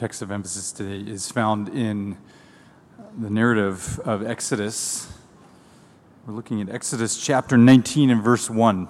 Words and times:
text 0.00 0.22
of 0.22 0.30
emphasis 0.30 0.72
today 0.72 1.10
is 1.10 1.30
found 1.30 1.68
in 1.68 2.16
the 3.18 3.28
narrative 3.28 4.00
of 4.06 4.26
Exodus. 4.26 5.12
We're 6.26 6.32
looking 6.32 6.62
at 6.62 6.70
Exodus 6.70 7.22
chapter 7.22 7.58
19 7.58 8.08
and 8.08 8.22
verse 8.22 8.48
1. 8.48 8.88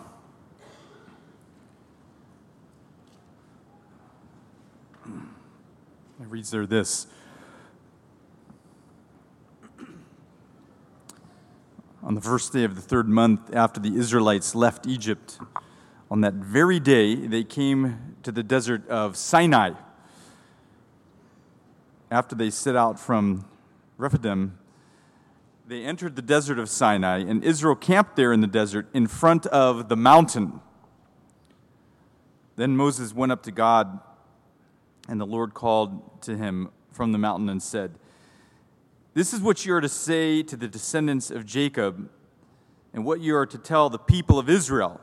It 5.04 6.28
reads 6.28 6.52
there 6.52 6.64
this 6.64 7.08
On 12.04 12.14
the 12.14 12.20
first 12.20 12.52
day 12.52 12.62
of 12.62 12.76
the 12.76 12.82
third 12.82 13.08
month 13.08 13.52
after 13.52 13.80
the 13.80 13.96
Israelites 13.96 14.54
left 14.54 14.86
Egypt, 14.86 15.40
on 16.08 16.20
that 16.20 16.34
very 16.34 16.78
day 16.78 17.16
they 17.16 17.42
came 17.42 18.14
to 18.22 18.30
the 18.30 18.44
desert 18.44 18.88
of 18.88 19.16
Sinai 19.16 19.72
after 22.10 22.34
they 22.34 22.50
set 22.50 22.76
out 22.76 22.98
from 22.98 23.44
Rephidim, 23.96 24.58
they 25.66 25.84
entered 25.84 26.16
the 26.16 26.22
desert 26.22 26.58
of 26.58 26.68
Sinai, 26.68 27.18
and 27.18 27.44
Israel 27.44 27.76
camped 27.76 28.16
there 28.16 28.32
in 28.32 28.40
the 28.40 28.48
desert 28.48 28.88
in 28.92 29.06
front 29.06 29.46
of 29.46 29.88
the 29.88 29.96
mountain. 29.96 30.60
Then 32.56 32.76
Moses 32.76 33.14
went 33.14 33.30
up 33.30 33.44
to 33.44 33.52
God, 33.52 34.00
and 35.08 35.20
the 35.20 35.26
Lord 35.26 35.54
called 35.54 36.22
to 36.22 36.36
him 36.36 36.70
from 36.90 37.12
the 37.12 37.18
mountain 37.18 37.48
and 37.48 37.62
said, 37.62 37.92
This 39.14 39.32
is 39.32 39.40
what 39.40 39.64
you 39.64 39.74
are 39.74 39.80
to 39.80 39.88
say 39.88 40.42
to 40.42 40.56
the 40.56 40.66
descendants 40.66 41.30
of 41.30 41.46
Jacob, 41.46 42.10
and 42.92 43.04
what 43.04 43.20
you 43.20 43.36
are 43.36 43.46
to 43.46 43.58
tell 43.58 43.88
the 43.88 43.98
people 43.98 44.38
of 44.38 44.50
Israel. 44.50 45.00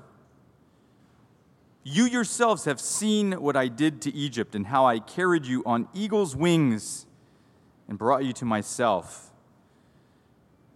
You 1.89 2.03
yourselves 2.03 2.65
have 2.65 2.81
seen 2.81 3.31
what 3.31 3.55
I 3.55 3.69
did 3.69 4.01
to 4.01 4.13
Egypt 4.13 4.55
and 4.55 4.67
how 4.67 4.85
I 4.85 4.99
carried 4.99 5.45
you 5.45 5.63
on 5.65 5.87
eagle's 5.93 6.35
wings 6.35 7.05
and 7.87 7.97
brought 7.97 8.25
you 8.25 8.33
to 8.33 8.43
myself. 8.43 9.31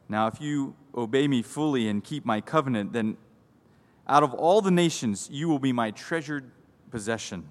Now, 0.08 0.28
if 0.28 0.40
you 0.40 0.74
obey 0.96 1.28
me 1.28 1.42
fully 1.42 1.90
and 1.90 2.02
keep 2.02 2.24
my 2.24 2.40
covenant, 2.40 2.94
then 2.94 3.18
out 4.08 4.24
of 4.24 4.34
all 4.34 4.62
the 4.62 4.72
nations 4.72 5.28
you 5.30 5.50
will 5.50 5.60
be 5.60 5.74
my 5.74 5.92
treasured 5.92 6.50
possession. 6.92 7.44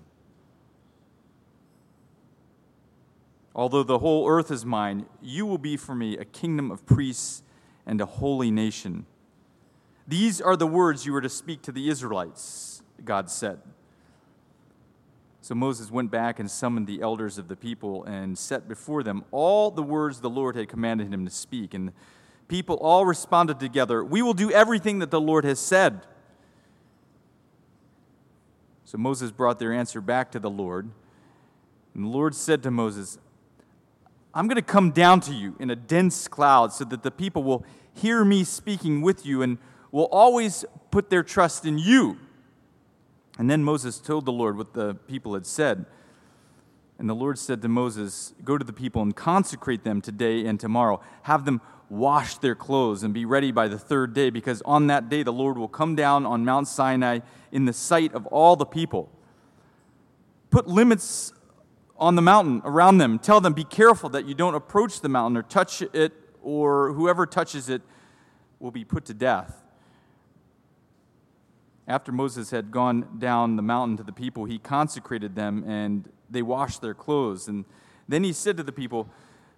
Although 3.55 3.83
the 3.83 3.99
whole 3.99 4.27
earth 4.27 4.51
is 4.51 4.65
mine, 4.65 5.05
you 5.21 5.45
will 5.45 5.59
be 5.59 5.77
for 5.77 5.95
me 5.95 6.17
a 6.17 6.25
kingdom 6.25 6.71
of 6.71 6.87
priests 6.87 7.43
and 7.85 8.01
a 8.01 8.07
holy 8.07 8.51
nation. 8.51 9.05
These 10.09 10.41
are 10.41 10.57
the 10.57 10.67
words 10.67 11.05
you 11.05 11.13
were 11.13 11.21
to 11.21 11.29
speak 11.29 11.61
to 11.61 11.73
the 11.73 11.91
Israelites 11.91 12.80
God 13.05 13.31
said. 13.31 13.61
So 15.43 15.55
Moses 15.55 15.91
went 15.91 16.11
back 16.11 16.39
and 16.39 16.51
summoned 16.51 16.87
the 16.87 17.01
elders 17.01 17.39
of 17.39 17.49
the 17.49 17.57
people 17.57 18.05
and 18.05 18.37
set 18.37 18.69
before 18.69 19.03
them 19.03 19.25
all 19.31 19.71
the 19.71 19.83
words 19.83 20.21
the 20.21 20.31
Lord 20.31 20.55
had 20.55 20.69
commanded 20.69 21.13
him 21.13 21.25
to 21.25 21.31
speak. 21.31 21.73
And 21.73 21.93
people 22.47 22.77
all 22.77 23.07
responded 23.07 23.59
together, 23.59 24.05
We 24.05 24.21
will 24.21 24.35
do 24.35 24.51
everything 24.51 24.99
that 24.99 25.11
the 25.11 25.21
Lord 25.21 25.45
has 25.45 25.59
said. 25.59 26.07
So 28.85 28.99
Moses 28.99 29.31
brought 29.31 29.59
their 29.59 29.73
answer 29.73 30.01
back 30.01 30.31
to 30.33 30.39
the 30.39 30.51
Lord. 30.51 30.91
And 31.95 32.05
the 32.05 32.09
Lord 32.09 32.35
said 32.35 32.63
to 32.65 32.71
Moses, 32.71 33.19
I'm 34.35 34.47
going 34.47 34.57
to 34.57 34.63
come 34.63 34.91
down 34.91 35.21
to 35.23 35.33
you 35.33 35.57
in 35.59 35.71
a 35.71 35.77
dense 35.77 36.29
cloud 36.29 36.73
so 36.73 36.85
that 36.85 37.03
the 37.03 37.11
people 37.11 37.43
will 37.43 37.65
hear 37.95 38.25
me 38.25 38.45
speaking 38.45 39.01
with 39.01 39.25
you 39.25 39.43
and 39.43 39.59
will 39.91 40.09
always 40.13 40.65
put 40.91 41.11
their 41.11 41.23
trust 41.23 41.65
in 41.65 41.79
you. 41.79 42.19
And 43.41 43.49
then 43.49 43.65
Moses 43.65 43.99
told 43.99 44.27
the 44.27 44.33
Lord 44.33 44.59
what 44.59 44.75
the 44.75 44.97
people 45.09 45.33
had 45.33 45.47
said. 45.47 45.87
And 46.99 47.09
the 47.09 47.15
Lord 47.15 47.39
said 47.39 47.63
to 47.63 47.69
Moses, 47.69 48.35
Go 48.45 48.59
to 48.59 48.65
the 48.67 48.73
people 48.75 49.01
and 49.01 49.17
consecrate 49.17 49.83
them 49.83 50.03
today 50.03 50.45
and 50.45 50.61
tomorrow. 50.61 51.01
Have 51.23 51.47
them 51.47 51.63
wash 51.89 52.37
their 52.37 52.55
clothes 52.55 53.03
and 53.03 53.15
be 53.15 53.25
ready 53.25 53.51
by 53.51 53.67
the 53.67 53.79
third 53.79 54.13
day, 54.13 54.29
because 54.29 54.61
on 54.67 54.89
that 54.89 55.09
day 55.09 55.23
the 55.23 55.33
Lord 55.33 55.57
will 55.57 55.69
come 55.69 55.97
down 55.97 56.27
on 56.27 56.45
Mount 56.45 56.69
Sinai 56.69 57.21
in 57.51 57.65
the 57.65 57.73
sight 57.73 58.13
of 58.13 58.27
all 58.27 58.57
the 58.57 58.67
people. 58.67 59.11
Put 60.51 60.69
limits 60.69 61.33
on 61.97 62.17
the 62.17 62.23
mountain 62.23 62.61
around 62.67 62.99
them. 62.99 63.19
Tell 63.19 63.41
them, 63.41 63.55
Be 63.55 63.65
careful 63.65 64.11
that 64.11 64.27
you 64.27 64.35
don't 64.35 64.55
approach 64.55 65.01
the 65.01 65.09
mountain 65.09 65.39
or 65.39 65.45
touch 65.45 65.81
it, 65.81 66.13
or 66.43 66.93
whoever 66.93 67.25
touches 67.25 67.71
it 67.71 67.81
will 68.59 68.71
be 68.71 68.85
put 68.85 69.07
to 69.07 69.15
death. 69.15 69.63
After 71.91 72.13
Moses 72.13 72.51
had 72.51 72.71
gone 72.71 73.19
down 73.19 73.57
the 73.57 73.63
mountain 73.63 73.97
to 73.97 74.05
the 74.05 74.13
people, 74.13 74.45
he 74.45 74.61
consecrated 74.61 75.35
them 75.35 75.65
and 75.67 76.09
they 76.31 76.41
washed 76.41 76.81
their 76.81 76.95
clothes. 76.95 77.49
And 77.49 77.65
then 78.09 78.23
he 78.23 78.33
said 78.33 78.57
to 78.59 78.63
the 78.63 78.71
people, 78.71 79.09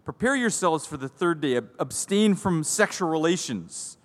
Prepare 0.07 0.35
yourselves 0.37 0.87
for 0.87 0.97
the 0.97 1.11
third 1.11 1.43
day, 1.43 1.57
abstain 1.57 2.35
from 2.35 2.65
sexual 2.65 3.11
relations. 3.11 3.99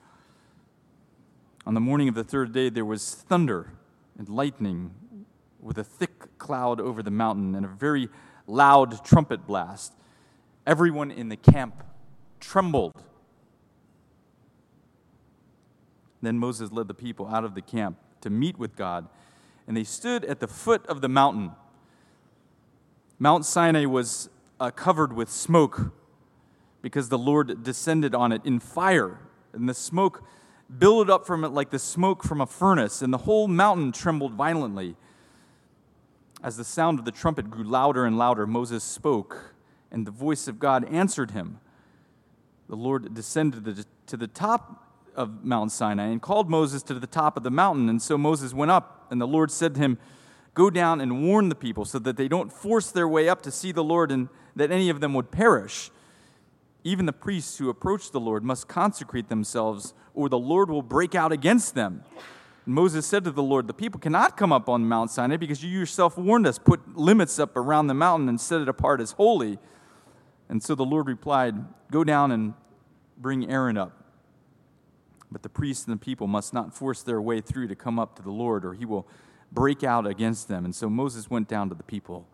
On 1.65 1.73
the 1.73 1.79
morning 1.79 2.09
of 2.09 2.15
the 2.15 2.23
third 2.25 2.51
day, 2.51 2.67
there 2.67 2.83
was 2.83 3.15
thunder 3.15 3.71
and 4.19 4.27
lightning 4.27 4.93
with 5.61 5.77
a 5.77 5.83
thick 5.85 6.37
cloud 6.37 6.81
over 6.81 7.01
the 7.01 7.09
mountain 7.09 7.55
and 7.55 7.65
a 7.65 7.69
very 7.69 8.09
loud 8.45 9.05
trumpet 9.05 9.47
blast. 9.47 9.93
Everyone 10.65 11.11
in 11.11 11.29
the 11.29 11.37
camp 11.37 11.81
trembled. 12.41 13.01
Then 16.21 16.37
Moses 16.37 16.73
led 16.73 16.89
the 16.89 16.93
people 16.93 17.25
out 17.27 17.45
of 17.45 17.55
the 17.55 17.61
camp 17.61 17.97
to 18.21 18.29
meet 18.29 18.57
with 18.57 18.75
God. 18.75 19.07
And 19.67 19.75
they 19.75 19.83
stood 19.83 20.25
at 20.25 20.39
the 20.39 20.47
foot 20.47 20.85
of 20.87 21.01
the 21.01 21.09
mountain. 21.09 21.51
Mount 23.19 23.45
Sinai 23.45 23.85
was 23.85 24.29
uh, 24.59 24.71
covered 24.71 25.13
with 25.13 25.29
smoke 25.29 25.91
because 26.81 27.09
the 27.09 27.17
Lord 27.17 27.63
descended 27.63 28.15
on 28.15 28.31
it 28.31 28.41
in 28.45 28.59
fire. 28.59 29.19
And 29.53 29.67
the 29.67 29.73
smoke 29.73 30.23
billowed 30.77 31.09
up 31.09 31.25
from 31.25 31.43
it 31.43 31.49
like 31.49 31.69
the 31.69 31.79
smoke 31.79 32.23
from 32.23 32.41
a 32.41 32.45
furnace, 32.45 33.01
and 33.01 33.13
the 33.13 33.19
whole 33.19 33.47
mountain 33.47 33.91
trembled 33.91 34.33
violently. 34.33 34.95
As 36.43 36.57
the 36.57 36.63
sound 36.63 36.99
of 36.99 37.05
the 37.05 37.11
trumpet 37.11 37.49
grew 37.49 37.63
louder 37.63 38.05
and 38.05 38.17
louder, 38.17 38.45
Moses 38.45 38.83
spoke, 38.83 39.55
and 39.91 40.05
the 40.05 40.11
voice 40.11 40.47
of 40.47 40.59
God 40.59 40.85
answered 40.85 41.31
him. 41.31 41.59
The 42.69 42.75
Lord 42.75 43.13
descended 43.13 43.85
to 44.07 44.17
the 44.17 44.27
top 44.27 44.86
of 45.17 45.43
Mount 45.43 45.71
Sinai 45.71 46.05
and 46.05 46.21
called 46.21 46.49
Moses 46.49 46.83
to 46.83 46.93
the 46.93 47.07
top 47.07 47.35
of 47.35 47.43
the 47.43 47.51
mountain. 47.51 47.89
And 47.89 48.01
so 48.01 48.17
Moses 48.17 48.53
went 48.53 48.71
up, 48.71 49.07
and 49.09 49.19
the 49.19 49.27
Lord 49.27 49.51
said 49.51 49.75
to 49.75 49.81
him, 49.81 49.97
Go 50.53 50.69
down 50.69 51.01
and 51.01 51.23
warn 51.27 51.49
the 51.49 51.55
people 51.55 51.85
so 51.85 51.99
that 51.99 52.17
they 52.17 52.27
don't 52.27 52.51
force 52.51 52.89
their 52.91 53.07
way 53.07 53.27
up 53.29 53.41
to 53.43 53.51
see 53.51 53.71
the 53.71 53.83
Lord 53.83 54.11
and 54.11 54.29
that 54.55 54.71
any 54.71 54.89
of 54.89 55.01
them 55.01 55.13
would 55.13 55.29
perish. 55.29 55.91
Even 56.83 57.05
the 57.05 57.13
priests 57.13 57.57
who 57.57 57.69
approach 57.69 58.11
the 58.11 58.19
Lord 58.19 58.43
must 58.43 58.67
consecrate 58.67 59.29
themselves, 59.29 59.93
or 60.13 60.29
the 60.29 60.39
Lord 60.39 60.69
will 60.69 60.81
break 60.81 61.13
out 61.13 61.31
against 61.31 61.75
them. 61.75 62.03
And 62.65 62.73
Moses 62.73 63.05
said 63.05 63.23
to 63.25 63.31
the 63.31 63.43
Lord, 63.43 63.67
The 63.67 63.73
people 63.73 63.99
cannot 63.99 64.35
come 64.35 64.51
up 64.51 64.67
on 64.67 64.87
Mount 64.87 65.11
Sinai 65.11 65.37
because 65.37 65.63
you 65.63 65.69
yourself 65.69 66.17
warned 66.17 66.47
us, 66.47 66.57
put 66.57 66.97
limits 66.97 67.39
up 67.39 67.55
around 67.55 67.87
the 67.87 67.93
mountain 67.93 68.29
and 68.29 68.39
set 68.41 68.61
it 68.61 68.69
apart 68.69 68.99
as 68.99 69.11
holy. 69.11 69.59
And 70.49 70.63
so 70.63 70.75
the 70.75 70.85
Lord 70.85 71.07
replied, 71.07 71.55
Go 71.91 72.03
down 72.03 72.31
and 72.31 72.53
bring 73.17 73.49
Aaron 73.49 73.77
up. 73.77 74.06
But 75.31 75.43
the 75.43 75.49
priests 75.49 75.85
and 75.85 75.93
the 75.93 76.03
people 76.03 76.27
must 76.27 76.53
not 76.53 76.73
force 76.73 77.03
their 77.03 77.21
way 77.21 77.41
through 77.41 77.67
to 77.67 77.75
come 77.75 77.99
up 77.99 78.15
to 78.15 78.21
the 78.21 78.31
Lord, 78.31 78.63
or 78.63 78.73
he 78.73 78.85
will 78.85 79.07
break 79.51 79.83
out 79.83 80.07
against 80.07 80.47
them. 80.47 80.65
And 80.65 80.73
so 80.73 80.89
Moses 80.89 81.29
went 81.29 81.47
down 81.47 81.69
to 81.69 81.75
the 81.75 81.83
people 81.83 82.27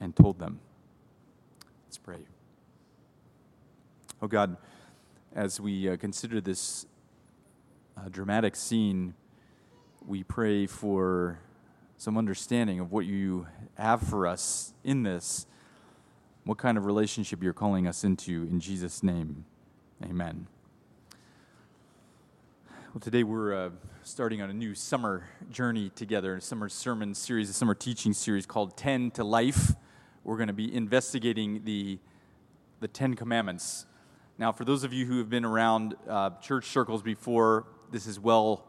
and 0.00 0.14
told 0.16 0.38
them. 0.38 0.60
Let's 1.86 1.98
pray. 1.98 2.20
Oh 4.22 4.26
God, 4.26 4.56
as 5.34 5.60
we 5.60 5.88
uh, 5.88 5.96
consider 5.96 6.40
this 6.40 6.86
uh, 7.96 8.08
dramatic 8.08 8.56
scene, 8.56 9.14
we 10.06 10.22
pray 10.22 10.66
for 10.66 11.38
some 11.96 12.18
understanding 12.18 12.80
of 12.80 12.92
what 12.92 13.06
you 13.06 13.46
have 13.76 14.02
for 14.02 14.26
us 14.26 14.72
in 14.82 15.02
this, 15.02 15.46
what 16.44 16.58
kind 16.58 16.76
of 16.76 16.84
relationship 16.86 17.42
you're 17.42 17.52
calling 17.52 17.86
us 17.86 18.04
into. 18.04 18.42
In 18.42 18.60
Jesus' 18.60 19.02
name, 19.02 19.44
amen. 20.02 20.46
Well, 22.94 23.00
today 23.00 23.24
we're 23.24 23.52
uh, 23.52 23.70
starting 24.04 24.40
on 24.40 24.50
a 24.50 24.52
new 24.52 24.72
summer 24.72 25.26
journey 25.50 25.90
together, 25.96 26.36
a 26.36 26.40
summer 26.40 26.68
sermon 26.68 27.12
series, 27.12 27.50
a 27.50 27.52
summer 27.52 27.74
teaching 27.74 28.12
series 28.12 28.46
called 28.46 28.76
10 28.76 29.10
to 29.12 29.24
Life. 29.24 29.72
We're 30.22 30.36
going 30.36 30.46
to 30.46 30.52
be 30.52 30.72
investigating 30.72 31.64
the, 31.64 31.98
the 32.78 32.86
Ten 32.86 33.14
Commandments. 33.14 33.86
Now, 34.38 34.52
for 34.52 34.64
those 34.64 34.84
of 34.84 34.92
you 34.92 35.06
who 35.06 35.18
have 35.18 35.28
been 35.28 35.44
around 35.44 35.96
uh, 36.08 36.38
church 36.40 36.66
circles 36.66 37.02
before, 37.02 37.66
this 37.90 38.06
is 38.06 38.20
well 38.20 38.64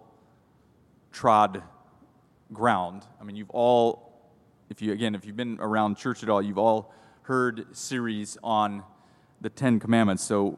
trod 1.12 1.62
ground. 2.52 3.04
I 3.22 3.26
mean, 3.26 3.36
you've 3.36 3.52
all, 3.52 4.12
if 4.72 4.82
you, 4.82 4.92
again, 4.92 5.14
if 5.14 5.24
you've 5.24 5.38
been 5.38 5.60
around 5.60 5.98
church 5.98 6.24
at 6.24 6.30
all, 6.32 6.42
you've 6.42 6.58
all 6.58 6.92
heard 7.22 7.68
series 7.78 8.40
on 8.44 8.82
the 9.40 9.52
Ten 9.52 9.80
Commandments. 9.80 10.24
So 10.24 10.58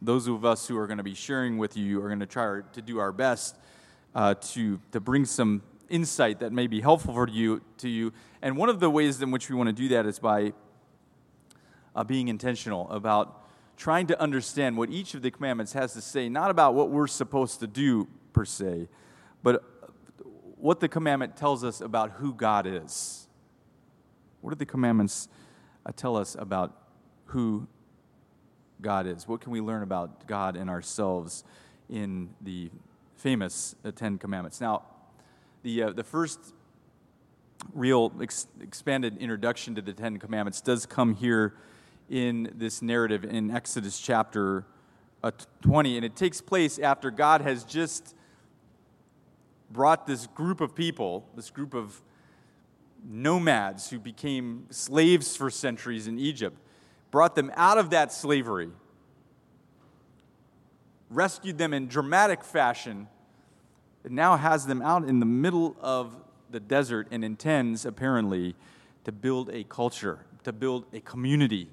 those 0.00 0.26
of 0.28 0.44
us 0.44 0.68
who 0.68 0.78
are 0.78 0.86
going 0.86 0.98
to 0.98 1.04
be 1.04 1.14
sharing 1.14 1.58
with 1.58 1.76
you 1.76 2.02
are 2.02 2.08
going 2.08 2.20
to 2.20 2.26
try 2.26 2.60
to 2.72 2.82
do 2.82 2.98
our 2.98 3.12
best 3.12 3.56
uh, 4.14 4.34
to, 4.34 4.80
to 4.92 5.00
bring 5.00 5.24
some 5.24 5.62
insight 5.88 6.40
that 6.40 6.52
may 6.52 6.66
be 6.66 6.80
helpful 6.80 7.14
for 7.14 7.28
you 7.28 7.62
to 7.78 7.88
you. 7.88 8.12
And 8.42 8.56
one 8.56 8.68
of 8.68 8.80
the 8.80 8.90
ways 8.90 9.20
in 9.22 9.30
which 9.30 9.48
we 9.48 9.56
want 9.56 9.68
to 9.68 9.72
do 9.72 9.88
that 9.88 10.06
is 10.06 10.18
by 10.18 10.52
uh, 11.94 12.04
being 12.04 12.28
intentional 12.28 12.88
about 12.90 13.44
trying 13.76 14.06
to 14.08 14.20
understand 14.20 14.76
what 14.76 14.90
each 14.90 15.14
of 15.14 15.22
the 15.22 15.30
commandments 15.30 15.72
has 15.72 15.92
to 15.94 16.00
say, 16.00 16.28
not 16.28 16.50
about 16.50 16.74
what 16.74 16.90
we're 16.90 17.06
supposed 17.06 17.60
to 17.60 17.66
do 17.66 18.08
per 18.32 18.44
se, 18.44 18.88
but 19.42 19.64
what 20.56 20.80
the 20.80 20.88
commandment 20.88 21.36
tells 21.36 21.62
us 21.62 21.80
about 21.80 22.12
who 22.12 22.34
God 22.34 22.66
is. 22.66 23.28
What 24.40 24.50
do 24.50 24.56
the 24.56 24.66
commandments 24.66 25.28
uh, 25.86 25.92
tell 25.94 26.16
us 26.16 26.36
about 26.38 26.76
who 27.26 27.68
God 28.80 29.06
is? 29.06 29.26
What 29.26 29.40
can 29.40 29.52
we 29.52 29.60
learn 29.60 29.82
about 29.82 30.26
God 30.26 30.56
and 30.56 30.70
ourselves 30.70 31.44
in 31.88 32.30
the 32.40 32.70
famous 33.16 33.74
uh, 33.84 33.90
Ten 33.90 34.18
Commandments? 34.18 34.60
Now, 34.60 34.82
the, 35.62 35.84
uh, 35.84 35.90
the 35.90 36.04
first 36.04 36.38
real 37.74 38.12
ex- 38.20 38.46
expanded 38.60 39.18
introduction 39.18 39.74
to 39.74 39.82
the 39.82 39.92
Ten 39.92 40.18
Commandments 40.18 40.60
does 40.60 40.86
come 40.86 41.14
here 41.14 41.54
in 42.08 42.52
this 42.54 42.80
narrative 42.80 43.24
in 43.24 43.50
Exodus 43.50 43.98
chapter 43.98 44.64
uh, 45.22 45.30
20, 45.62 45.96
and 45.96 46.04
it 46.04 46.16
takes 46.16 46.40
place 46.40 46.78
after 46.78 47.10
God 47.10 47.40
has 47.40 47.64
just 47.64 48.14
brought 49.70 50.06
this 50.06 50.26
group 50.28 50.60
of 50.60 50.74
people, 50.74 51.28
this 51.34 51.50
group 51.50 51.74
of 51.74 52.00
nomads 53.04 53.90
who 53.90 53.98
became 53.98 54.66
slaves 54.70 55.36
for 55.36 55.50
centuries 55.50 56.06
in 56.06 56.18
Egypt, 56.18 56.56
brought 57.10 57.34
them 57.34 57.50
out 57.54 57.78
of 57.78 57.90
that 57.90 58.12
slavery, 58.12 58.70
rescued 61.10 61.58
them 61.58 61.72
in 61.72 61.88
dramatic 61.88 62.44
fashion, 62.44 63.08
and 64.04 64.14
now 64.14 64.36
has 64.36 64.66
them 64.66 64.82
out 64.82 65.04
in 65.04 65.20
the 65.20 65.26
middle 65.26 65.76
of 65.80 66.16
the 66.50 66.60
desert 66.60 67.08
and 67.10 67.24
intends, 67.24 67.84
apparently, 67.84 68.54
to 69.04 69.12
build 69.12 69.50
a 69.50 69.64
culture, 69.64 70.20
to 70.44 70.52
build 70.52 70.84
a 70.92 71.00
community 71.00 71.68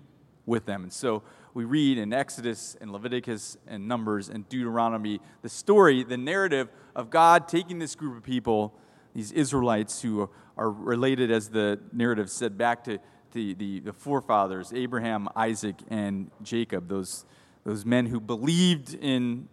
with 0.46 0.66
them. 0.66 0.84
And 0.84 0.94
so 0.94 1.24
we 1.54 1.64
read 1.64 1.98
in 1.98 2.14
Exodus 2.14 2.76
and 2.82 2.92
Leviticus 2.92 3.58
and 3.68 3.88
Numbers 3.88 4.30
and 4.30 4.48
Deuteronomy 4.50 5.22
the 5.42 5.50
story, 5.50 6.04
the 6.04 6.18
narrative 6.18 6.70
of 6.96 7.10
God 7.10 7.48
taking 7.48 7.80
this 7.80 7.96
group 7.96 8.18
of 8.18 8.24
people, 8.24 8.74
these 9.14 9.32
Israelites 9.32 10.02
who 10.02 10.30
are 10.58 10.70
related, 10.70 11.32
as 11.32 11.50
the 11.50 11.80
narrative 11.92 12.30
said, 12.30 12.58
back 12.58 12.84
to 12.86 13.00
the, 13.36 13.54
the, 13.54 13.82
the 13.82 13.94
forefathers, 13.94 14.74
Abraham, 14.74 15.30
Isaac, 15.36 15.76
and 15.90 16.32
Jacob, 16.42 16.88
those, 16.88 17.26
those 17.66 17.86
men 17.86 18.08
who 18.08 18.20
believed 18.20 18.96
in 18.96 19.48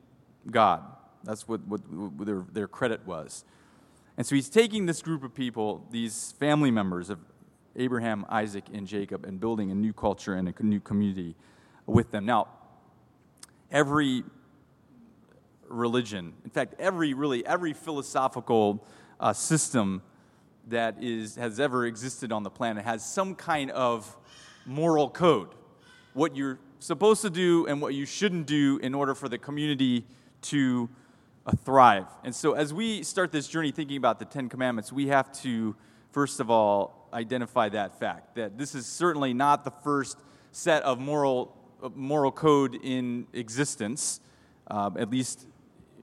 God. 0.51 0.83
That's 1.25 1.47
what, 1.47 1.67
what, 1.67 1.81
what 1.91 2.27
their, 2.27 2.47
their 2.51 2.69
credit 2.69 3.05
was. 3.07 3.45
And 4.17 4.27
so 4.27 4.35
he's 4.35 4.49
taking 4.49 4.87
this 4.87 5.03
group 5.03 5.25
of 5.25 5.35
people, 5.35 5.87
these 5.91 6.33
family 6.39 6.71
members 6.71 7.11
of 7.11 7.19
Abraham, 7.77 8.25
Isaac, 8.29 8.65
and 8.73 8.87
Jacob, 8.87 9.25
and 9.25 9.41
building 9.41 9.71
a 9.71 9.75
new 9.75 9.93
culture 9.93 10.35
and 10.35 10.49
a 10.49 10.63
new 10.63 10.81
community 10.81 11.35
with 11.87 12.13
them. 12.13 12.25
Now, 12.25 12.49
every 13.71 14.23
religion, 15.69 16.35
in 16.45 16.51
fact, 16.51 16.75
every 16.79 17.15
really 17.15 17.45
every 17.47 17.73
philosophical 17.73 18.87
uh, 19.19 19.33
system 19.33 20.03
that 20.69 20.97
is 21.01 21.37
has 21.37 21.59
ever 21.61 21.87
existed 21.87 22.33
on 22.33 22.43
the 22.43 22.51
planet 22.51 22.85
has 22.85 23.05
some 23.05 23.35
kind 23.35 23.71
of 23.73 24.17
moral 24.67 25.11
code, 25.11 25.49
what 26.15 26.37
you're 26.37 26.59
supposed 26.79 27.23
to 27.23 27.31
do 27.31 27.67
and 27.67 27.81
what 27.81 27.95
you 27.95 28.07
shouldn't 28.07 28.47
do 28.47 28.79
in 28.83 28.95
order 28.95 29.15
for 29.15 29.29
the 29.29 29.39
community 29.39 30.05
to 30.43 30.89
uh, 31.47 31.53
thrive. 31.65 32.07
And 32.25 32.35
so, 32.35 32.53
as 32.53 32.73
we 32.73 33.03
start 33.03 33.33
this 33.33 33.49
journey 33.49 33.73
thinking 33.73 33.97
about 33.97 34.19
the 34.19 34.25
Ten 34.25 34.49
Commandments, 34.49 34.93
we 34.93 35.09
have 35.09 35.33
to 35.41 35.75
first 36.11 36.41
of 36.41 36.51
all 36.51 37.09
identify 37.13 37.69
that 37.71 37.99
fact 37.99 38.35
that 38.37 38.59
this 38.59 38.75
is 38.75 38.87
certainly 38.87 39.33
not 39.35 39.65
the 39.65 39.71
first 39.71 40.19
set 40.53 40.83
of 40.83 40.99
moral 40.99 41.57
moral 41.97 42.31
code 42.31 42.77
in 42.83 43.27
existence, 43.33 44.21
uh, 44.69 44.91
at 44.97 45.11
least 45.11 45.47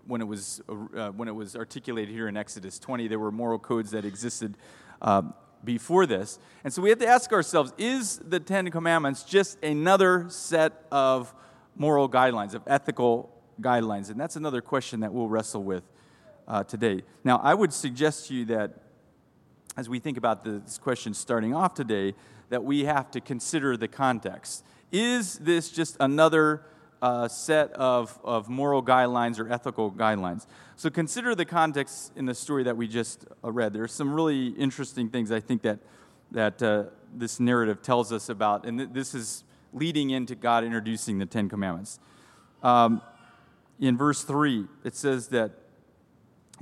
when 0.09 0.21
it 0.21 0.27
was 0.27 0.61
uh, 0.67 1.09
when 1.09 1.27
it 1.27 1.35
was 1.35 1.55
articulated 1.55 2.13
here 2.13 2.27
in 2.27 2.35
Exodus 2.35 2.79
20. 2.79 3.07
There 3.07 3.19
were 3.19 3.31
moral 3.31 3.59
codes 3.59 3.91
that 3.91 4.03
existed 4.03 4.57
uh, 5.01 5.21
before 5.63 6.05
this, 6.05 6.39
and 6.63 6.73
so 6.73 6.81
we 6.81 6.89
have 6.89 6.99
to 6.99 7.07
ask 7.07 7.31
ourselves: 7.31 7.71
Is 7.77 8.17
the 8.17 8.39
Ten 8.39 8.69
Commandments 8.71 9.23
just 9.23 9.63
another 9.63 10.25
set 10.29 10.85
of 10.91 11.33
moral 11.75 12.09
guidelines, 12.09 12.53
of 12.53 12.63
ethical 12.67 13.29
guidelines? 13.61 14.09
And 14.09 14.19
that's 14.19 14.35
another 14.35 14.61
question 14.61 15.01
that 15.01 15.13
we'll 15.13 15.29
wrestle 15.29 15.63
with 15.63 15.83
uh, 16.47 16.63
today. 16.63 17.03
Now, 17.23 17.39
I 17.43 17.53
would 17.53 17.71
suggest 17.71 18.27
to 18.27 18.33
you 18.33 18.45
that 18.45 18.73
as 19.77 19.87
we 19.87 19.99
think 19.99 20.17
about 20.17 20.43
this 20.43 20.77
question 20.77 21.13
starting 21.13 21.55
off 21.55 21.73
today, 21.73 22.13
that 22.49 22.63
we 22.63 22.83
have 22.83 23.09
to 23.11 23.21
consider 23.21 23.77
the 23.77 23.87
context. 23.87 24.65
Is 24.91 25.37
this 25.37 25.69
just 25.69 25.95
another 25.99 26.63
set 27.29 27.71
of, 27.73 28.19
of 28.23 28.49
moral 28.49 28.83
guidelines 28.83 29.39
or 29.39 29.51
ethical 29.51 29.91
guidelines? 29.91 30.45
So 30.75 30.89
consider 30.89 31.35
the 31.35 31.45
context 31.45 32.13
in 32.15 32.25
the 32.25 32.33
story 32.33 32.63
that 32.63 32.77
we 32.77 32.87
just 32.87 33.25
uh, 33.43 33.51
read. 33.51 33.73
There 33.73 33.83
are 33.83 33.87
some 33.87 34.13
really 34.13 34.47
interesting 34.49 35.09
things 35.09 35.31
I 35.31 35.39
think 35.39 35.61
that, 35.63 35.79
that 36.31 36.61
uh, 36.61 36.83
this 37.13 37.39
narrative 37.39 37.81
tells 37.81 38.11
us 38.13 38.29
about, 38.29 38.65
and 38.65 38.79
th- 38.79 38.89
this 38.93 39.13
is 39.13 39.43
leading 39.73 40.09
into 40.09 40.35
God 40.35 40.63
introducing 40.63 41.19
the 41.19 41.25
Ten 41.25 41.49
Commandments. 41.49 41.99
Um, 42.63 43.01
in 43.79 43.97
verse 43.97 44.23
3, 44.23 44.65
it 44.83 44.95
says 44.95 45.29
that 45.29 45.51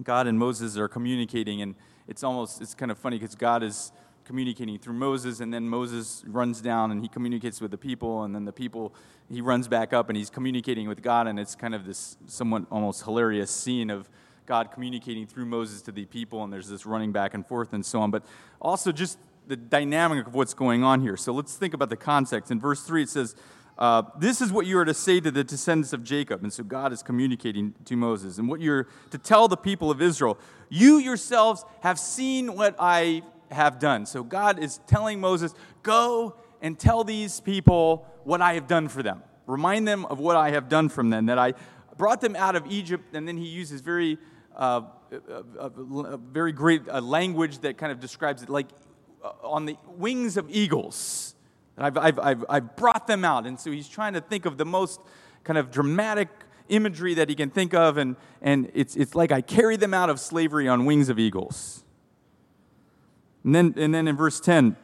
God 0.04 0.28
and 0.28 0.38
Moses 0.38 0.78
are 0.78 0.88
communicating, 0.88 1.62
and 1.62 1.76
it's 2.08 2.24
almost, 2.24 2.62
it's 2.62 2.76
kind 2.76 2.92
of 2.92 2.98
funny 2.98 3.18
because 3.18 3.36
God 3.36 3.64
is 3.64 3.92
communicating 4.28 4.78
through 4.78 4.94
Moses, 4.94 5.40
and 5.40 5.54
then 5.54 5.68
Moses 5.68 6.24
runs 6.28 6.62
down 6.62 6.92
and 6.92 7.02
he 7.02 7.08
communicates 7.08 7.62
with 7.62 7.72
the 7.72 7.78
people, 7.78 8.24
and 8.24 8.36
then 8.36 8.44
the 8.46 8.52
people, 8.52 8.94
he 9.30 9.42
runs 9.42 9.68
back 9.68 9.94
up 9.94 10.10
and 10.10 10.18
he's 10.18 10.30
communicating 10.30 10.88
with 10.88 11.02
God, 11.02 11.28
and 11.28 11.40
it's 11.40 11.56
kind 11.56 11.74
of 11.74 11.86
this 11.86 12.18
somewhat 12.28 12.66
almost 12.70 13.04
hilarious 13.04 13.50
scene 13.50 13.90
of 13.90 14.10
God 14.46 14.72
communicating 14.72 15.26
through 15.26 15.46
Moses 15.46 15.82
to 15.84 15.92
the 15.92 16.06
people, 16.06 16.44
and 16.44 16.52
there's 16.52 16.70
this 16.70 16.86
running 16.86 17.12
back 17.12 17.34
and 17.34 17.48
forth 17.48 17.74
and 17.74 17.86
so 17.86 18.02
on. 18.02 18.12
But 18.12 18.24
also 18.62 18.92
just 18.92 19.18
the 19.48 19.56
dynamic 19.56 20.28
of 20.28 20.36
what's 20.36 20.54
going 20.54 20.84
on 20.84 21.02
here. 21.02 21.16
So 21.16 21.32
let's 21.32 21.56
think 21.56 21.74
about 21.74 21.90
the 21.90 21.98
context. 21.98 22.52
In 22.52 22.60
verse 22.60 22.84
3, 22.84 23.04
it 23.04 23.10
says, 23.10 23.36
uh, 23.78 24.04
This 24.20 24.42
is 24.42 24.52
what 24.52 24.66
you 24.66 24.78
are 24.78 24.86
to 24.86 24.94
say 24.94 25.20
to 25.22 25.32
the 25.32 25.44
descendants 25.44 25.94
of 25.94 26.04
Jacob. 26.04 26.44
And 26.44 26.52
so 26.52 26.64
God 26.64 26.92
is 26.92 27.02
communicating 27.02 27.74
to 27.86 27.96
Moses. 27.96 28.38
And 28.38 28.50
what 28.50 28.60
you're 28.60 28.88
to 29.12 29.18
tell 29.18 29.48
the 29.48 29.58
people 29.58 29.90
of 29.90 30.02
Israel, 30.02 30.38
you 30.70 30.98
yourselves 30.98 31.64
have 31.82 31.98
seen 31.98 32.56
what 32.56 32.76
I 32.78 33.24
have 33.52 33.80
done. 33.80 34.06
So 34.06 34.24
God 34.24 34.60
is 34.60 34.80
telling 34.88 35.20
Moses, 35.20 35.54
Go 35.84 36.36
and 36.62 36.78
tell 36.78 37.04
these 37.04 37.40
people 37.40 38.06
what 38.24 38.42
I 38.42 38.56
have 38.56 38.68
done 38.68 38.88
for 38.88 39.04
them. 39.04 39.24
Remind 39.46 39.88
them 39.88 40.06
of 40.06 40.20
what 40.20 40.36
I 40.36 40.52
have 40.52 40.68
done 40.68 40.90
from 40.90 41.10
them, 41.10 41.28
that 41.28 41.40
I 41.40 41.54
brought 41.98 42.22
them 42.22 42.36
out 42.36 42.56
of 42.56 42.66
Egypt. 42.68 43.16
And 43.16 43.28
then 43.28 43.38
he 43.38 43.46
uses 43.48 43.82
very, 43.82 44.18
uh, 44.56 44.82
a, 45.12 45.44
a, 45.60 45.70
a 45.70 46.18
very 46.18 46.52
great 46.52 46.88
uh, 46.90 47.00
language 47.00 47.60
that 47.60 47.78
kind 47.78 47.92
of 47.92 48.00
describes 48.00 48.44
it 48.44 48.50
like 48.50 48.68
uh, 49.24 49.32
on 49.44 49.66
the 49.66 49.78
wings 49.96 50.36
of 50.36 50.50
eagles. 50.50 51.36
I've, 51.78 51.98
I've, 51.98 52.20
I've, 52.20 52.46
I've 52.50 52.76
brought 52.76 53.08
them 53.08 53.24
out. 53.24 53.46
And 53.46 53.60
so 53.60 53.72
he's 53.72 53.88
trying 53.88 54.14
to 54.14 54.22
think 54.22 54.46
of 54.46 54.58
the 54.58 54.66
most 54.66 55.00
kind 55.44 55.58
of 55.58 55.72
dramatic 55.72 56.30
imagery 56.70 57.14
that 57.14 57.30
he 57.30 57.36
can 57.36 57.50
think 57.50 57.74
of. 57.74 57.98
And, 57.98 58.16
and 58.42 58.70
it's, 58.74 58.96
it's 58.96 59.16
like 59.16 59.32
I 59.32 59.42
carry 59.42 59.78
them 59.78 59.94
out 59.94 60.10
of 60.10 60.20
slavery 60.20 60.68
on 60.68 60.86
wings 60.86 61.08
of 61.08 61.20
eagles. 61.20 61.84
And 63.48 63.56
then, 63.56 63.74
and 63.78 63.96
then 63.96 64.10
in 64.10 64.18
verse 64.18 64.42
10, 64.42 64.76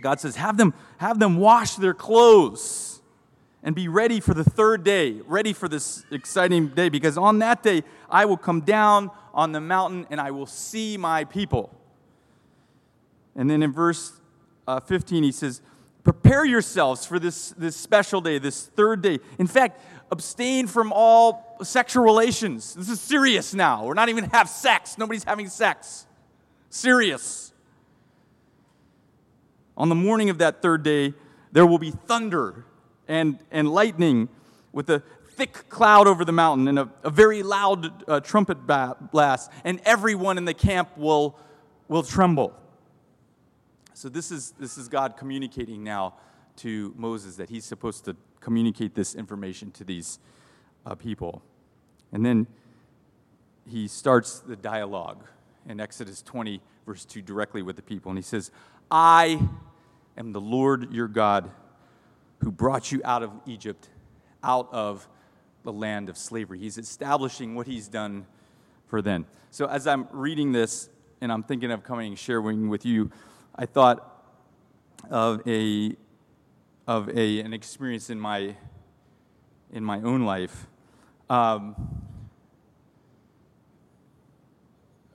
God 0.00 0.18
says, 0.18 0.36
have 0.36 0.56
them, 0.56 0.72
have 0.96 1.18
them 1.18 1.36
wash 1.36 1.76
their 1.76 1.92
clothes 1.92 3.02
and 3.62 3.74
be 3.74 3.86
ready 3.86 4.18
for 4.18 4.32
the 4.32 4.44
third 4.44 4.82
day, 4.82 5.20
ready 5.26 5.52
for 5.52 5.68
this 5.68 6.06
exciting 6.10 6.68
day, 6.68 6.88
because 6.88 7.18
on 7.18 7.40
that 7.40 7.62
day 7.62 7.84
I 8.08 8.24
will 8.24 8.38
come 8.38 8.62
down 8.62 9.10
on 9.34 9.52
the 9.52 9.60
mountain 9.60 10.06
and 10.08 10.22
I 10.22 10.30
will 10.30 10.46
see 10.46 10.96
my 10.96 11.24
people. 11.24 11.70
And 13.34 13.50
then 13.50 13.62
in 13.62 13.74
verse 13.74 14.10
uh, 14.66 14.80
15, 14.80 15.22
he 15.22 15.30
says, 15.30 15.60
Prepare 16.02 16.46
yourselves 16.46 17.04
for 17.04 17.18
this, 17.18 17.50
this 17.58 17.76
special 17.76 18.22
day, 18.22 18.38
this 18.38 18.68
third 18.68 19.02
day. 19.02 19.18
In 19.38 19.46
fact, 19.46 19.82
abstain 20.10 20.66
from 20.66 20.94
all 20.94 21.58
sexual 21.62 22.04
relations. 22.04 22.72
This 22.72 22.88
is 22.88 23.02
serious 23.02 23.52
now. 23.52 23.84
We're 23.84 23.92
not 23.92 24.08
even 24.08 24.24
have 24.30 24.48
sex. 24.48 24.96
Nobody's 24.96 25.24
having 25.24 25.50
sex. 25.50 26.06
Serious. 26.70 27.52
On 29.76 29.88
the 29.88 29.94
morning 29.94 30.30
of 30.30 30.38
that 30.38 30.62
third 30.62 30.82
day, 30.82 31.14
there 31.52 31.66
will 31.66 31.78
be 31.78 31.90
thunder 31.90 32.64
and, 33.08 33.38
and 33.50 33.70
lightning 33.70 34.28
with 34.72 34.90
a 34.90 35.02
thick 35.36 35.68
cloud 35.68 36.06
over 36.06 36.24
the 36.24 36.32
mountain 36.32 36.66
and 36.68 36.78
a, 36.78 36.90
a 37.02 37.10
very 37.10 37.42
loud 37.42 38.08
uh, 38.08 38.20
trumpet 38.20 38.66
blast, 38.66 39.50
and 39.64 39.80
everyone 39.84 40.38
in 40.38 40.44
the 40.44 40.54
camp 40.54 40.96
will, 40.96 41.38
will 41.88 42.02
tremble. 42.02 42.54
So 43.92 44.08
this 44.08 44.30
is, 44.30 44.52
this 44.58 44.76
is 44.76 44.88
God 44.88 45.16
communicating 45.16 45.82
now 45.84 46.14
to 46.56 46.94
Moses 46.96 47.36
that 47.36 47.50
he's 47.50 47.64
supposed 47.64 48.04
to 48.06 48.16
communicate 48.40 48.94
this 48.94 49.14
information 49.14 49.70
to 49.72 49.84
these 49.84 50.18
uh, 50.84 50.94
people. 50.94 51.42
And 52.12 52.24
then 52.24 52.46
he 53.68 53.88
starts 53.88 54.40
the 54.40 54.56
dialogue 54.56 55.24
in 55.68 55.80
Exodus 55.80 56.22
20, 56.22 56.60
verse 56.86 57.04
2, 57.04 57.22
directly 57.22 57.62
with 57.62 57.76
the 57.76 57.82
people. 57.82 58.10
And 58.10 58.18
he 58.18 58.22
says, 58.22 58.50
I 58.90 59.40
am 60.16 60.32
the 60.32 60.40
Lord 60.40 60.92
your 60.92 61.08
God 61.08 61.50
who 62.38 62.50
brought 62.50 62.92
you 62.92 63.00
out 63.04 63.22
of 63.22 63.30
Egypt, 63.46 63.88
out 64.42 64.68
of 64.72 65.08
the 65.62 65.72
land 65.72 66.08
of 66.08 66.16
slavery. 66.16 66.58
He's 66.58 66.78
establishing 66.78 67.54
what 67.54 67.66
he's 67.66 67.88
done 67.88 68.26
for 68.86 69.02
then. 69.02 69.26
So 69.50 69.66
as 69.66 69.86
I'm 69.86 70.06
reading 70.12 70.52
this 70.52 70.88
and 71.20 71.32
I'm 71.32 71.42
thinking 71.42 71.70
of 71.70 71.82
coming 71.82 72.08
and 72.08 72.18
sharing 72.18 72.68
with 72.68 72.84
you, 72.84 73.10
I 73.54 73.66
thought 73.66 74.12
of 75.10 75.42
a 75.46 75.96
of 76.86 77.08
a 77.08 77.40
an 77.40 77.52
experience 77.52 78.10
in 78.10 78.20
my 78.20 78.54
in 79.72 79.82
my 79.82 80.00
own 80.02 80.24
life. 80.24 80.66
Um, 81.28 81.74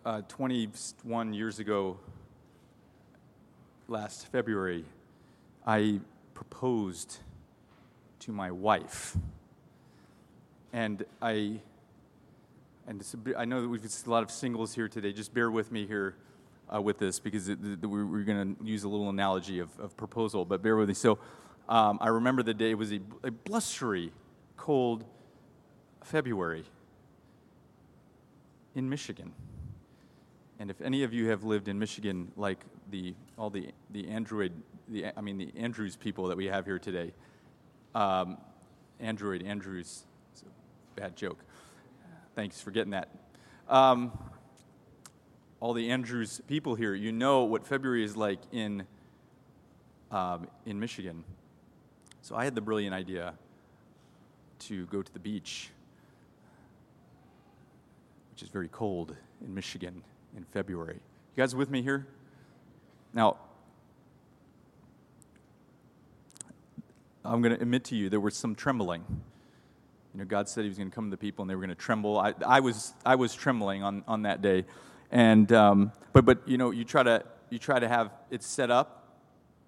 uh, 0.03 0.22
21 0.27 1.34
years 1.34 1.60
ago, 1.60 1.98
last 3.91 4.27
February, 4.27 4.86
I 5.67 6.00
proposed 6.33 7.17
to 8.19 8.31
my 8.31 8.50
wife. 8.50 9.17
And 10.71 11.03
I, 11.21 11.60
and 12.88 13.03
I 13.38 13.43
know 13.43 13.62
that 13.62 13.67
we've 13.67 13.81
got 13.81 14.03
a 14.07 14.10
lot 14.10 14.24
of 14.24 14.31
singles 14.31 14.74
here 14.74 14.88
today. 14.88 15.12
Just 15.12 15.33
bear 15.33 15.51
with 15.51 15.74
me 15.74 15.86
here 15.86 16.15
uh, 16.74 16.81
with 16.81 17.00
this 17.00 17.19
because 17.19 17.50
it, 17.50 17.60
we're, 17.81 18.05
we're 18.05 18.24
going 18.24 18.55
to 18.55 18.63
use 18.63 18.86
a 18.86 18.89
little 18.89 19.10
analogy 19.10 19.60
of, 19.60 19.77
of, 19.77 19.98
proposal, 19.98 20.45
but 20.45 20.62
bear 20.63 20.77
with 20.77 20.88
me. 20.88 20.93
So 20.93 21.19
um, 21.67 21.98
I 22.00 22.07
remember 22.07 22.43
the 22.43 22.53
day, 22.53 22.71
it 22.71 22.77
was 22.77 22.93
a, 22.93 23.01
a 23.24 23.31
blustery, 23.31 24.13
cold 24.55 25.03
February 26.01 26.63
in 28.74 28.89
Michigan. 28.89 29.33
And 30.60 30.69
if 30.69 30.79
any 30.79 31.03
of 31.03 31.13
you 31.13 31.27
have 31.29 31.43
lived 31.43 31.67
in 31.67 31.77
Michigan, 31.77 32.31
like 32.38 32.60
the 32.89 33.15
all 33.41 33.50
the 33.50 33.69
the 33.89 34.07
Android, 34.07 34.53
the 34.88 35.07
I 35.17 35.21
mean 35.21 35.39
the 35.39 35.51
Andrews 35.57 35.95
people 35.95 36.27
that 36.27 36.38
we 36.38 36.45
have 36.45 36.63
here 36.63 36.77
today, 36.77 37.12
um, 37.95 38.38
Android 39.00 39.41
Andrews, 39.41 40.03
it's 40.31 40.43
a 40.43 41.00
bad 41.00 41.15
joke. 41.15 41.39
Thanks 42.36 42.62
for 42.62 42.69
getting 42.69 42.91
that. 42.91 43.10
Um, 43.67 44.12
all 45.60 45.74
the 45.74 45.89
Andrews 45.89 46.39
people 46.48 46.75
here, 46.75 46.93
you 46.93 47.12
know 47.12 47.43
what 47.45 47.65
February 47.65 48.03
is 48.03 48.15
like 48.15 48.38
in 48.51 48.86
um, 50.12 50.48
in 50.67 50.79
Michigan. 50.79 51.24
So 52.21 52.36
I 52.36 52.43
had 52.43 52.53
the 52.53 52.62
brilliant 52.62 52.93
idea 52.93 53.33
to 54.60 54.86
go 54.86 55.01
to 55.01 55.12
the 55.12 55.19
beach, 55.19 55.71
which 58.29 58.43
is 58.43 58.50
very 58.50 58.67
cold 58.67 59.15
in 59.43 59.51
Michigan 59.51 60.03
in 60.38 60.43
February. 60.43 61.00
You 61.36 61.41
guys 61.41 61.55
with 61.55 61.71
me 61.71 61.81
here? 61.81 62.05
Now, 63.13 63.38
I'm 67.24 67.41
going 67.41 67.56
to 67.56 67.62
admit 67.62 67.84
to 67.86 67.96
you 67.96 68.10
there 68.10 68.20
was 68.20 68.36
some 68.36 68.56
trembling. 68.56 69.03
You 70.13 70.20
know, 70.20 70.25
God 70.25 70.50
said 70.50 70.63
He 70.63 70.70
was 70.70 70.77
going 70.77 70.89
to 70.89 70.96
come 70.96 71.06
to 71.06 71.12
the 71.12 71.18
people 71.18 71.44
and 71.44 71.50
they 71.50 71.56
were 71.56 71.62
going 71.62 71.75
to 71.75 71.82
tremble. 71.82 72.18
I, 72.18 72.34
I, 72.46 72.60
was, 72.60 72.94
I 73.06 73.15
was 73.15 73.34
trembling 73.34 73.84
on, 73.84 74.03
on 74.08 74.24
that 74.24 74.41
day. 74.41 74.65
And, 75.12 75.51
um, 75.51 75.91
but, 76.13 76.25
but, 76.25 76.48
you 76.48 76.58
know, 76.58 76.72
you 76.72 76.86
try, 76.86 77.03
to, 77.03 77.24
you 77.50 77.60
try 77.60 77.80
to 77.80 77.88
have 77.88 78.12
it 78.30 78.44
set 78.44 78.72
up 78.72 79.20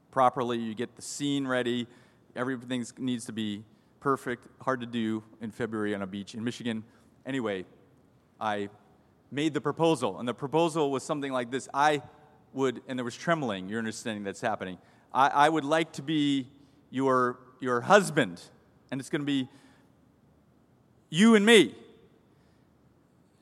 properly, 0.10 0.58
you 0.58 0.74
get 0.74 0.96
the 0.96 1.02
scene 1.02 1.46
ready, 1.46 1.88
everything 2.36 2.86
needs 2.98 3.26
to 3.26 3.34
be 3.34 3.64
perfect. 4.00 4.48
Hard 4.62 4.80
to 4.82 4.86
do 4.86 5.24
in 5.42 5.52
February 5.52 5.94
on 5.96 6.02
a 6.02 6.08
beach 6.08 6.34
in 6.34 6.44
Michigan. 6.44 6.84
Anyway, 7.26 7.66
I 8.40 8.70
made 9.32 9.54
the 9.54 9.62
proposal, 9.62 10.20
and 10.20 10.28
the 10.28 10.34
proposal 10.34 10.92
was 10.92 11.04
something 11.04 11.32
like 11.32 11.50
this 11.52 11.68
I 11.74 12.02
would, 12.54 12.82
and 12.88 12.98
there 12.98 13.04
was 13.04 13.16
trembling, 13.16 13.70
you're 13.70 13.80
understanding 13.80 14.24
that's 14.24 14.42
happening. 14.42 14.78
I, 15.14 15.28
I 15.28 15.50
would 15.50 15.66
like 15.66 15.92
to 15.94 16.02
be 16.02 16.48
your, 16.90 17.40
your 17.60 17.82
husband, 17.82 18.42
and 18.92 19.00
it's 19.00 19.10
going 19.10 19.22
to 19.22 19.26
be 19.26 19.50
you 21.10 21.36
and 21.36 21.46
me. 21.46 21.76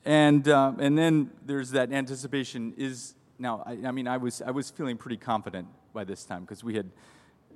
And, 0.04 0.48
uh, 0.48 0.72
and 0.78 0.98
then 0.98 1.30
there's 1.44 1.70
that 1.70 1.92
anticipation 1.92 2.74
is 2.76 3.14
now 3.38 3.62
I, 3.66 3.78
I, 3.86 3.90
mean 3.90 4.06
I 4.06 4.16
was, 4.16 4.42
I 4.42 4.50
was 4.50 4.70
feeling 4.70 4.96
pretty 4.96 5.16
confident 5.16 5.68
by 5.92 6.04
this 6.04 6.24
time 6.24 6.42
because 6.42 6.62
we 6.62 6.74
had 6.74 6.90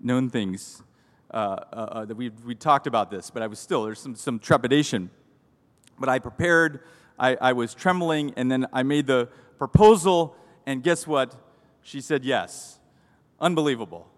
known 0.01 0.31
things 0.31 0.83
uh, 1.33 1.37
uh, 1.37 1.77
uh 1.77 2.05
that 2.05 2.17
we 2.17 2.31
we 2.45 2.55
talked 2.55 2.87
about 2.87 3.11
this 3.11 3.31
but 3.31 3.43
i 3.43 3.47
was 3.47 3.59
still 3.59 3.85
there's 3.85 3.99
some, 3.99 4.15
some 4.15 4.39
trepidation 4.39 5.11
but 5.99 6.09
i 6.09 6.19
prepared 6.19 6.81
I, 7.19 7.37
I 7.41 7.53
was 7.53 7.75
trembling, 7.75 8.35
and 8.37 8.51
then 8.51 8.67
I 8.73 8.83
made 8.83 9.07
the 9.07 9.29
proposal, 9.59 10.37
and 10.67 10.83
guess 10.83 11.07
what? 11.07 11.35
She 11.87 12.01
said 12.01 12.25
yes. 12.25 12.81
Unbelievable. 13.39 14.09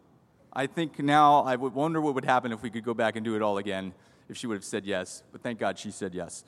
I 0.55 0.67
think 0.67 0.99
now 1.01 1.43
I 1.43 1.55
would 1.55 1.75
wonder 1.75 2.01
what 2.01 2.15
would 2.15 2.25
happen 2.25 2.51
if 2.51 2.63
we 2.63 2.71
could 2.71 2.83
go 2.83 2.95
back 2.95 3.15
and 3.15 3.23
do 3.23 3.37
it 3.37 3.43
all 3.43 3.59
again, 3.59 3.93
if 4.31 4.39
she 4.39 4.47
would 4.47 4.55
have 4.55 4.65
said 4.65 4.87
yes. 4.87 5.23
But 5.33 5.43
thank 5.43 5.59
God 5.59 5.79
she 5.79 5.91
said 5.91 6.15
yes. 6.15 6.47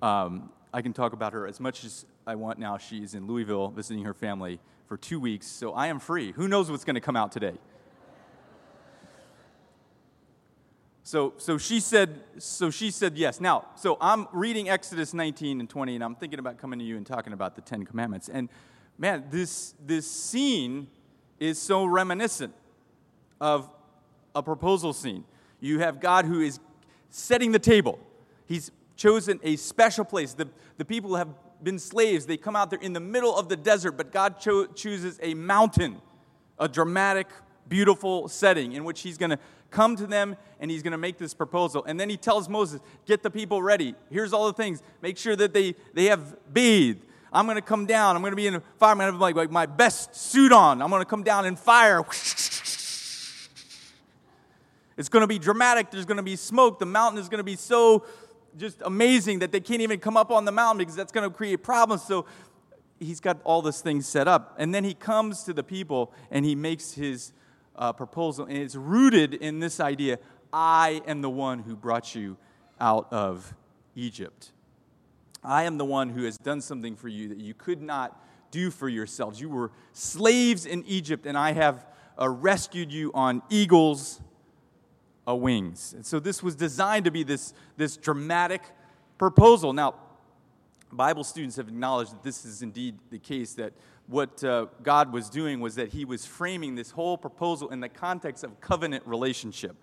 Um, 0.00 0.50
I 0.72 0.80
can 0.80 0.94
talk 0.94 1.12
about 1.12 1.34
her 1.34 1.46
as 1.46 1.60
much 1.60 1.84
as 1.84 2.06
I 2.26 2.36
want 2.36 2.58
now. 2.58 2.78
She's 2.78 3.14
in 3.14 3.26
Louisville 3.26 3.68
visiting 3.68 4.04
her 4.04 4.14
family 4.14 4.60
for 4.86 4.96
two 4.96 5.20
weeks, 5.20 5.46
so 5.46 5.74
I 5.74 5.88
am 5.88 5.98
free. 5.98 6.32
Who 6.32 6.48
knows 6.48 6.70
what's 6.70 6.84
going 6.84 6.94
to 6.94 7.02
come 7.02 7.16
out 7.16 7.32
today? 7.32 7.58
So, 11.02 11.34
so 11.36 11.58
she 11.58 11.80
said, 11.80 12.22
so 12.38 12.70
she 12.70 12.90
said 12.90 13.18
yes. 13.18 13.42
Now, 13.42 13.66
so 13.76 13.98
I'm 14.00 14.26
reading 14.32 14.70
Exodus 14.70 15.12
19 15.12 15.60
and 15.60 15.68
20, 15.68 15.96
and 15.96 16.02
I'm 16.02 16.14
thinking 16.14 16.38
about 16.38 16.56
coming 16.56 16.78
to 16.78 16.84
you 16.84 16.96
and 16.96 17.06
talking 17.06 17.34
about 17.34 17.56
the 17.56 17.60
Ten 17.60 17.84
Commandments. 17.84 18.30
And 18.32 18.48
man, 18.98 19.24
this 19.30 19.74
this 19.84 20.10
scene 20.10 20.88
is 21.38 21.60
so 21.60 21.84
reminiscent 21.84 22.54
of 23.40 23.68
a 24.34 24.42
proposal 24.42 24.92
scene. 24.92 25.24
You 25.60 25.80
have 25.80 26.00
God 26.00 26.24
who 26.24 26.40
is 26.40 26.60
setting 27.10 27.52
the 27.52 27.58
table. 27.58 27.98
He's 28.46 28.70
chosen 28.96 29.40
a 29.42 29.56
special 29.56 30.04
place. 30.04 30.34
The, 30.34 30.48
the 30.76 30.84
people 30.84 31.16
have 31.16 31.28
been 31.62 31.78
slaves. 31.78 32.26
They 32.26 32.36
come 32.36 32.56
out 32.56 32.70
there 32.70 32.78
in 32.78 32.92
the 32.92 33.00
middle 33.00 33.36
of 33.36 33.48
the 33.48 33.56
desert, 33.56 33.92
but 33.92 34.12
God 34.12 34.38
cho- 34.40 34.66
chooses 34.66 35.18
a 35.22 35.34
mountain, 35.34 36.00
a 36.58 36.68
dramatic, 36.68 37.28
beautiful 37.68 38.28
setting 38.28 38.72
in 38.72 38.84
which 38.84 39.00
He's 39.00 39.18
going 39.18 39.30
to 39.30 39.38
come 39.72 39.96
to 39.96 40.06
them 40.06 40.36
and 40.60 40.70
he's 40.70 40.82
going 40.82 40.92
to 40.92 40.98
make 40.98 41.18
this 41.18 41.34
proposal. 41.34 41.84
And 41.84 41.98
then 41.98 42.08
he 42.08 42.16
tells 42.16 42.48
Moses, 42.48 42.80
Get 43.06 43.24
the 43.24 43.30
people 43.30 43.60
ready. 43.60 43.96
Here's 44.10 44.32
all 44.32 44.46
the 44.46 44.52
things. 44.52 44.82
Make 45.00 45.18
sure 45.18 45.34
that 45.34 45.52
they, 45.52 45.74
they 45.92 46.04
have 46.04 46.36
bathed. 46.52 47.04
I'm 47.32 47.46
going 47.46 47.56
to 47.56 47.62
come 47.62 47.86
down. 47.86 48.14
I'm 48.14 48.22
going 48.22 48.32
to 48.32 48.36
be 48.36 48.46
in 48.46 48.56
a 48.56 48.62
fire. 48.78 49.00
I'm 49.00 49.18
like, 49.18 49.36
like 49.36 49.50
my 49.50 49.66
best 49.66 50.14
suit 50.14 50.52
on. 50.52 50.82
I'm 50.82 50.90
going 50.90 51.00
to 51.00 51.06
come 51.06 51.22
down 51.22 51.46
in 51.46 51.56
fire. 51.56 52.04
It's 54.98 55.08
going 55.08 55.22
to 55.22 55.26
be 55.26 55.38
dramatic. 55.38 55.90
There's 55.90 56.04
going 56.04 56.18
to 56.18 56.22
be 56.22 56.36
smoke. 56.36 56.78
The 56.78 56.86
mountain 56.86 57.20
is 57.20 57.28
going 57.28 57.38
to 57.38 57.44
be 57.44 57.56
so 57.56 58.04
just 58.58 58.82
amazing 58.84 59.38
that 59.38 59.50
they 59.50 59.60
can't 59.60 59.80
even 59.80 59.98
come 59.98 60.16
up 60.16 60.30
on 60.30 60.44
the 60.44 60.52
mountain 60.52 60.78
because 60.78 60.94
that's 60.94 61.12
going 61.12 61.28
to 61.28 61.34
create 61.34 61.62
problems. 61.62 62.02
So 62.02 62.26
he's 63.00 63.20
got 63.20 63.40
all 63.44 63.62
this 63.62 63.80
thing 63.80 64.02
set 64.02 64.28
up. 64.28 64.54
And 64.58 64.74
then 64.74 64.84
he 64.84 64.94
comes 64.94 65.44
to 65.44 65.52
the 65.52 65.62
people 65.62 66.12
and 66.30 66.44
he 66.44 66.54
makes 66.54 66.92
his 66.92 67.32
uh, 67.76 67.92
proposal, 67.92 68.44
and 68.44 68.58
it's 68.58 68.74
rooted 68.74 69.34
in 69.34 69.58
this 69.58 69.80
idea 69.80 70.18
I 70.52 71.00
am 71.06 71.22
the 71.22 71.30
one 71.30 71.60
who 71.60 71.74
brought 71.74 72.14
you 72.14 72.36
out 72.78 73.10
of 73.10 73.54
Egypt. 73.94 74.52
I 75.44 75.64
am 75.64 75.78
the 75.78 75.84
one 75.84 76.10
who 76.10 76.24
has 76.24 76.36
done 76.38 76.60
something 76.60 76.96
for 76.96 77.08
you 77.08 77.28
that 77.28 77.38
you 77.38 77.54
could 77.54 77.82
not 77.82 78.20
do 78.50 78.70
for 78.70 78.88
yourselves. 78.88 79.40
You 79.40 79.48
were 79.48 79.72
slaves 79.92 80.66
in 80.66 80.84
Egypt, 80.86 81.26
and 81.26 81.36
I 81.36 81.52
have 81.52 81.86
uh, 82.20 82.28
rescued 82.28 82.92
you 82.92 83.10
on 83.14 83.42
eagles' 83.50 84.20
uh, 85.26 85.34
wings. 85.34 85.94
And 85.94 86.06
so 86.06 86.20
this 86.20 86.42
was 86.42 86.54
designed 86.54 87.06
to 87.06 87.10
be 87.10 87.22
this, 87.24 87.54
this 87.76 87.96
dramatic 87.96 88.62
proposal. 89.18 89.72
Now, 89.72 89.94
Bible 90.92 91.24
students 91.24 91.56
have 91.56 91.68
acknowledged 91.68 92.12
that 92.12 92.22
this 92.22 92.44
is 92.44 92.62
indeed 92.62 92.98
the 93.10 93.18
case, 93.18 93.54
that 93.54 93.72
what 94.06 94.44
uh, 94.44 94.66
God 94.82 95.12
was 95.12 95.30
doing 95.30 95.60
was 95.60 95.74
that 95.76 95.88
He 95.88 96.04
was 96.04 96.26
framing 96.26 96.74
this 96.74 96.90
whole 96.90 97.16
proposal 97.16 97.70
in 97.70 97.80
the 97.80 97.88
context 97.88 98.44
of 98.44 98.60
covenant 98.60 99.06
relationship. 99.06 99.74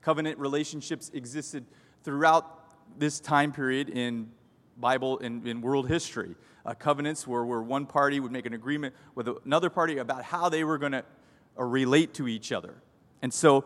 Covenant 0.00 0.38
relationships 0.38 1.10
existed 1.12 1.66
throughout 2.02 2.98
this 2.98 3.20
time 3.20 3.52
period 3.52 3.90
in 3.90 4.30
Bible 4.78 5.18
in, 5.18 5.46
in 5.46 5.60
world 5.60 5.88
history. 5.88 6.34
Uh, 6.66 6.74
covenants 6.74 7.26
were 7.26 7.44
where 7.44 7.62
one 7.62 7.86
party 7.86 8.20
would 8.20 8.32
make 8.32 8.46
an 8.46 8.54
agreement 8.54 8.94
with 9.14 9.28
another 9.44 9.70
party 9.70 9.98
about 9.98 10.24
how 10.24 10.48
they 10.48 10.64
were 10.64 10.78
going 10.78 10.92
to 10.92 11.04
uh, 11.58 11.64
relate 11.64 12.14
to 12.14 12.26
each 12.26 12.52
other. 12.52 12.74
And 13.22 13.32
so 13.32 13.64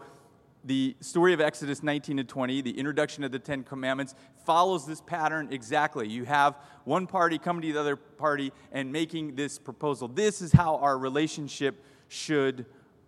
the 0.65 0.97
story 1.01 1.33
of 1.33 1.41
Exodus 1.41 1.83
19 1.83 2.19
to 2.19 2.25
20, 2.25 2.61
the 2.63 2.79
introduction 2.79 3.25
of 3.25 3.33
the 3.33 3.39
Ten 3.39 3.63
Commandments, 3.63 4.15
follows 4.45 4.87
this 4.87 5.01
pattern 5.01 5.49
exactly. 5.51 6.09
You 6.09 6.25
have 6.25 6.57
one 6.85 7.07
party 7.07 7.39
coming 7.39 7.63
to 7.63 7.73
the 7.73 7.81
other 7.81 7.97
party 7.97 8.53
and 8.73 8.93
making 8.93 9.37
this 9.37 9.59
proposal. 9.59 10.09
This 10.09 10.43
is 10.43 10.53
how 10.53 10.77
our 10.77 10.99
relationship 10.99 11.83
should 12.09 12.67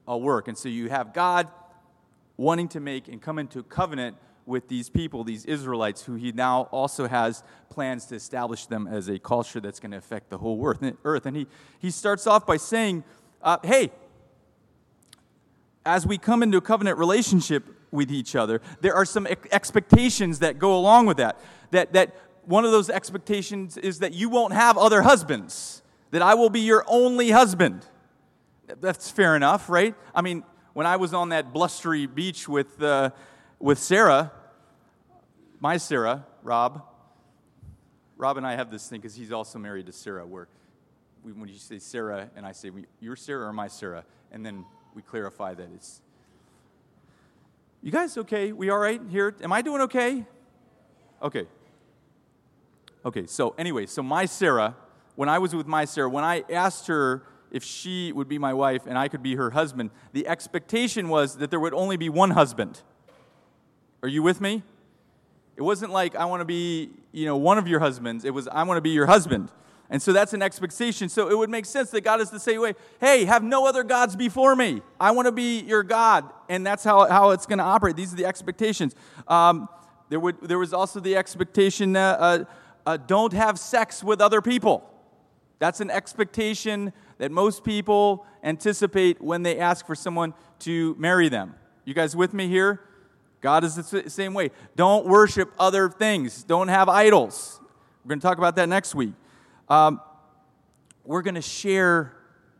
uh, 0.08 0.16
work. 0.16 0.48
And 0.48 0.56
so 0.56 0.68
you 0.68 0.88
have 0.88 1.12
God 1.12 1.48
wanting 2.36 2.68
to 2.68 2.80
make 2.80 3.08
and 3.08 3.20
come 3.20 3.38
into 3.38 3.62
covenant 3.62 4.16
with 4.50 4.68
these 4.68 4.90
people, 4.90 5.24
these 5.24 5.46
Israelites, 5.46 6.02
who 6.02 6.16
he 6.16 6.32
now 6.32 6.62
also 6.72 7.08
has 7.08 7.42
plans 7.70 8.04
to 8.06 8.16
establish 8.16 8.66
them 8.66 8.86
as 8.86 9.08
a 9.08 9.18
culture 9.18 9.60
that's 9.60 9.80
going 9.80 9.92
to 9.92 9.96
affect 9.96 10.28
the 10.28 10.36
whole 10.36 10.62
earth. 11.04 11.24
And 11.24 11.36
he, 11.36 11.46
he 11.78 11.90
starts 11.90 12.26
off 12.26 12.46
by 12.46 12.58
saying, 12.58 13.04
uh, 13.42 13.56
Hey, 13.64 13.90
as 15.86 16.06
we 16.06 16.18
come 16.18 16.42
into 16.42 16.58
a 16.58 16.60
covenant 16.60 16.98
relationship, 16.98 17.64
with 17.90 18.10
each 18.10 18.36
other, 18.36 18.60
there 18.80 18.94
are 18.94 19.04
some 19.04 19.26
expectations 19.26 20.38
that 20.40 20.58
go 20.58 20.76
along 20.76 21.06
with 21.06 21.16
that. 21.16 21.38
That, 21.70 21.92
that 21.92 22.14
one 22.44 22.64
of 22.64 22.70
those 22.70 22.90
expectations 22.90 23.76
is 23.76 24.00
that 24.00 24.12
you 24.12 24.28
won't 24.28 24.52
have 24.52 24.78
other 24.78 25.02
husbands, 25.02 25.82
that 26.10 26.22
I 26.22 26.34
will 26.34 26.50
be 26.50 26.60
your 26.60 26.84
only 26.86 27.30
husband. 27.30 27.86
That's 28.80 29.10
fair 29.10 29.36
enough, 29.36 29.68
right? 29.68 29.94
I 30.14 30.22
mean, 30.22 30.44
when 30.72 30.86
I 30.86 30.96
was 30.96 31.12
on 31.12 31.30
that 31.30 31.52
blustery 31.52 32.06
beach 32.06 32.48
with, 32.48 32.80
uh, 32.82 33.10
with 33.58 33.78
Sarah, 33.78 34.32
my 35.60 35.76
Sarah, 35.76 36.26
Rob, 36.42 36.82
Rob 38.16 38.36
and 38.36 38.46
I 38.46 38.56
have 38.56 38.70
this 38.70 38.88
thing 38.88 39.00
because 39.00 39.14
he's 39.14 39.32
also 39.32 39.58
married 39.58 39.86
to 39.86 39.92
Sarah, 39.92 40.26
where 40.26 40.48
we, 41.22 41.32
when 41.32 41.48
you 41.48 41.56
say 41.56 41.78
Sarah 41.78 42.30
and 42.34 42.44
I 42.44 42.52
say, 42.52 42.70
You're 43.00 43.16
Sarah 43.16 43.46
or 43.46 43.52
my 43.52 43.68
Sarah? 43.68 44.04
And 44.32 44.44
then 44.44 44.64
we 44.94 45.02
clarify 45.02 45.54
that 45.54 45.68
it's. 45.74 46.00
You 47.82 47.90
guys 47.90 48.16
okay? 48.18 48.52
We 48.52 48.68
all 48.70 48.78
right 48.78 49.00
here? 49.10 49.34
Am 49.42 49.52
I 49.52 49.62
doing 49.62 49.82
okay? 49.82 50.24
Okay. 51.22 51.46
Okay, 53.04 53.26
so 53.26 53.54
anyway, 53.56 53.86
so 53.86 54.02
my 54.02 54.26
Sarah, 54.26 54.76
when 55.16 55.30
I 55.30 55.38
was 55.38 55.54
with 55.54 55.66
my 55.66 55.86
Sarah, 55.86 56.10
when 56.10 56.24
I 56.24 56.44
asked 56.50 56.86
her 56.88 57.22
if 57.50 57.64
she 57.64 58.12
would 58.12 58.28
be 58.28 58.38
my 58.38 58.52
wife 58.52 58.86
and 58.86 58.98
I 58.98 59.08
could 59.08 59.22
be 59.22 59.36
her 59.36 59.50
husband, 59.50 59.90
the 60.12 60.26
expectation 60.28 61.08
was 61.08 61.38
that 61.38 61.50
there 61.50 61.60
would 61.60 61.74
only 61.74 61.96
be 61.96 62.10
one 62.10 62.30
husband. 62.30 62.82
Are 64.02 64.08
you 64.08 64.22
with 64.22 64.40
me? 64.40 64.62
It 65.60 65.62
wasn't 65.64 65.92
like 65.92 66.16
I 66.16 66.24
want 66.24 66.40
to 66.40 66.46
be, 66.46 66.88
you 67.12 67.26
know, 67.26 67.36
one 67.36 67.58
of 67.58 67.68
your 67.68 67.80
husbands. 67.80 68.24
It 68.24 68.32
was 68.32 68.48
I 68.48 68.62
want 68.62 68.78
to 68.78 68.80
be 68.80 68.90
your 68.90 69.04
husband. 69.04 69.50
And 69.90 70.00
so 70.00 70.10
that's 70.10 70.32
an 70.32 70.40
expectation. 70.40 71.10
So 71.10 71.28
it 71.28 71.36
would 71.36 71.50
make 71.50 71.66
sense 71.66 71.90
that 71.90 72.00
God 72.00 72.22
is 72.22 72.30
the 72.30 72.40
same 72.40 72.62
way. 72.62 72.72
hey, 72.98 73.26
have 73.26 73.42
no 73.42 73.66
other 73.66 73.84
gods 73.84 74.16
before 74.16 74.56
me. 74.56 74.80
I 74.98 75.10
want 75.10 75.26
to 75.26 75.32
be 75.32 75.60
your 75.60 75.82
God. 75.82 76.30
And 76.48 76.66
that's 76.66 76.82
how, 76.82 77.06
how 77.10 77.30
it's 77.30 77.44
going 77.44 77.58
to 77.58 77.64
operate. 77.64 77.94
These 77.94 78.14
are 78.14 78.16
the 78.16 78.24
expectations. 78.24 78.94
Um, 79.28 79.68
there, 80.08 80.18
would, 80.18 80.40
there 80.40 80.58
was 80.58 80.72
also 80.72 80.98
the 80.98 81.14
expectation 81.14 81.92
that 81.92 82.20
uh, 82.20 82.44
uh, 82.86 82.96
don't 82.96 83.34
have 83.34 83.58
sex 83.58 84.02
with 84.02 84.22
other 84.22 84.40
people. 84.40 84.88
That's 85.58 85.82
an 85.82 85.90
expectation 85.90 86.94
that 87.18 87.30
most 87.30 87.64
people 87.64 88.24
anticipate 88.42 89.20
when 89.20 89.42
they 89.42 89.58
ask 89.58 89.84
for 89.84 89.94
someone 89.94 90.32
to 90.60 90.96
marry 90.98 91.28
them. 91.28 91.54
You 91.84 91.92
guys 91.92 92.16
with 92.16 92.32
me 92.32 92.48
here? 92.48 92.80
God 93.40 93.64
is 93.64 93.74
the 93.74 94.10
same 94.10 94.34
way. 94.34 94.50
Don't 94.76 95.06
worship 95.06 95.52
other 95.58 95.88
things, 95.88 96.42
don't 96.42 96.68
have 96.68 96.88
idols. 96.88 97.60
We're 98.04 98.10
going 98.10 98.20
to 98.20 98.26
talk 98.26 98.38
about 98.38 98.56
that 98.56 98.68
next 98.68 98.94
week. 98.94 99.12
Um, 99.68 100.00
we're 101.04 101.22
going 101.22 101.34
to 101.34 101.42
share 101.42 102.14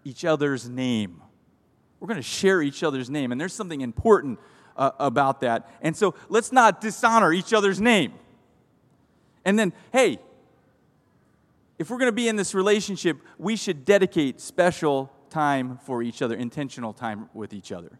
each 0.05 0.25
other's 0.25 0.69
name. 0.69 1.23
We're 1.99 2.09
going 2.09 2.17
to 2.17 2.23
share 2.23 2.63
each 2.63 2.83
other's 2.83 3.11
name. 3.11 3.33
And 3.33 3.41
there's 3.41 3.53
something 3.53 3.81
important 3.81 4.39
uh, 4.77 4.91
about 4.99 5.41
that. 5.41 5.71
And 5.83 5.97
so 5.97 6.15
let's 6.29 6.53
not 6.53 6.81
dishonor 6.81 7.33
each 7.33 7.53
other's 7.53 7.81
name. 7.81 8.15
And 9.45 9.59
then, 9.59 9.73
hey, 9.93 10.19
if 11.79 11.91
we're 11.91 11.99
going 11.99 12.09
to 12.09 12.13
be 12.13 12.29
in 12.29 12.37
this 12.37 12.55
relationship, 12.55 13.19
we 13.39 13.57
should 13.57 13.85
dedicate 13.85 14.41
special 14.41 15.11
time 15.31 15.79
for 15.79 16.03
each 16.03 16.23
other, 16.23 16.35
intentional 16.35 16.93
time 16.93 17.31
with 17.33 17.53
each 17.53 17.73
other. 17.73 17.99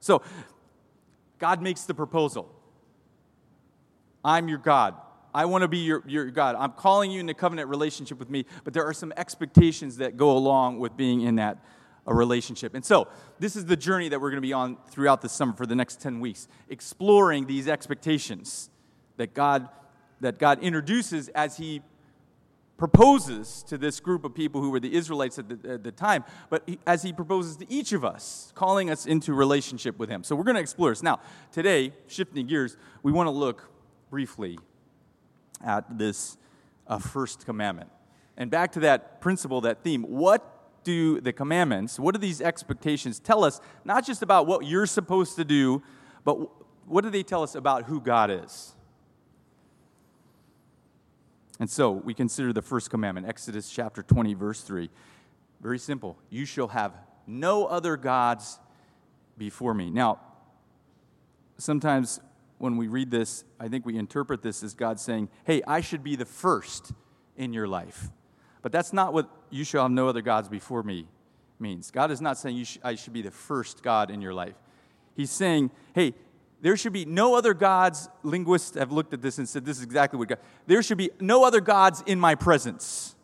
So, 0.00 0.22
God 1.44 1.60
makes 1.60 1.82
the 1.82 1.92
proposal 1.92 2.50
I'm 4.24 4.48
your 4.48 4.56
God. 4.56 4.94
I 5.34 5.44
want 5.44 5.60
to 5.60 5.68
be 5.68 5.76
your, 5.76 6.02
your 6.06 6.30
God. 6.30 6.56
I'm 6.58 6.72
calling 6.72 7.10
you 7.10 7.20
into 7.20 7.34
covenant 7.34 7.68
relationship 7.68 8.18
with 8.18 8.30
me, 8.30 8.46
but 8.64 8.72
there 8.72 8.86
are 8.86 8.94
some 8.94 9.12
expectations 9.18 9.98
that 9.98 10.16
go 10.16 10.34
along 10.38 10.78
with 10.78 10.96
being 10.96 11.20
in 11.20 11.34
that 11.34 11.62
a 12.06 12.14
relationship. 12.14 12.74
And 12.74 12.82
so, 12.82 13.08
this 13.40 13.56
is 13.56 13.66
the 13.66 13.76
journey 13.76 14.08
that 14.08 14.22
we're 14.22 14.30
going 14.30 14.40
to 14.40 14.46
be 14.46 14.54
on 14.54 14.78
throughout 14.88 15.20
the 15.20 15.28
summer 15.28 15.52
for 15.52 15.66
the 15.66 15.76
next 15.76 16.00
10 16.00 16.18
weeks, 16.18 16.48
exploring 16.70 17.44
these 17.44 17.68
expectations 17.68 18.70
that 19.18 19.34
God 19.34 19.68
that 20.20 20.38
God 20.38 20.62
introduces 20.62 21.28
as 21.28 21.58
he 21.58 21.82
proposes 22.76 23.62
to 23.68 23.78
this 23.78 24.00
group 24.00 24.24
of 24.24 24.34
people 24.34 24.60
who 24.60 24.70
were 24.70 24.80
the 24.80 24.94
Israelites 24.94 25.38
at 25.38 25.48
the, 25.48 25.72
at 25.74 25.84
the 25.84 25.92
time, 25.92 26.24
but 26.50 26.62
he, 26.66 26.78
as 26.86 27.02
he 27.02 27.12
proposes 27.12 27.56
to 27.56 27.72
each 27.72 27.92
of 27.92 28.04
us, 28.04 28.52
calling 28.54 28.90
us 28.90 29.06
into 29.06 29.32
relationship 29.32 29.98
with 29.98 30.08
him. 30.08 30.24
So 30.24 30.34
we're 30.34 30.44
going 30.44 30.56
to 30.56 30.60
explore 30.60 30.90
this. 30.90 31.02
Now, 31.02 31.20
today, 31.52 31.92
shifting 32.08 32.46
gears, 32.46 32.76
we 33.02 33.12
want 33.12 33.28
to 33.28 33.30
look 33.30 33.70
briefly 34.10 34.58
at 35.64 35.98
this 35.98 36.36
uh, 36.86 36.98
first 36.98 37.46
commandment. 37.46 37.90
And 38.36 38.50
back 38.50 38.72
to 38.72 38.80
that 38.80 39.20
principle, 39.20 39.60
that 39.62 39.84
theme. 39.84 40.02
What 40.02 40.50
do 40.82 41.20
the 41.20 41.32
commandments, 41.32 41.98
what 41.98 42.14
do 42.14 42.20
these 42.20 42.40
expectations 42.40 43.18
tell 43.18 43.42
us, 43.42 43.60
not 43.84 44.04
just 44.04 44.22
about 44.22 44.46
what 44.46 44.66
you're 44.66 44.86
supposed 44.86 45.36
to 45.36 45.44
do, 45.44 45.82
but 46.24 46.34
what 46.86 47.02
do 47.02 47.10
they 47.10 47.22
tell 47.22 47.42
us 47.42 47.54
about 47.54 47.84
who 47.84 48.00
God 48.00 48.30
is? 48.30 48.73
And 51.60 51.70
so 51.70 51.92
we 51.92 52.14
consider 52.14 52.52
the 52.52 52.62
first 52.62 52.90
commandment, 52.90 53.28
Exodus 53.28 53.70
chapter 53.70 54.02
20, 54.02 54.34
verse 54.34 54.62
3. 54.62 54.90
Very 55.60 55.78
simple. 55.78 56.18
You 56.30 56.44
shall 56.44 56.68
have 56.68 56.92
no 57.26 57.66
other 57.66 57.96
gods 57.96 58.58
before 59.38 59.74
me. 59.74 59.90
Now, 59.90 60.20
sometimes 61.58 62.20
when 62.58 62.76
we 62.76 62.88
read 62.88 63.10
this, 63.10 63.44
I 63.58 63.68
think 63.68 63.86
we 63.86 63.96
interpret 63.96 64.42
this 64.42 64.62
as 64.62 64.74
God 64.74 64.98
saying, 64.98 65.28
Hey, 65.44 65.62
I 65.66 65.80
should 65.80 66.02
be 66.02 66.16
the 66.16 66.24
first 66.24 66.92
in 67.36 67.52
your 67.52 67.68
life. 67.68 68.10
But 68.62 68.72
that's 68.72 68.92
not 68.92 69.12
what 69.12 69.28
you 69.50 69.64
shall 69.64 69.82
have 69.82 69.90
no 69.90 70.08
other 70.08 70.22
gods 70.22 70.48
before 70.48 70.82
me 70.82 71.06
means. 71.58 71.90
God 71.90 72.10
is 72.10 72.20
not 72.20 72.38
saying 72.38 72.64
sh- 72.64 72.78
I 72.82 72.94
should 72.94 73.12
be 73.12 73.22
the 73.22 73.30
first 73.30 73.82
God 73.82 74.10
in 74.10 74.20
your 74.20 74.34
life. 74.34 74.54
He's 75.14 75.30
saying, 75.30 75.70
Hey, 75.94 76.14
there 76.64 76.78
should 76.78 76.94
be 76.94 77.04
no 77.04 77.34
other 77.34 77.52
gods. 77.52 78.08
Linguists 78.22 78.74
have 78.74 78.90
looked 78.90 79.12
at 79.12 79.20
this 79.20 79.36
and 79.36 79.46
said 79.46 79.66
this 79.66 79.76
is 79.76 79.82
exactly 79.82 80.18
what 80.18 80.28
God. 80.28 80.38
There 80.66 80.82
should 80.82 80.96
be 80.96 81.10
no 81.20 81.44
other 81.44 81.60
gods 81.60 82.02
in 82.06 82.18
my 82.18 82.34
presence. 82.34 83.14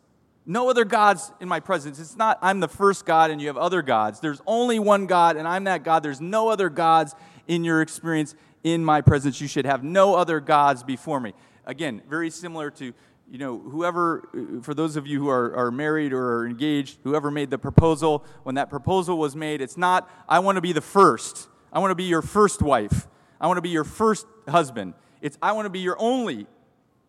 No 0.44 0.68
other 0.68 0.84
gods 0.84 1.32
in 1.40 1.48
my 1.48 1.58
presence. 1.58 1.98
It's 1.98 2.18
not 2.18 2.38
I'm 2.42 2.60
the 2.60 2.68
first 2.68 3.06
God 3.06 3.30
and 3.30 3.40
you 3.40 3.46
have 3.46 3.56
other 3.56 3.80
gods. 3.80 4.20
There's 4.20 4.42
only 4.46 4.78
one 4.78 5.06
God 5.06 5.38
and 5.38 5.48
I'm 5.48 5.64
that 5.64 5.84
God. 5.84 6.02
There's 6.02 6.20
no 6.20 6.50
other 6.50 6.68
gods 6.68 7.14
in 7.48 7.64
your 7.64 7.80
experience 7.80 8.34
in 8.62 8.84
my 8.84 9.00
presence. 9.00 9.40
You 9.40 9.48
should 9.48 9.64
have 9.64 9.82
no 9.82 10.16
other 10.16 10.38
gods 10.38 10.82
before 10.82 11.18
me. 11.18 11.32
Again, 11.64 12.02
very 12.10 12.28
similar 12.28 12.70
to, 12.72 12.92
you 13.30 13.38
know, 13.38 13.58
whoever, 13.58 14.28
uh, 14.34 14.60
for 14.60 14.74
those 14.74 14.96
of 14.96 15.06
you 15.06 15.18
who 15.18 15.30
are, 15.30 15.56
are 15.56 15.70
married 15.70 16.12
or 16.12 16.40
are 16.40 16.46
engaged, 16.46 16.98
whoever 17.04 17.30
made 17.30 17.48
the 17.48 17.56
proposal, 17.56 18.22
when 18.42 18.56
that 18.56 18.68
proposal 18.68 19.16
was 19.16 19.34
made, 19.34 19.62
it's 19.62 19.78
not, 19.78 20.10
I 20.28 20.40
want 20.40 20.56
to 20.56 20.60
be 20.60 20.74
the 20.74 20.82
first. 20.82 21.48
I 21.72 21.78
want 21.78 21.90
to 21.90 21.94
be 21.94 22.04
your 22.04 22.20
first 22.20 22.60
wife. 22.60 23.06
I 23.40 23.46
want 23.46 23.58
to 23.58 23.62
be 23.62 23.70
your 23.70 23.84
first 23.84 24.26
husband. 24.48 24.94
It's, 25.20 25.38
I 25.40 25.52
want 25.52 25.66
to 25.66 25.70
be 25.70 25.80
your 25.80 25.96
only 25.98 26.46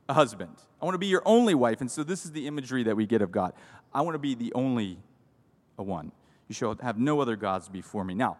husband. 0.09 0.55
I 0.81 0.85
want 0.85 0.95
to 0.95 0.99
be 0.99 1.07
your 1.07 1.23
only 1.25 1.55
wife. 1.55 1.81
And 1.81 1.91
so 1.91 2.03
this 2.03 2.25
is 2.25 2.31
the 2.31 2.47
imagery 2.47 2.83
that 2.83 2.95
we 2.95 3.05
get 3.05 3.21
of 3.21 3.31
God. 3.31 3.53
I 3.93 4.01
want 4.01 4.15
to 4.15 4.19
be 4.19 4.35
the 4.35 4.53
only 4.53 4.97
one. 5.75 6.11
You 6.47 6.53
shall 6.53 6.75
have 6.81 6.99
no 6.99 7.21
other 7.21 7.35
gods 7.35 7.69
before 7.69 8.03
me. 8.03 8.13
Now, 8.13 8.37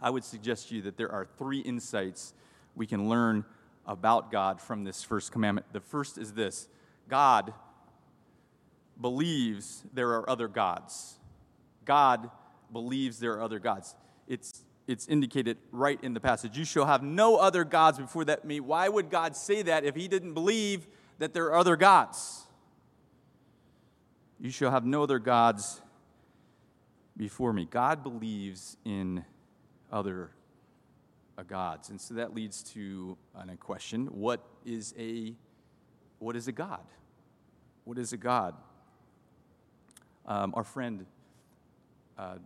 I 0.00 0.10
would 0.10 0.24
suggest 0.24 0.68
to 0.68 0.76
you 0.76 0.82
that 0.82 0.96
there 0.96 1.10
are 1.10 1.26
three 1.38 1.60
insights 1.60 2.32
we 2.76 2.86
can 2.86 3.08
learn 3.08 3.44
about 3.86 4.30
God 4.30 4.60
from 4.60 4.84
this 4.84 5.02
first 5.02 5.32
commandment. 5.32 5.66
The 5.72 5.80
first 5.80 6.18
is 6.18 6.32
this 6.32 6.68
God 7.08 7.52
believes 9.00 9.84
there 9.92 10.10
are 10.10 10.28
other 10.28 10.48
gods. 10.48 11.18
God 11.84 12.30
believes 12.72 13.18
there 13.18 13.32
are 13.32 13.42
other 13.42 13.58
gods. 13.58 13.94
It's, 14.26 14.62
it's 14.88 15.06
indicated 15.06 15.58
right 15.70 16.02
in 16.02 16.14
the 16.14 16.20
passage. 16.20 16.56
You 16.56 16.64
shall 16.64 16.86
have 16.86 17.02
no 17.02 17.36
other 17.36 17.62
gods 17.62 17.98
before 17.98 18.24
that 18.24 18.44
me. 18.44 18.58
Why 18.58 18.88
would 18.88 19.10
God 19.10 19.36
say 19.36 19.60
that 19.62 19.84
if 19.84 19.94
he 19.94 20.08
didn't 20.08 20.32
believe 20.32 20.88
that 21.18 21.34
there 21.34 21.44
are 21.44 21.54
other 21.54 21.76
gods? 21.76 22.46
You 24.40 24.50
shall 24.50 24.70
have 24.70 24.86
no 24.86 25.02
other 25.02 25.18
gods 25.18 25.82
before 27.16 27.52
me. 27.52 27.66
God 27.70 28.02
believes 28.02 28.78
in 28.84 29.24
other 29.92 30.30
gods. 31.46 31.90
And 31.90 32.00
so 32.00 32.14
that 32.14 32.34
leads 32.34 32.62
to 32.74 33.16
a 33.34 33.56
question 33.56 34.06
what 34.06 34.40
is 34.64 34.94
a 34.98 35.34
what 36.18 36.34
is 36.34 36.48
a 36.48 36.52
god? 36.52 36.84
What 37.84 37.98
is 37.98 38.12
a 38.12 38.16
god? 38.16 38.54
Um, 40.26 40.52
our 40.56 40.64
friend 40.64 41.04
uh, 42.18 42.36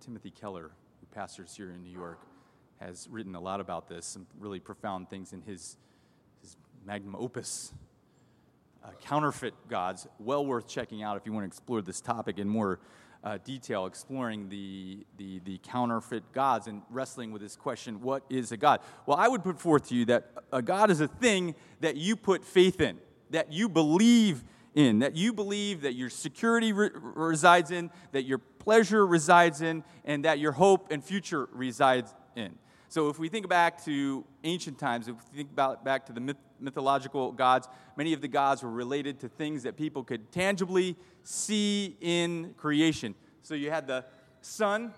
Timothy 0.00 0.30
Keller, 0.30 0.72
pastors 1.12 1.54
here 1.54 1.70
in 1.70 1.82
New 1.82 1.92
York, 1.92 2.20
has 2.80 3.08
written 3.10 3.34
a 3.34 3.40
lot 3.40 3.60
about 3.60 3.88
this, 3.88 4.06
some 4.06 4.26
really 4.38 4.58
profound 4.58 5.08
things 5.08 5.32
in 5.32 5.42
his, 5.42 5.76
his 6.40 6.56
magnum 6.84 7.14
opus. 7.16 7.72
Uh, 8.84 8.88
counterfeit 9.00 9.54
gods, 9.68 10.08
well 10.18 10.44
worth 10.44 10.66
checking 10.66 11.02
out 11.02 11.16
if 11.16 11.24
you 11.24 11.32
want 11.32 11.44
to 11.44 11.46
explore 11.46 11.80
this 11.80 12.00
topic 12.00 12.38
in 12.38 12.48
more 12.48 12.80
uh, 13.22 13.38
detail, 13.44 13.86
exploring 13.86 14.48
the, 14.48 15.06
the, 15.16 15.38
the 15.44 15.58
counterfeit 15.58 16.32
gods 16.32 16.66
and 16.66 16.82
wrestling 16.90 17.30
with 17.30 17.40
this 17.40 17.54
question 17.54 18.00
what 18.00 18.24
is 18.28 18.50
a 18.50 18.56
God? 18.56 18.80
Well, 19.06 19.16
I 19.16 19.28
would 19.28 19.44
put 19.44 19.60
forth 19.60 19.88
to 19.90 19.94
you 19.94 20.04
that 20.06 20.32
a 20.52 20.60
God 20.60 20.90
is 20.90 21.00
a 21.00 21.08
thing 21.08 21.54
that 21.80 21.96
you 21.96 22.16
put 22.16 22.44
faith 22.44 22.80
in, 22.80 22.98
that 23.30 23.52
you 23.52 23.68
believe 23.68 24.42
in, 24.74 25.00
that 25.00 25.14
you 25.14 25.32
believe 25.32 25.82
that 25.82 25.94
your 25.94 26.10
security 26.10 26.72
re- 26.72 26.90
resides 26.92 27.70
in, 27.70 27.90
that 28.12 28.24
your 28.24 28.40
pleasure 28.62 29.04
resides 29.04 29.60
in, 29.60 29.82
and 30.04 30.24
that 30.24 30.38
your 30.38 30.52
hope 30.52 30.92
and 30.92 31.02
future 31.04 31.48
resides 31.52 32.14
in. 32.36 32.56
So 32.88 33.08
if 33.08 33.18
we 33.18 33.28
think 33.28 33.48
back 33.48 33.82
to 33.86 34.24
ancient 34.44 34.78
times, 34.78 35.08
if 35.08 35.16
we 35.32 35.38
think 35.38 35.50
about 35.50 35.84
back 35.84 36.06
to 36.06 36.12
the 36.12 36.20
myth, 36.20 36.36
mythological 36.60 37.32
gods, 37.32 37.66
many 37.96 38.12
of 38.12 38.20
the 38.20 38.28
gods 38.28 38.62
were 38.62 38.70
related 38.70 39.18
to 39.20 39.28
things 39.28 39.64
that 39.64 39.76
people 39.76 40.04
could 40.04 40.30
tangibly 40.30 40.96
see 41.24 41.96
in 42.00 42.54
creation. 42.56 43.14
So 43.42 43.54
you 43.54 43.70
had 43.70 43.86
the 43.86 44.04
sun, 44.42 44.92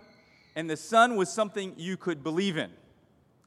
and 0.57 0.69
the 0.69 0.77
sun 0.77 1.17
was 1.17 1.33
something 1.33 1.73
you 1.77 1.97
could 1.97 2.23
believe 2.23 2.57
in. 2.57 2.71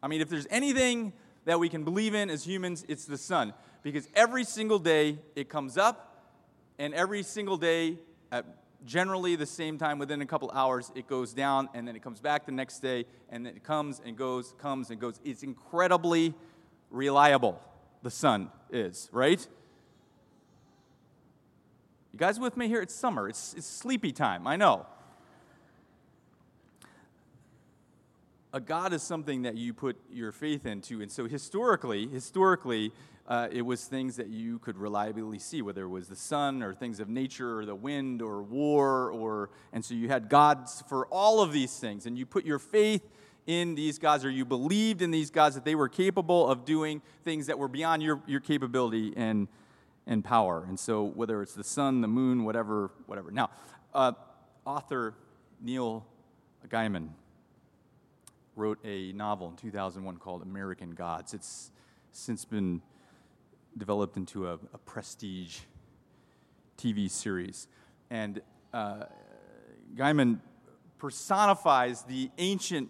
I 0.01 0.07
mean, 0.07 0.21
if 0.21 0.29
there's 0.29 0.47
anything 0.49 1.13
that 1.45 1.59
we 1.59 1.69
can 1.69 1.83
believe 1.83 2.15
in 2.15 2.29
as 2.29 2.43
humans, 2.43 2.85
it's 2.87 3.05
the 3.05 3.17
sun. 3.17 3.53
Because 3.83 4.07
every 4.15 4.43
single 4.43 4.79
day 4.79 5.19
it 5.35 5.49
comes 5.49 5.77
up, 5.77 6.25
and 6.79 6.93
every 6.93 7.21
single 7.21 7.57
day 7.57 7.97
at 8.31 8.45
generally 8.87 9.35
the 9.35 9.45
same 9.45 9.77
time 9.77 9.99
within 9.99 10.21
a 10.21 10.25
couple 10.25 10.49
hours 10.51 10.91
it 10.95 11.07
goes 11.07 11.33
down 11.33 11.69
and 11.73 11.87
then 11.87 11.95
it 11.95 12.01
comes 12.01 12.19
back 12.19 12.45
the 12.45 12.51
next 12.51 12.79
day 12.79 13.05
and 13.29 13.45
then 13.45 13.55
it 13.55 13.63
comes 13.63 14.01
and 14.03 14.17
goes 14.17 14.55
comes 14.57 14.89
and 14.89 14.99
goes. 14.99 15.19
It's 15.23 15.43
incredibly 15.43 16.33
reliable 16.89 17.61
the 18.01 18.09
sun 18.09 18.49
is 18.71 19.09
right? 19.11 19.45
You 22.13 22.17
guys 22.17 22.39
with 22.39 22.57
me 22.57 22.67
here? 22.67 22.81
It's 22.81 22.95
summer. 22.95 23.29
It's, 23.29 23.53
it's 23.55 23.67
sleepy 23.67 24.11
time 24.11 24.47
i 24.47 24.55
know 24.55 24.87
a 28.57 28.59
god 28.59 28.91
is 28.91 29.03
something 29.03 29.43
that 29.43 29.55
you 29.55 29.71
put 29.71 29.95
your 30.11 30.31
faith 30.31 30.65
into 30.65 31.01
and 31.01 31.11
so 31.11 31.27
historically 31.27 32.07
historically 32.07 32.91
uh, 33.27 33.49
it 33.51 33.61
was 33.61 33.83
things 33.85 34.15
that 34.15 34.27
you 34.27 34.57
could 34.59 34.77
reliably 34.77 35.37
see, 35.37 35.61
whether 35.61 35.83
it 35.83 35.89
was 35.89 36.07
the 36.07 36.15
sun 36.15 36.63
or 36.63 36.73
things 36.73 37.01
of 37.01 37.09
nature 37.09 37.59
or 37.59 37.65
the 37.65 37.75
wind 37.75 38.21
or 38.21 38.41
war, 38.41 39.11
or 39.11 39.49
and 39.73 39.83
so 39.83 39.93
you 39.93 40.07
had 40.07 40.29
gods 40.29 40.81
for 40.87 41.05
all 41.07 41.41
of 41.41 41.51
these 41.51 41.77
things, 41.77 42.05
and 42.05 42.17
you 42.17 42.25
put 42.25 42.45
your 42.45 42.57
faith 42.57 43.05
in 43.45 43.75
these 43.75 43.99
gods, 43.99 44.23
or 44.23 44.29
you 44.29 44.45
believed 44.45 45.01
in 45.01 45.11
these 45.11 45.29
gods 45.29 45.55
that 45.55 45.65
they 45.65 45.75
were 45.75 45.89
capable 45.89 46.47
of 46.47 46.63
doing 46.63 47.01
things 47.25 47.47
that 47.47 47.59
were 47.59 47.67
beyond 47.67 48.01
your, 48.01 48.21
your 48.27 48.39
capability 48.39 49.13
and 49.17 49.49
and 50.09 50.23
power. 50.23 50.65
And 50.65 50.79
so 50.79 51.03
whether 51.03 51.41
it's 51.41 51.53
the 51.53 51.65
sun, 51.65 51.99
the 51.99 52.07
moon, 52.07 52.45
whatever, 52.45 52.91
whatever. 53.07 53.29
Now, 53.29 53.49
uh, 53.93 54.13
author 54.65 55.15
Neil 55.61 56.05
Gaiman 56.69 57.09
wrote 58.57 58.79
a 58.83 59.11
novel 59.13 59.49
in 59.49 59.55
2001 59.55 60.17
called 60.17 60.41
American 60.41 60.91
Gods. 60.91 61.33
It's 61.33 61.71
since 62.11 62.43
been 62.43 62.81
developed 63.77 64.17
into 64.17 64.47
a, 64.47 64.53
a 64.73 64.77
prestige 64.85 65.59
TV 66.77 67.09
series. 67.09 67.67
And 68.09 68.41
uh, 68.73 69.03
Gaiman 69.95 70.39
personifies 70.97 72.01
the 72.03 72.31
ancient 72.39 72.89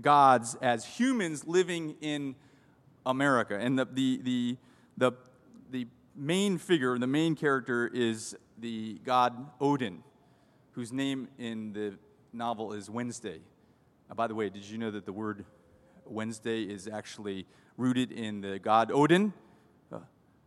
gods 0.00 0.56
as 0.60 0.84
humans 0.84 1.46
living 1.46 1.94
in 2.00 2.34
America. 3.06 3.56
And 3.56 3.78
the, 3.78 3.84
the, 3.84 4.20
the, 4.22 4.56
the, 4.96 5.12
the 5.70 5.86
main 6.16 6.58
figure, 6.58 6.98
the 6.98 7.06
main 7.06 7.36
character 7.36 7.86
is 7.92 8.36
the 8.58 8.98
god 9.04 9.50
Odin, 9.60 10.02
whose 10.72 10.92
name 10.92 11.28
in 11.38 11.72
the 11.72 11.94
novel 12.32 12.72
is 12.72 12.90
Wednesday. 12.90 13.40
Uh, 14.10 14.14
by 14.14 14.26
the 14.26 14.34
way, 14.34 14.48
did 14.48 14.64
you 14.64 14.78
know 14.78 14.90
that 14.90 15.06
the 15.06 15.12
word 15.12 15.44
Wednesday 16.04 16.62
is 16.62 16.86
actually 16.88 17.46
rooted 17.76 18.12
in 18.12 18.40
the 18.40 18.58
god 18.58 18.90
Odin? 18.92 19.32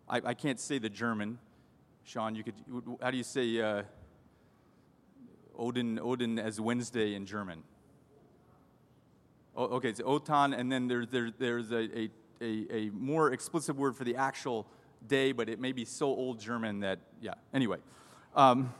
I, 0.09 0.21
I 0.23 0.33
can't 0.33 0.59
say 0.59 0.77
the 0.77 0.89
German. 0.89 1.37
Sean, 2.03 2.33
you 2.35 2.43
could. 2.43 2.55
How 3.01 3.11
do 3.11 3.17
you 3.17 3.23
say 3.23 3.59
uh, 3.59 3.83
Odin? 5.57 5.99
Odin 6.01 6.39
as 6.39 6.61
Wednesday 6.61 7.13
in 7.13 7.25
German. 7.25 7.63
Oh, 9.55 9.65
okay, 9.65 9.89
it's 9.89 9.99
Otan, 9.99 10.57
and 10.57 10.71
then 10.71 10.87
there's 10.87 11.07
there, 11.09 11.31
there's 11.37 11.71
a, 11.71 11.99
a, 11.99 12.09
a, 12.41 12.67
a 12.71 12.89
more 12.91 13.33
explicit 13.33 13.75
word 13.75 13.97
for 13.97 14.05
the 14.05 14.15
actual 14.15 14.65
day, 15.07 15.33
but 15.33 15.49
it 15.49 15.59
may 15.59 15.73
be 15.73 15.83
so 15.83 16.05
old 16.05 16.39
German 16.39 16.79
that 16.81 16.99
yeah. 17.19 17.33
Anyway, 17.53 17.77
um, 18.35 18.73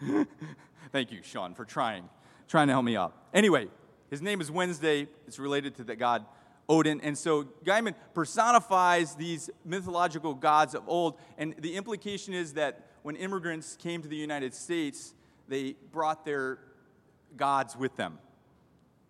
thank 0.92 1.12
you, 1.12 1.20
Sean, 1.22 1.52
for 1.52 1.66
trying 1.66 2.08
trying 2.48 2.68
to 2.68 2.72
help 2.72 2.84
me 2.86 2.96
out. 2.96 3.14
Anyway, 3.34 3.68
his 4.10 4.20
name 4.20 4.40
is 4.40 4.50
Wednesday. 4.50 5.06
It's 5.26 5.38
related 5.38 5.76
to 5.76 5.84
the 5.84 5.96
god 5.96 6.26
Odin. 6.70 7.00
And 7.00 7.18
so 7.18 7.44
Gaiman 7.64 7.94
personifies 8.14 9.16
these 9.16 9.50
mythological 9.64 10.34
gods 10.34 10.74
of 10.74 10.88
old. 10.88 11.18
And 11.36 11.54
the 11.58 11.76
implication 11.76 12.32
is 12.32 12.54
that 12.54 12.86
when 13.02 13.16
immigrants 13.16 13.76
came 13.76 14.02
to 14.02 14.08
the 14.08 14.16
United 14.16 14.54
States, 14.54 15.14
they 15.48 15.74
brought 15.90 16.24
their 16.24 16.58
gods 17.36 17.76
with 17.76 17.96
them. 17.96 18.18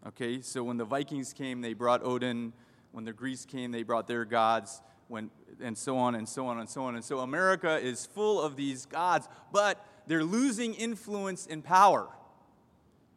Okay, 0.07 0.41
so 0.41 0.65
when 0.65 0.79
the 0.79 0.87
Vikings 0.87 1.35
came, 1.35 1.61
they 1.61 1.75
brought 1.75 2.03
Odin. 2.03 2.55
When 2.93 3.05
the 3.05 3.13
Greeks 3.13 3.45
came, 3.45 3.71
they 3.71 3.83
brought 3.83 4.09
their 4.09 4.25
gods. 4.25 4.81
When, 5.09 5.31
and 5.61 5.77
so 5.77 5.99
on 5.99 6.15
and 6.15 6.27
so 6.27 6.47
on 6.47 6.59
and 6.61 6.69
so 6.69 6.85
on. 6.85 6.95
And 6.95 7.05
so 7.05 7.19
America 7.19 7.79
is 7.79 8.07
full 8.07 8.41
of 8.41 8.57
these 8.57 8.87
gods, 8.87 9.29
but 9.53 9.85
they're 10.07 10.25
losing 10.25 10.73
influence 10.73 11.47
and 11.51 11.63
power 11.63 12.09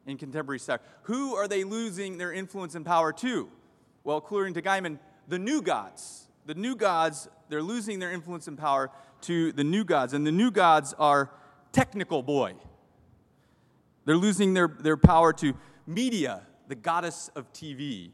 in 0.06 0.18
contemporary 0.18 0.60
society. 0.60 0.84
Who 1.04 1.36
are 1.36 1.48
they 1.48 1.64
losing 1.64 2.18
their 2.18 2.34
influence 2.34 2.76
and 2.76 2.86
power 2.86 3.14
to? 3.14 3.50
Well, 4.04 4.18
according 4.18 4.54
to 4.56 4.62
Gaiman, 4.62 5.00
the 5.28 5.40
new 5.40 5.62
gods. 5.62 6.28
The 6.46 6.56
new 6.56 6.76
gods, 6.76 7.30
they're 7.50 7.62
losing 7.62 8.00
their 8.00 8.12
influence 8.12 8.48
and 8.48 8.58
power 8.58 8.92
to 9.22 9.52
the 9.54 9.64
new 9.64 9.86
gods. 9.86 10.14
And 10.14 10.28
the 10.28 10.32
new 10.32 10.52
gods 10.52 10.94
are 11.00 11.32
technical 11.72 12.22
boy. 12.22 12.56
They're 14.06 14.18
losing 14.18 14.54
their, 14.54 14.68
their 14.68 14.98
power 14.98 15.32
to 15.34 15.54
media, 15.88 16.42
the 16.68 16.76
goddess 16.76 17.30
of 17.36 17.52
TV. 17.54 18.12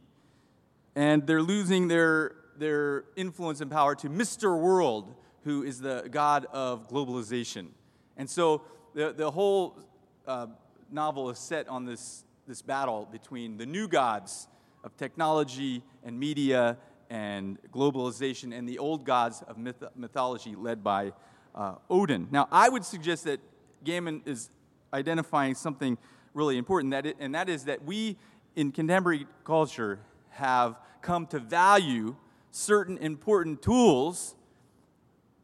And 0.96 1.26
they're 1.26 1.42
losing 1.42 1.88
their, 1.88 2.36
their 2.58 3.06
influence 3.16 3.62
and 3.62 3.72
power 3.72 3.96
to 3.96 4.10
Mr. 4.10 4.60
World, 4.60 5.16
who 5.44 5.64
is 5.64 5.82
the 5.82 6.08
god 6.12 6.46
of 6.52 6.88
globalization. 6.88 7.70
And 8.18 8.30
so 8.30 8.62
the, 8.94 9.14
the 9.14 9.32
whole 9.32 9.80
uh, 10.28 10.48
novel 10.92 11.30
is 11.30 11.40
set 11.40 11.68
on 11.68 11.86
this, 11.86 12.24
this 12.48 12.62
battle 12.62 13.08
between 13.12 13.58
the 13.58 13.66
new 13.66 13.88
gods 13.88 14.48
of 14.84 14.96
technology 14.98 15.84
and 16.04 16.20
media 16.20 16.78
and 17.10 17.58
globalization 17.72 18.58
and 18.58 18.68
the 18.68 18.78
old 18.78 19.04
gods 19.04 19.44
of 19.48 19.58
myth- 19.58 19.84
mythology 19.96 20.56
led 20.56 20.84
by 20.84 21.12
uh, 21.56 21.76
Odin. 21.90 22.28
Now, 22.32 22.48
I 22.52 22.70
would 22.70 22.86
suggest 22.86 23.24
that 23.26 23.40
Gaiman 23.86 24.22
is 24.28 24.50
identifying 24.94 25.56
something 25.56 25.98
really 26.34 26.58
important, 26.58 26.92
that 26.92 27.06
it, 27.06 27.18
and 27.20 27.34
that 27.36 27.50
is 27.50 27.66
that 27.66 27.84
we 27.84 28.18
in 28.56 28.72
contemporary 28.72 29.26
culture 29.44 30.00
have 30.32 30.76
come 31.02 31.26
to 31.28 31.40
value 31.40 32.16
certain 32.52 32.98
important 32.98 33.62
tools 33.62 34.36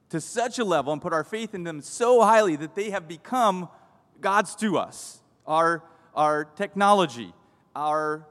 to 0.09 0.21
such 0.21 0.59
a 0.59 0.63
level 0.63 0.93
and 0.93 1.01
put 1.01 1.13
our 1.13 1.23
faith 1.23 1.53
in 1.53 1.63
them 1.63 1.81
so 1.81 2.21
highly 2.21 2.55
that 2.55 2.75
they 2.75 2.89
have 2.91 3.07
become 3.07 3.69
gods 4.21 4.55
to 4.55 4.77
us. 4.77 5.21
Our, 5.47 5.83
our 6.13 6.45
technology, 6.45 7.33
our 7.75 8.27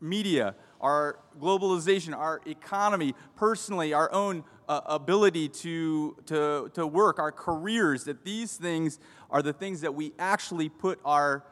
media, 0.00 0.54
our 0.80 1.18
globalization, 1.40 2.16
our 2.16 2.40
economy, 2.46 3.14
personally, 3.36 3.92
our 3.92 4.12
own 4.12 4.44
uh, 4.68 4.80
ability 4.86 5.48
to, 5.48 6.16
to, 6.26 6.70
to 6.74 6.86
work, 6.86 7.18
our 7.18 7.32
careers, 7.32 8.04
that 8.04 8.24
these 8.24 8.56
things 8.56 8.98
are 9.30 9.42
the 9.42 9.52
things 9.52 9.80
that 9.82 9.94
we 9.94 10.12
actually 10.18 10.68
put 10.68 10.98
our, 11.04 11.44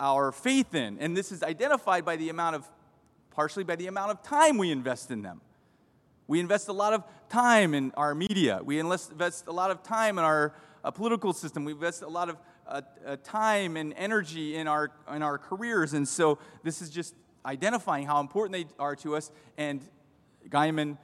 our 0.00 0.32
faith 0.32 0.74
in. 0.74 0.98
And 0.98 1.16
this 1.16 1.30
is 1.30 1.42
identified 1.42 2.04
by 2.04 2.16
the 2.16 2.28
amount 2.28 2.56
of, 2.56 2.68
partially 3.30 3.64
by 3.64 3.76
the 3.76 3.86
amount 3.86 4.10
of 4.10 4.22
time 4.22 4.58
we 4.58 4.70
invest 4.70 5.10
in 5.10 5.22
them. 5.22 5.40
We 6.26 6.40
invest 6.40 6.68
a 6.68 6.72
lot 6.72 6.94
of 6.94 7.04
time 7.28 7.74
in 7.74 7.92
our 7.96 8.14
media. 8.14 8.60
We 8.64 8.78
invest 8.78 9.12
a 9.46 9.52
lot 9.52 9.70
of 9.70 9.82
time 9.82 10.18
in 10.18 10.24
our 10.24 10.54
uh, 10.82 10.90
political 10.90 11.32
system. 11.34 11.64
We 11.64 11.72
invest 11.72 12.02
a 12.02 12.08
lot 12.08 12.30
of 12.30 12.36
uh, 12.66 12.82
uh, 13.06 13.16
time 13.22 13.76
and 13.76 13.92
energy 13.96 14.56
in 14.56 14.66
our, 14.66 14.90
in 15.12 15.22
our 15.22 15.38
careers. 15.38 15.92
And 15.92 16.06
so 16.06 16.38
this 16.62 16.80
is 16.80 16.90
just 16.90 17.14
identifying 17.44 18.06
how 18.06 18.20
important 18.20 18.52
they 18.52 18.74
are 18.82 18.96
to 18.96 19.16
us. 19.16 19.30
And 19.58 19.82
Gaiman 20.48 20.98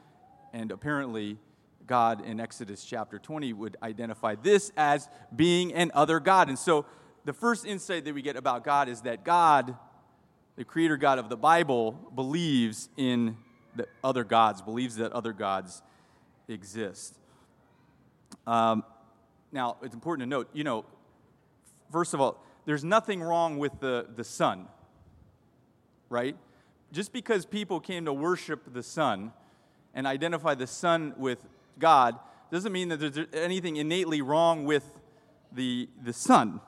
and 0.53 0.70
apparently 0.73 1.38
God 1.87 2.25
in 2.25 2.40
Exodus 2.40 2.85
chapter 2.85 3.18
20 3.18 3.53
would 3.53 3.77
identify 3.83 4.37
this 4.37 4.73
as 4.77 5.09
being 5.35 5.75
an 5.75 5.90
other 5.94 6.20
God. 6.20 6.49
And 6.49 6.59
so 6.59 6.87
the 7.25 7.33
first 7.33 7.66
insight 7.66 8.05
that 8.05 8.14
we 8.14 8.23
get 8.23 8.37
about 8.37 8.64
God 8.64 8.88
is 8.88 9.03
that 9.03 9.25
God, 9.25 9.77
the 10.57 10.64
creator 10.64 10.96
God 10.96 11.18
of 11.18 11.29
the 11.29 11.37
Bible, 11.37 11.92
believes 12.14 12.88
in 12.96 13.37
the 13.77 13.87
other 14.03 14.25
gods, 14.25 14.62
believes 14.62 14.96
that 14.96 15.12
other 15.12 15.33
gods 15.33 15.83
exist. 16.49 17.16
Um, 18.46 18.85
now, 19.53 19.77
it's 19.83 19.94
important 19.94 20.27
to 20.27 20.31
note, 20.31 20.49
you 20.53 20.64
know, 20.64 20.85
first 21.90 22.14
of 22.14 22.20
all, 22.20 22.42
there's 22.66 22.85
nothing 22.85 23.22
wrong 23.22 23.59
with 23.59 23.81
the, 23.81 24.07
the 24.14 24.24
sun 24.24 24.68
right? 26.11 26.37
Just 26.92 27.12
because 27.12 27.46
people 27.46 27.81
came 27.81 28.05
to 28.05 28.12
worship 28.12 28.70
the 28.74 28.83
sun 28.83 29.33
and 29.94 30.07
identify 30.07 30.55
the 30.55 30.66
sun 30.66 31.14
with 31.16 31.46
God 31.79 32.18
doesn't 32.50 32.72
mean 32.72 32.88
that 32.88 32.98
there's 32.98 33.26
anything 33.33 33.76
innately 33.76 34.20
wrong 34.20 34.66
with 34.66 34.85
the, 35.53 35.88
the 36.03 36.12
sun. 36.12 36.61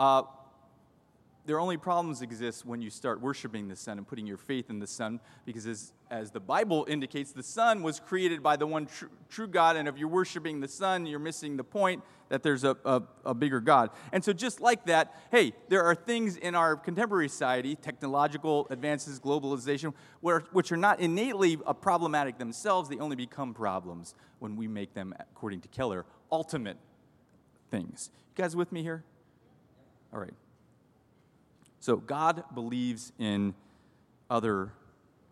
Uh, 0.00 0.22
their 1.44 1.58
only 1.58 1.76
problems 1.76 2.22
exist 2.22 2.64
when 2.64 2.80
you 2.80 2.88
start 2.88 3.20
worshiping 3.20 3.68
the 3.68 3.74
sun 3.74 3.98
and 3.98 4.06
putting 4.06 4.26
your 4.26 4.36
faith 4.36 4.70
in 4.70 4.78
the 4.78 4.86
sun, 4.86 5.18
because 5.44 5.66
as, 5.66 5.92
as 6.10 6.30
the 6.30 6.40
Bible 6.40 6.86
indicates, 6.88 7.32
the 7.32 7.42
sun 7.42 7.82
was 7.82 7.98
created 7.98 8.42
by 8.42 8.56
the 8.56 8.66
one 8.66 8.86
tr- 8.86 9.06
true 9.28 9.48
God, 9.48 9.76
and 9.76 9.88
if 9.88 9.98
you're 9.98 10.08
worshiping 10.08 10.60
the 10.60 10.68
sun, 10.68 11.04
you're 11.04 11.18
missing 11.18 11.56
the 11.56 11.64
point 11.64 12.02
that 12.28 12.42
there's 12.42 12.64
a, 12.64 12.76
a, 12.84 13.02
a, 13.26 13.34
bigger 13.34 13.60
God. 13.60 13.90
And 14.12 14.24
so, 14.24 14.32
just 14.32 14.60
like 14.60 14.86
that, 14.86 15.14
hey, 15.30 15.52
there 15.68 15.82
are 15.82 15.94
things 15.94 16.36
in 16.36 16.54
our 16.54 16.76
contemporary 16.76 17.28
society, 17.28 17.74
technological 17.74 18.66
advances, 18.70 19.20
globalization, 19.20 19.92
where, 20.20 20.40
which 20.52 20.72
are 20.72 20.76
not 20.76 21.00
innately 21.00 21.56
problematic 21.56 22.38
themselves, 22.38 22.88
they 22.88 22.98
only 22.98 23.16
become 23.16 23.52
problems 23.52 24.14
when 24.38 24.56
we 24.56 24.66
make 24.66 24.94
them, 24.94 25.14
according 25.18 25.60
to 25.60 25.68
Keller, 25.68 26.06
ultimate 26.30 26.78
things. 27.70 28.10
You 28.36 28.42
guys 28.42 28.56
with 28.56 28.72
me 28.72 28.82
here? 28.82 29.04
All 30.12 30.20
right. 30.20 30.32
So 31.82 31.96
God 31.96 32.44
believes 32.54 33.12
in 33.18 33.54
other 34.30 34.72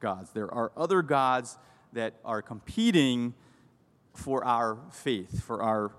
gods. 0.01 0.31
There 0.31 0.53
are 0.53 0.73
other 0.77 1.01
gods 1.01 1.57
that 1.93 2.15
are 2.25 2.43
competing 2.43 3.35
for 4.15 4.45
our 4.45 4.79
faith, 4.91 5.45
for 5.45 5.63
our 5.63 5.93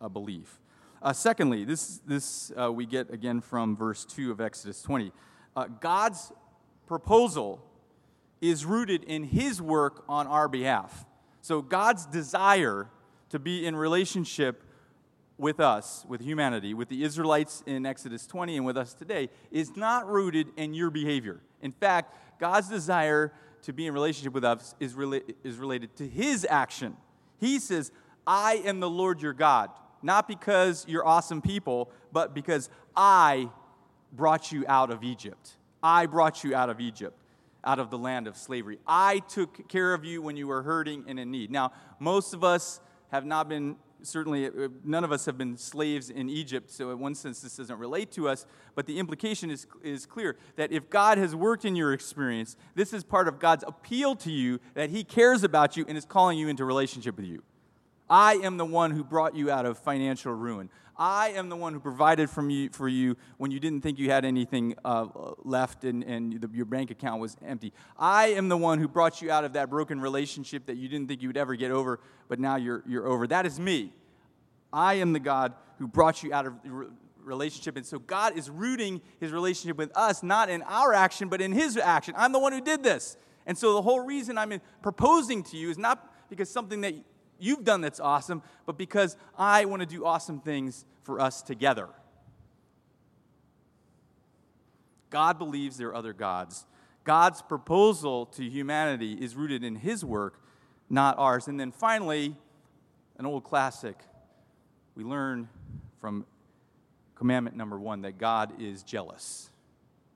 uh, 0.00 0.08
belief. 0.08 0.60
Uh, 1.02 1.12
secondly, 1.12 1.64
this, 1.64 2.00
this 2.06 2.52
uh, 2.56 2.72
we 2.72 2.86
get 2.86 3.12
again 3.12 3.40
from 3.40 3.76
verse 3.76 4.04
2 4.04 4.30
of 4.30 4.40
Exodus 4.40 4.82
20. 4.82 5.10
Uh, 5.56 5.66
God's 5.80 6.30
proposal 6.86 7.60
is 8.40 8.64
rooted 8.64 9.02
in 9.02 9.24
his 9.24 9.60
work 9.60 10.04
on 10.08 10.28
our 10.28 10.46
behalf. 10.46 11.06
So 11.40 11.60
God's 11.60 12.06
desire 12.06 12.88
to 13.30 13.40
be 13.40 13.66
in 13.66 13.74
relationship 13.74 14.62
with 15.42 15.58
us, 15.58 16.06
with 16.08 16.20
humanity, 16.20 16.72
with 16.72 16.88
the 16.88 17.02
Israelites 17.02 17.64
in 17.66 17.84
Exodus 17.84 18.28
20 18.28 18.58
and 18.58 18.64
with 18.64 18.76
us 18.76 18.94
today, 18.94 19.28
is 19.50 19.76
not 19.76 20.08
rooted 20.08 20.46
in 20.56 20.72
your 20.72 20.88
behavior. 20.88 21.40
In 21.60 21.72
fact, 21.72 22.16
God's 22.38 22.68
desire 22.68 23.32
to 23.62 23.72
be 23.72 23.88
in 23.88 23.92
relationship 23.92 24.32
with 24.32 24.44
us 24.44 24.76
is, 24.78 24.94
rela- 24.94 25.22
is 25.42 25.56
related 25.56 25.96
to 25.96 26.08
his 26.08 26.46
action. 26.48 26.96
He 27.40 27.58
says, 27.58 27.90
I 28.24 28.62
am 28.64 28.78
the 28.78 28.88
Lord 28.88 29.20
your 29.20 29.32
God, 29.32 29.70
not 30.00 30.28
because 30.28 30.86
you're 30.88 31.04
awesome 31.04 31.42
people, 31.42 31.90
but 32.12 32.34
because 32.34 32.70
I 32.96 33.50
brought 34.12 34.52
you 34.52 34.64
out 34.68 34.90
of 34.92 35.02
Egypt. 35.02 35.56
I 35.82 36.06
brought 36.06 36.44
you 36.44 36.54
out 36.54 36.70
of 36.70 36.80
Egypt, 36.80 37.18
out 37.64 37.80
of 37.80 37.90
the 37.90 37.98
land 37.98 38.28
of 38.28 38.36
slavery. 38.36 38.78
I 38.86 39.18
took 39.18 39.68
care 39.68 39.92
of 39.92 40.04
you 40.04 40.22
when 40.22 40.36
you 40.36 40.46
were 40.46 40.62
hurting 40.62 41.04
and 41.08 41.18
in 41.18 41.32
need. 41.32 41.50
Now, 41.50 41.72
most 41.98 42.32
of 42.32 42.44
us 42.44 42.80
have 43.10 43.26
not 43.26 43.48
been 43.48 43.74
certainly 44.04 44.46
uh, 44.46 44.68
none 44.84 45.04
of 45.04 45.12
us 45.12 45.24
have 45.26 45.38
been 45.38 45.56
slaves 45.56 46.10
in 46.10 46.28
Egypt, 46.28 46.70
so 46.70 46.90
in 46.90 46.98
one 46.98 47.14
sense 47.14 47.40
this 47.40 47.56
doesn't 47.56 47.78
relate 47.78 48.10
to 48.12 48.28
us, 48.28 48.46
but 48.74 48.86
the 48.86 48.98
implication 48.98 49.50
is, 49.50 49.66
is 49.82 50.06
clear 50.06 50.36
that 50.56 50.72
if 50.72 50.90
God 50.90 51.18
has 51.18 51.34
worked 51.34 51.64
in 51.64 51.76
your 51.76 51.92
experience, 51.92 52.56
this 52.74 52.92
is 52.92 53.04
part 53.04 53.28
of 53.28 53.38
God's 53.38 53.64
appeal 53.66 54.16
to 54.16 54.30
you 54.30 54.60
that 54.74 54.90
He 54.90 55.04
cares 55.04 55.44
about 55.44 55.76
you 55.76 55.84
and 55.88 55.96
is 55.96 56.04
calling 56.04 56.38
you 56.38 56.48
into 56.48 56.64
relationship 56.64 57.16
with 57.16 57.26
you. 57.26 57.42
I 58.12 58.34
am 58.34 58.58
the 58.58 58.66
one 58.66 58.90
who 58.90 59.02
brought 59.02 59.34
you 59.34 59.50
out 59.50 59.64
of 59.64 59.78
financial 59.78 60.34
ruin. 60.34 60.68
I 60.98 61.30
am 61.30 61.48
the 61.48 61.56
one 61.56 61.72
who 61.72 61.80
provided 61.80 62.28
from 62.28 62.50
you, 62.50 62.68
for 62.68 62.86
you 62.86 63.16
when 63.38 63.50
you 63.50 63.58
didn't 63.58 63.80
think 63.80 63.98
you 63.98 64.10
had 64.10 64.26
anything 64.26 64.74
uh, 64.84 65.06
left 65.44 65.84
and, 65.84 66.04
and 66.04 66.38
the, 66.38 66.50
your 66.52 66.66
bank 66.66 66.90
account 66.90 67.22
was 67.22 67.38
empty. 67.42 67.72
I 67.96 68.26
am 68.34 68.50
the 68.50 68.56
one 68.58 68.80
who 68.80 68.86
brought 68.86 69.22
you 69.22 69.30
out 69.30 69.44
of 69.44 69.54
that 69.54 69.70
broken 69.70 69.98
relationship 69.98 70.66
that 70.66 70.76
you 70.76 70.90
didn't 70.90 71.08
think 71.08 71.22
you 71.22 71.28
would 71.30 71.38
ever 71.38 71.54
get 71.54 71.70
over, 71.70 72.00
but 72.28 72.38
now 72.38 72.56
you're, 72.56 72.82
you're 72.86 73.06
over. 73.06 73.26
That 73.26 73.46
is 73.46 73.58
me. 73.58 73.94
I 74.74 74.96
am 74.96 75.14
the 75.14 75.20
God 75.20 75.54
who 75.78 75.88
brought 75.88 76.22
you 76.22 76.34
out 76.34 76.44
of 76.44 76.52
relationship. 77.24 77.78
And 77.78 77.86
so 77.86 77.98
God 77.98 78.36
is 78.36 78.50
rooting 78.50 79.00
his 79.20 79.32
relationship 79.32 79.78
with 79.78 79.90
us, 79.96 80.22
not 80.22 80.50
in 80.50 80.60
our 80.64 80.92
action, 80.92 81.30
but 81.30 81.40
in 81.40 81.50
his 81.50 81.78
action. 81.78 82.12
I'm 82.18 82.32
the 82.32 82.40
one 82.40 82.52
who 82.52 82.60
did 82.60 82.82
this. 82.82 83.16
And 83.46 83.56
so 83.56 83.72
the 83.72 83.80
whole 83.80 84.00
reason 84.00 84.36
I'm 84.36 84.60
proposing 84.82 85.42
to 85.44 85.56
you 85.56 85.70
is 85.70 85.78
not 85.78 86.12
because 86.28 86.50
something 86.50 86.82
that 86.82 86.94
you've 87.42 87.64
done 87.64 87.80
that's 87.80 88.00
awesome, 88.00 88.42
but 88.66 88.78
because 88.78 89.16
I 89.36 89.64
want 89.64 89.80
to 89.80 89.86
do 89.86 90.04
awesome 90.04 90.40
things 90.40 90.84
for 91.02 91.20
us 91.20 91.42
together. 91.42 91.88
God 95.10 95.38
believes 95.38 95.76
there 95.76 95.88
are 95.88 95.94
other 95.94 96.12
gods. 96.12 96.66
God's 97.04 97.42
proposal 97.42 98.26
to 98.26 98.48
humanity 98.48 99.12
is 99.14 99.34
rooted 99.34 99.64
in 99.64 99.76
his 99.76 100.04
work, 100.04 100.40
not 100.88 101.18
ours. 101.18 101.48
And 101.48 101.58
then 101.58 101.72
finally, 101.72 102.34
an 103.18 103.26
old 103.26 103.44
classic, 103.44 103.98
we 104.94 105.04
learn 105.04 105.48
from 106.00 106.24
commandment 107.14 107.56
number 107.56 107.78
one 107.78 108.02
that 108.02 108.18
God 108.18 108.60
is 108.60 108.82
jealous. 108.82 109.50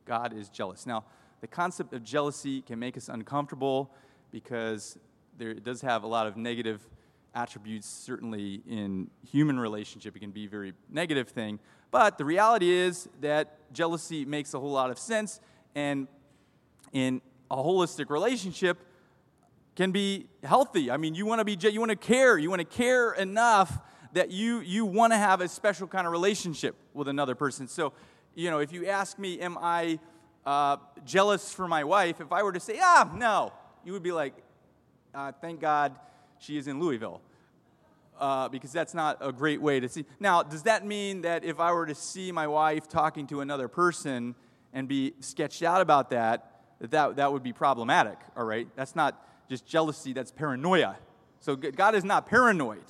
God 0.06 0.32
is 0.32 0.48
jealous. 0.48 0.86
Now, 0.86 1.04
the 1.40 1.46
concept 1.46 1.92
of 1.92 2.02
jealousy 2.02 2.62
can 2.62 2.78
make 2.78 2.96
us 2.96 3.08
uncomfortable 3.08 3.90
because 4.30 4.98
there, 5.36 5.50
it 5.50 5.64
does 5.64 5.82
have 5.82 6.04
a 6.04 6.06
lot 6.06 6.26
of 6.26 6.36
negative 6.36 6.80
attributes, 7.37 7.87
certainly 7.87 8.62
in 8.66 9.11
human 9.31 9.61
relationship. 9.61 10.16
It 10.16 10.20
can 10.20 10.31
be 10.31 10.46
a 10.46 10.49
very 10.49 10.72
negative 10.90 11.29
thing. 11.29 11.61
But 11.90 12.18
the 12.18 12.25
reality 12.25 12.70
is 12.70 13.09
that 13.20 13.72
jealousy 13.72 14.25
makes 14.25 14.55
a 14.55 14.59
whole 14.59 14.72
lot 14.72 14.90
of 14.90 14.99
sense, 14.99 15.40
and 15.75 16.09
in 16.92 17.20
a 17.51 17.57
holistic 17.57 18.11
relationship 18.11 18.79
can 19.77 19.92
be 19.92 20.27
healthy. 20.42 20.90
I 20.90 20.96
mean, 20.96 21.14
you 21.14 21.27
want 21.27 21.40
to 21.40 21.44
be 21.44 21.57
you 21.70 21.79
want 21.79 21.90
to 21.90 21.96
care, 21.96 22.38
you 22.38 22.49
want 22.49 22.61
to 22.61 22.77
care 22.77 23.12
enough 23.12 23.79
that 24.14 24.31
you 24.31 24.61
you 24.61 24.87
want 24.87 25.12
to 25.12 25.18
have 25.18 25.42
a 25.42 25.49
special 25.49 25.87
kind 25.87 26.07
of 26.07 26.12
relationship 26.12 26.75
with 26.94 27.07
another 27.07 27.35
person. 27.35 27.68
So, 27.68 27.92
you 28.35 28.51
know, 28.51 28.59
if 28.59 28.72
you 28.72 28.87
ask 28.87 29.18
me, 29.18 29.38
am 29.40 29.59
I 29.61 29.99
uh, 30.46 30.79
jealous 31.05 31.53
for 31.53 31.68
my 31.68 31.85
wife? 31.85 32.20
If 32.20 32.33
I 32.33 32.42
were 32.42 32.53
to 32.53 32.61
say, 32.61 32.79
ah, 32.81 33.12
no, 33.14 33.53
you 33.85 33.92
would 33.92 34.03
be 34.03 34.12
like, 34.12 34.35
uh, 35.14 35.33
thank 35.40 35.61
God 35.61 35.94
she 36.38 36.57
is 36.57 36.66
in 36.66 36.81
Louisville. 36.81 37.20
Uh, 38.18 38.48
because 38.48 38.72
that's 38.72 38.94
not 38.94 39.18
a 39.20 39.31
great 39.31 39.61
way 39.61 39.79
to 39.79 39.90
see. 39.90 40.07
Now, 40.18 40.42
does 40.42 40.62
that 40.62 40.87
mean 40.87 41.20
that 41.20 41.44
if 41.44 41.61
I 41.61 41.72
were 41.72 41.85
to 41.85 41.94
see 41.94 42.33
my 42.33 42.46
wife 42.46 42.88
talking 42.88 43.26
to 43.26 43.42
another 43.42 43.68
person 43.68 44.35
and 44.72 44.88
be 44.88 45.12
sketched 45.20 45.62
out 45.62 45.83
about 45.83 46.09
that, 46.11 46.62
that 46.81 46.90
that, 46.92 47.16
that 47.16 47.33
would 47.33 47.42
be 47.42 47.52
problematic, 47.52 48.18
all 48.35 48.44
right? 48.44 48.68
That's 48.74 48.96
not 48.96 49.22
just 49.50 49.66
jealousy, 49.66 50.14
that's 50.14 50.31
paranoia. 50.31 50.96
So 51.40 51.57
God 51.57 51.94
is 51.94 52.05
not 52.05 52.26
paranoid, 52.26 52.85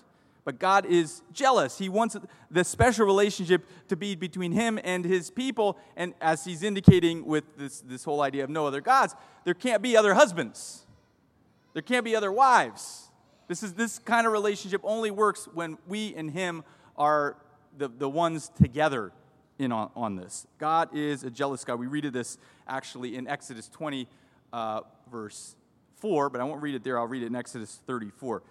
but 0.44 0.60
God 0.60 0.86
is 0.86 1.22
jealous. 1.32 1.76
He 1.76 1.88
wants 1.88 2.16
the 2.48 2.62
special 2.62 3.04
relationship 3.04 3.66
to 3.88 3.96
be 3.96 4.14
between 4.14 4.52
him 4.52 4.78
and 4.84 5.04
his 5.04 5.30
people. 5.30 5.76
And 5.96 6.14
as 6.20 6.44
he's 6.44 6.62
indicating 6.62 7.26
with 7.26 7.44
this, 7.56 7.80
this 7.80 8.04
whole 8.04 8.20
idea 8.22 8.44
of 8.44 8.50
no 8.50 8.66
other 8.66 8.80
gods, 8.80 9.16
there 9.44 9.54
can't 9.54 9.82
be 9.82 9.96
other 9.96 10.14
husbands, 10.14 10.86
there 11.72 11.82
can't 11.82 12.04
be 12.04 12.14
other 12.14 12.30
wives 12.30 13.05
this, 13.48 13.62
is, 13.62 13.74
this 13.74 13.98
kind 13.98 14.26
of 14.26 14.32
relationship 14.32 14.80
only 14.84 15.10
works 15.10 15.48
when 15.54 15.78
we 15.86 16.14
and 16.14 16.30
Him 16.30 16.64
are 16.96 17.36
the, 17.76 17.88
the 17.88 18.08
ones 18.08 18.50
together 18.60 19.12
in 19.58 19.72
on, 19.72 19.90
on 19.96 20.16
this. 20.16 20.46
God 20.58 20.94
is 20.94 21.24
a 21.24 21.30
jealous 21.30 21.64
God. 21.64 21.78
We 21.78 21.86
read 21.86 22.04
of 22.04 22.12
this 22.12 22.38
actually 22.66 23.16
in 23.16 23.26
Exodus 23.26 23.68
20, 23.68 24.08
uh, 24.52 24.80
verse 25.10 25.56
4, 25.96 26.30
but 26.30 26.40
I 26.40 26.44
won't 26.44 26.62
read 26.62 26.74
it 26.74 26.84
there. 26.84 26.98
I'll 26.98 27.06
read 27.06 27.22
it 27.22 27.26
in 27.26 27.36
Exodus 27.36 27.80
34. 27.86 28.42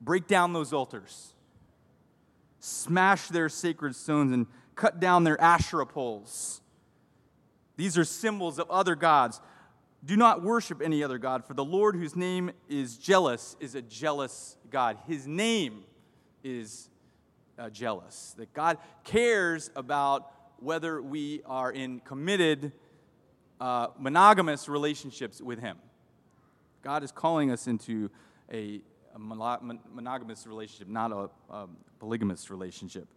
Break 0.00 0.26
down 0.26 0.52
those 0.52 0.72
altars, 0.72 1.34
smash 2.60 3.28
their 3.28 3.48
sacred 3.48 3.96
stones, 3.96 4.32
and 4.32 4.46
cut 4.74 5.00
down 5.00 5.24
their 5.24 5.40
Asherah 5.40 5.86
poles. 5.86 6.60
These 7.76 7.98
are 7.98 8.04
symbols 8.04 8.58
of 8.58 8.70
other 8.70 8.94
gods. 8.94 9.40
Do 10.04 10.16
not 10.16 10.42
worship 10.42 10.80
any 10.80 11.02
other 11.02 11.18
God, 11.18 11.44
for 11.44 11.54
the 11.54 11.64
Lord, 11.64 11.96
whose 11.96 12.14
name 12.14 12.52
is 12.68 12.96
jealous, 12.96 13.56
is 13.58 13.74
a 13.74 13.82
jealous 13.82 14.56
God. 14.70 14.96
His 15.08 15.26
name 15.26 15.82
is 16.44 16.88
uh, 17.58 17.68
jealous. 17.70 18.34
That 18.38 18.52
God 18.54 18.78
cares 19.02 19.70
about 19.74 20.30
whether 20.60 21.02
we 21.02 21.42
are 21.46 21.72
in 21.72 22.00
committed 22.00 22.72
uh, 23.60 23.88
monogamous 23.98 24.68
relationships 24.68 25.40
with 25.40 25.58
Him. 25.58 25.76
God 26.82 27.02
is 27.02 27.10
calling 27.10 27.50
us 27.50 27.66
into 27.66 28.08
a, 28.52 28.80
a 29.14 29.18
monogamous 29.18 30.46
relationship, 30.46 30.88
not 30.88 31.10
a, 31.10 31.28
a 31.52 31.68
polygamous 31.98 32.50
relationship 32.50 33.08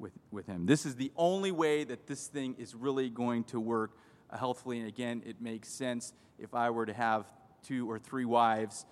with, 0.00 0.12
with 0.32 0.46
Him. 0.46 0.66
This 0.66 0.84
is 0.84 0.96
the 0.96 1.12
only 1.16 1.52
way 1.52 1.84
that 1.84 2.08
this 2.08 2.26
thing 2.26 2.56
is 2.58 2.74
really 2.74 3.08
going 3.08 3.44
to 3.44 3.60
work 3.60 3.92
Uh, 4.32 4.36
healthfully. 4.36 4.78
And 4.78 4.88
again, 4.88 5.22
it 5.26 5.40
makes 5.40 5.68
sense 5.68 6.12
if 6.38 6.54
I 6.54 6.70
were 6.70 6.86
to 6.86 6.94
have 6.94 7.26
two 7.62 7.90
or 7.90 7.98
three 7.98 8.24
wives, 8.24 8.86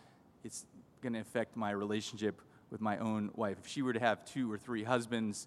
it's 0.45 0.67
going 1.01 1.13
to 1.13 1.21
affect 1.21 1.57
my 1.57 1.71
relationship 1.71 2.43
with 2.71 2.81
my 2.81 2.99
own 2.99 3.31
wife. 3.35 3.57
If 3.61 3.69
she 3.69 3.83
were 3.83 3.93
to 3.93 4.01
have 4.01 4.25
two 4.25 4.51
or 4.51 4.59
three 4.59 4.85
husbands, 4.85 5.47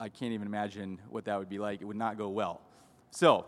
I 0.00 0.08
can't 0.08 0.32
even 0.32 0.46
imagine 0.46 0.98
what 1.10 1.26
that 1.26 1.38
would 1.38 1.48
be 1.48 1.58
like. 1.58 1.80
It 1.80 1.84
would 1.84 1.96
not 1.96 2.18
go 2.18 2.28
well. 2.28 2.62
So, 3.10 3.46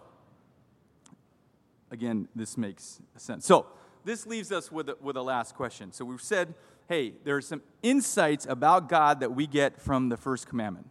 again, 1.90 2.28
this 2.36 2.56
makes 2.56 3.00
sense. 3.16 3.46
So, 3.46 3.66
this 4.04 4.26
leaves 4.26 4.52
us 4.52 4.70
with 4.70 4.90
a, 4.90 4.96
with 5.00 5.16
a 5.16 5.22
last 5.22 5.54
question. 5.54 5.92
So, 5.92 6.04
we've 6.04 6.22
said, 6.22 6.54
hey, 6.88 7.14
there 7.24 7.36
are 7.36 7.42
some 7.42 7.62
insights 7.82 8.46
about 8.46 8.88
God 8.88 9.20
that 9.20 9.34
we 9.34 9.46
get 9.46 9.80
from 9.80 10.10
the 10.10 10.16
first 10.16 10.46
commandment. 10.46 10.88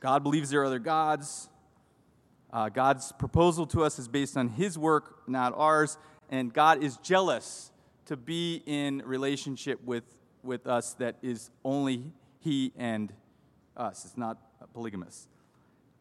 God 0.00 0.22
believes 0.22 0.50
there 0.50 0.60
are 0.60 0.66
other 0.66 0.80
gods. 0.80 1.48
Uh, 2.54 2.68
God's 2.68 3.10
proposal 3.10 3.66
to 3.66 3.82
us 3.82 3.98
is 3.98 4.06
based 4.06 4.36
on 4.36 4.48
His 4.48 4.78
work, 4.78 5.28
not 5.28 5.52
ours. 5.56 5.98
And 6.30 6.52
God 6.54 6.84
is 6.84 6.96
jealous 6.98 7.72
to 8.06 8.16
be 8.16 8.62
in 8.64 9.02
relationship 9.04 9.82
with, 9.84 10.04
with 10.44 10.68
us 10.68 10.94
that 10.94 11.16
is 11.20 11.50
only 11.64 12.12
He 12.38 12.72
and 12.76 13.12
us. 13.76 14.04
It's 14.04 14.16
not 14.16 14.38
polygamous. 14.72 15.26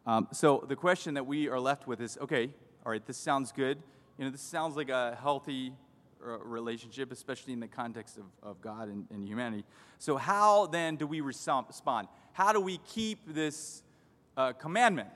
Um, 0.06 0.28
so 0.32 0.64
the 0.68 0.76
question 0.76 1.16
that 1.16 1.26
we 1.26 1.50
are 1.50 1.60
left 1.60 1.88
with 1.88 2.00
is 2.00 2.20
okay, 2.22 2.52
all 2.86 2.92
right, 2.92 3.04
this 3.04 3.18
sounds 3.18 3.52
good. 3.52 3.80
You 4.20 4.26
know, 4.26 4.32
this 4.32 4.42
sounds 4.42 4.76
like 4.76 4.90
a 4.90 5.18
healthy 5.20 5.74
uh, 6.24 6.38
relationship, 6.38 7.12
especially 7.12 7.54
in 7.54 7.62
the 7.62 7.68
context 7.68 8.18
of, 8.18 8.26
of 8.44 8.62
God 8.62 8.90
and, 8.90 9.08
and 9.10 9.28
humanity. 9.28 9.64
So, 9.98 10.18
how 10.18 10.68
then 10.68 10.98
do 10.98 11.08
we 11.08 11.22
respond? 11.22 11.66
How 12.34 12.54
do 12.54 12.60
we 12.60 12.78
keep 12.78 13.20
this 13.26 13.82
uh, 14.38 14.54
commandment? 14.54 15.10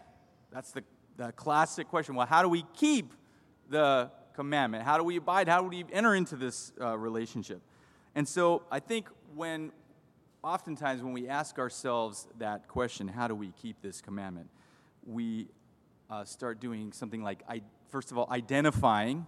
That's 0.52 0.72
the 0.72 0.84
the 1.18 1.32
classic 1.32 1.88
question 1.88 2.16
well, 2.16 2.28
how 2.28 2.42
do 2.42 2.50
we 2.50 2.64
keep 2.76 3.14
the 3.70 4.10
commandment? 4.34 4.84
How 4.84 4.98
do 4.98 5.04
we 5.04 5.18
abide? 5.18 5.48
How 5.48 5.62
do 5.62 5.68
we 5.68 5.84
enter 5.92 6.16
into 6.16 6.36
this 6.36 6.72
uh, 6.80 6.98
relationship? 6.98 7.62
And 8.16 8.28
so 8.28 8.64
I 8.72 8.80
think 8.80 9.10
when, 9.36 9.72
oftentimes, 10.44 11.02
when 11.02 11.14
we 11.14 11.28
ask 11.28 11.58
ourselves 11.60 12.28
that 12.38 12.68
question, 12.68 13.08
how 13.08 13.28
do 13.28 13.36
we 13.36 13.52
keep 13.62 13.82
this 13.82 14.00
commandment? 14.00 14.50
We 15.06 15.48
uh, 16.10 16.24
start 16.24 16.60
doing 16.60 16.92
something 16.92 17.24
like, 17.24 17.44
I, 17.50 17.62
first 17.90 18.12
of 18.12 18.18
all, 18.18 18.28
identifying, 18.32 19.26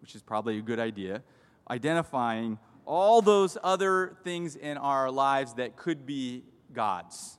which 0.00 0.14
is 0.14 0.22
probably 0.22 0.58
a 0.58 0.62
good 0.62 0.80
idea, 0.80 1.22
identifying 1.68 2.58
all 2.86 3.20
those 3.20 3.58
other 3.62 4.16
things 4.24 4.56
in 4.56 4.76
our 4.78 5.10
lives 5.10 5.54
that 5.54 5.76
could 5.76 6.06
be 6.06 6.44
gods. 6.72 7.38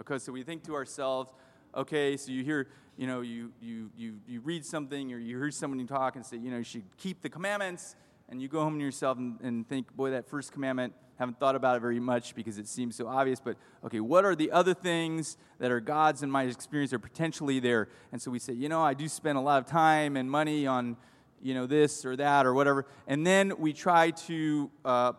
Okay, 0.00 0.18
so 0.18 0.32
we 0.32 0.42
think 0.42 0.64
to 0.64 0.74
ourselves, 0.74 1.30
okay, 1.74 2.16
so 2.16 2.32
you 2.32 2.42
hear 2.42 2.68
you 3.02 3.08
know, 3.08 3.20
you, 3.20 3.50
you, 3.60 3.90
you, 3.96 4.14
you 4.28 4.40
read 4.42 4.64
something 4.64 5.12
or 5.12 5.18
you 5.18 5.36
hear 5.36 5.50
somebody 5.50 5.84
talk 5.86 6.14
and 6.14 6.24
say, 6.24 6.36
you 6.36 6.52
know, 6.52 6.58
you 6.58 6.62
should 6.62 6.84
keep 6.98 7.20
the 7.20 7.28
commandments, 7.28 7.96
and 8.28 8.40
you 8.40 8.46
go 8.46 8.60
home 8.60 8.78
to 8.78 8.84
yourself 8.84 9.18
and, 9.18 9.40
and 9.40 9.68
think, 9.68 9.92
boy, 9.96 10.10
that 10.10 10.28
first 10.28 10.52
commandment, 10.52 10.92
haven't 11.18 11.40
thought 11.40 11.56
about 11.56 11.76
it 11.76 11.80
very 11.80 11.98
much 11.98 12.32
because 12.36 12.58
it 12.58 12.68
seems 12.68 12.94
so 12.94 13.08
obvious, 13.08 13.40
but 13.40 13.56
okay, 13.84 13.98
what 13.98 14.24
are 14.24 14.36
the 14.36 14.52
other 14.52 14.72
things 14.72 15.36
that 15.58 15.72
are 15.72 15.80
gods 15.80 16.22
in 16.22 16.30
my 16.30 16.44
experience 16.44 16.92
are 16.92 17.00
potentially 17.00 17.58
there? 17.58 17.88
And 18.12 18.22
so 18.22 18.30
we 18.30 18.38
say, 18.38 18.52
you 18.52 18.68
know, 18.68 18.80
I 18.80 18.94
do 18.94 19.08
spend 19.08 19.36
a 19.36 19.40
lot 19.40 19.58
of 19.58 19.66
time 19.66 20.16
and 20.16 20.30
money 20.30 20.68
on, 20.68 20.96
you 21.42 21.54
know, 21.54 21.66
this 21.66 22.04
or 22.04 22.14
that 22.14 22.46
or 22.46 22.54
whatever. 22.54 22.86
And 23.08 23.26
then 23.26 23.54
we 23.58 23.72
try 23.72 24.12
to, 24.12 24.70
uh, 24.84 25.12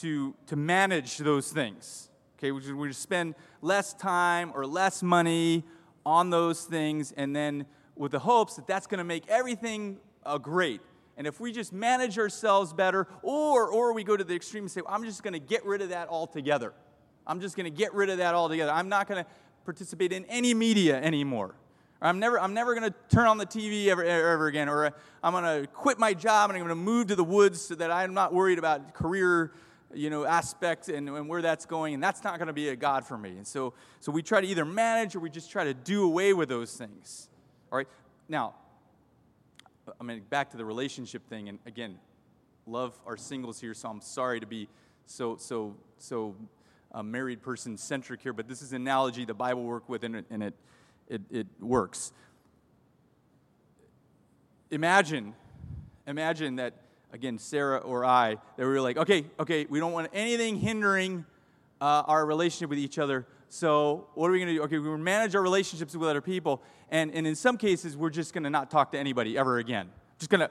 to, 0.00 0.34
to 0.48 0.56
manage 0.56 1.16
those 1.16 1.50
things. 1.50 2.10
Okay, 2.36 2.52
we 2.52 2.72
we 2.74 2.88
just 2.88 3.00
spend 3.00 3.36
less 3.62 3.94
time 3.94 4.52
or 4.54 4.66
less 4.66 5.02
money 5.02 5.64
on 6.04 6.30
those 6.30 6.64
things, 6.64 7.12
and 7.12 7.34
then 7.34 7.66
with 7.96 8.12
the 8.12 8.18
hopes 8.18 8.56
that 8.56 8.66
that's 8.66 8.86
going 8.86 8.98
to 8.98 9.04
make 9.04 9.28
everything 9.28 9.98
uh, 10.24 10.38
great. 10.38 10.80
And 11.16 11.26
if 11.26 11.40
we 11.40 11.52
just 11.52 11.72
manage 11.72 12.18
ourselves 12.18 12.72
better, 12.72 13.06
or, 13.22 13.70
or 13.70 13.92
we 13.92 14.02
go 14.02 14.16
to 14.16 14.24
the 14.24 14.34
extreme 14.34 14.64
and 14.64 14.70
say, 14.70 14.80
I'm 14.88 15.04
just 15.04 15.22
going 15.22 15.34
to 15.34 15.38
get 15.38 15.64
rid 15.64 15.82
of 15.82 15.90
that 15.90 16.08
altogether. 16.08 16.72
I'm 17.26 17.40
just 17.40 17.56
going 17.56 17.64
to 17.64 17.76
get 17.76 17.94
rid 17.94 18.10
of 18.10 18.18
that 18.18 18.34
altogether. 18.34 18.72
I'm 18.72 18.88
not 18.88 19.06
going 19.08 19.22
to 19.22 19.30
participate 19.64 20.12
in 20.12 20.24
any 20.26 20.54
media 20.54 21.00
anymore. 21.00 21.54
Or 22.00 22.08
I'm 22.08 22.18
never, 22.18 22.40
I'm 22.40 22.54
never 22.54 22.74
going 22.74 22.90
to 22.90 22.96
turn 23.14 23.26
on 23.26 23.38
the 23.38 23.46
TV 23.46 23.86
ever, 23.88 24.02
ever 24.02 24.46
again. 24.46 24.68
Or 24.68 24.92
I'm 25.22 25.32
going 25.32 25.44
to 25.44 25.68
quit 25.68 25.98
my 25.98 26.14
job 26.14 26.50
and 26.50 26.56
I'm 26.56 26.64
going 26.64 26.76
to 26.76 26.82
move 26.82 27.08
to 27.08 27.16
the 27.16 27.24
woods 27.24 27.60
so 27.60 27.74
that 27.76 27.90
I'm 27.90 28.14
not 28.14 28.32
worried 28.32 28.58
about 28.58 28.94
career 28.94 29.52
you 29.94 30.10
know, 30.10 30.24
aspect 30.24 30.88
and, 30.88 31.08
and 31.08 31.28
where 31.28 31.42
that's 31.42 31.66
going, 31.66 31.94
and 31.94 32.02
that's 32.02 32.24
not 32.24 32.38
going 32.38 32.46
to 32.46 32.52
be 32.52 32.68
a 32.68 32.76
God 32.76 33.06
for 33.06 33.18
me. 33.18 33.30
And 33.30 33.46
so, 33.46 33.74
so 34.00 34.12
we 34.12 34.22
try 34.22 34.40
to 34.40 34.46
either 34.46 34.64
manage 34.64 35.14
or 35.14 35.20
we 35.20 35.30
just 35.30 35.50
try 35.50 35.64
to 35.64 35.74
do 35.74 36.04
away 36.04 36.32
with 36.32 36.48
those 36.48 36.76
things. 36.76 37.28
All 37.70 37.78
right? 37.78 37.88
Now, 38.28 38.54
I 40.00 40.04
mean, 40.04 40.22
back 40.30 40.50
to 40.50 40.56
the 40.56 40.64
relationship 40.64 41.26
thing, 41.28 41.48
and 41.48 41.58
again, 41.66 41.98
love 42.66 42.98
our 43.06 43.16
singles 43.16 43.60
here, 43.60 43.74
so 43.74 43.88
I'm 43.88 44.00
sorry 44.00 44.40
to 44.40 44.46
be 44.46 44.68
so, 45.06 45.36
so, 45.36 45.74
so 45.98 46.36
uh, 46.92 47.02
married 47.02 47.42
person 47.42 47.76
centric 47.76 48.22
here, 48.22 48.32
but 48.32 48.48
this 48.48 48.62
is 48.62 48.72
an 48.72 48.82
analogy 48.82 49.24
the 49.24 49.34
Bible 49.34 49.64
work 49.64 49.88
with, 49.88 50.04
and 50.04 50.16
it, 50.16 50.26
and 50.30 50.42
it, 50.42 50.54
it, 51.08 51.22
it 51.30 51.46
works. 51.60 52.12
Imagine, 54.70 55.34
imagine 56.06 56.56
that 56.56 56.74
again, 57.12 57.38
Sarah 57.38 57.78
or 57.78 58.04
I, 58.04 58.36
that 58.56 58.64
we 58.64 58.66
were 58.66 58.80
like, 58.80 58.96
okay, 58.96 59.24
okay, 59.38 59.66
we 59.68 59.78
don't 59.78 59.92
want 59.92 60.08
anything 60.12 60.56
hindering 60.56 61.24
uh, 61.80 62.02
our 62.06 62.24
relationship 62.24 62.70
with 62.70 62.78
each 62.78 62.98
other. 62.98 63.26
So 63.48 64.08
what 64.14 64.28
are 64.28 64.32
we 64.32 64.38
going 64.38 64.48
to 64.48 64.54
do? 64.54 64.62
Okay, 64.62 64.78
we're 64.78 64.92
gonna 64.92 65.02
manage 65.02 65.34
our 65.34 65.42
relationships 65.42 65.94
with 65.94 66.08
other 66.08 66.22
people, 66.22 66.62
and, 66.90 67.12
and 67.14 67.26
in 67.26 67.34
some 67.34 67.58
cases, 67.58 67.96
we're 67.96 68.10
just 68.10 68.32
going 68.32 68.44
to 68.44 68.50
not 68.50 68.70
talk 68.70 68.92
to 68.92 68.98
anybody 68.98 69.36
ever 69.36 69.58
again. 69.58 69.90
Just 70.18 70.30
going 70.30 70.40
to 70.40 70.50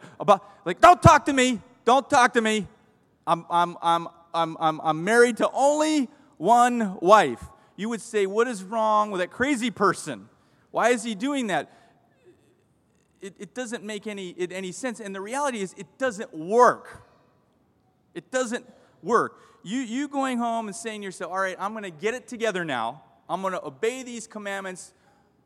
like, 0.66 0.80
don't 0.82 1.02
talk 1.02 1.26
to 1.26 1.34
me, 1.34 1.60
don't 1.84 2.10
talk 2.10 2.34
to 2.34 2.42
me. 2.42 2.68
I'm 3.26 3.46
I'm 3.50 3.78
I'm 3.82 4.08
I'm 4.34 4.58
I'm, 4.60 4.82
I'm 4.82 5.04
married 5.04 5.38
to 5.38 5.50
only 5.52 6.10
one 6.38 6.98
wife. 7.00 7.44
You 7.76 7.90
would 7.90 8.02
say, 8.02 8.26
what 8.26 8.48
is 8.48 8.64
wrong 8.64 9.12
with 9.12 9.22
that 9.22 9.32
crazy 9.32 9.72
person? 9.72 10.28
Why 10.72 10.90
is 10.90 11.04
he 11.04 11.16
doing 11.16 11.48
that? 11.48 11.72
It, 13.22 13.36
it 13.40 13.54
doesn't 13.54 13.84
make 13.84 14.08
any, 14.08 14.30
it, 14.30 14.52
any 14.52 14.72
sense. 14.72 15.00
And 15.00 15.14
the 15.14 15.22
reality 15.22 15.62
is, 15.62 15.74
it 15.78 15.98
doesn't 15.98 16.34
work. 16.34 17.04
It 18.14 18.32
doesn't 18.32 18.66
work. 19.04 19.40
You, 19.64 19.80
you 19.80 20.08
going 20.08 20.38
home 20.38 20.68
and 20.68 20.76
saying 20.76 21.02
to 21.02 21.06
yourself, 21.06 21.32
all 21.32 21.40
right, 21.40 21.56
I'm 21.60 21.72
going 21.72 21.84
to 21.84 21.92
get 21.92 22.14
it 22.14 22.28
together 22.28 22.66
now. 22.66 23.04
I'm 23.30 23.42
going 23.42 23.54
to 23.54 23.64
obey 23.64 24.04
these 24.04 24.28
commandments, 24.28 24.94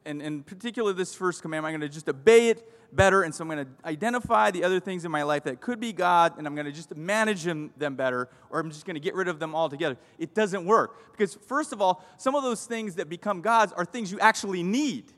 and 0.05 0.21
in 0.21 0.41
particular, 0.41 0.93
this 0.93 1.13
first 1.13 1.41
commandment, 1.41 1.73
I'm 1.73 1.79
going 1.79 1.89
to 1.89 1.93
just 1.93 2.09
obey 2.09 2.49
it 2.49 2.71
better. 2.95 3.23
And 3.23 3.35
so 3.35 3.43
I'm 3.43 3.49
going 3.49 3.65
to 3.65 3.71
identify 3.87 4.51
the 4.51 4.63
other 4.63 4.79
things 4.79 5.05
in 5.05 5.11
my 5.11 5.23
life 5.23 5.43
that 5.43 5.59
could 5.61 5.79
be 5.79 5.91
God, 5.91 6.37
and 6.37 6.47
I'm 6.47 6.55
going 6.55 6.65
to 6.65 6.71
just 6.71 6.95
manage 6.95 7.43
them, 7.43 7.71
them 7.77 7.95
better, 7.95 8.29
or 8.49 8.59
I'm 8.59 8.71
just 8.71 8.85
going 8.85 8.95
to 8.95 8.99
get 9.01 9.15
rid 9.15 9.27
of 9.27 9.37
them 9.39 9.53
altogether. 9.53 9.97
It 10.17 10.33
doesn't 10.33 10.65
work. 10.65 11.11
Because, 11.11 11.35
first 11.35 11.73
of 11.73 11.81
all, 11.81 12.03
some 12.17 12.35
of 12.35 12.43
those 12.43 12.65
things 12.65 12.95
that 12.95 13.09
become 13.09 13.41
gods 13.41 13.73
are 13.73 13.85
things 13.85 14.11
you 14.11 14.19
actually 14.19 14.63
need. 14.63 15.11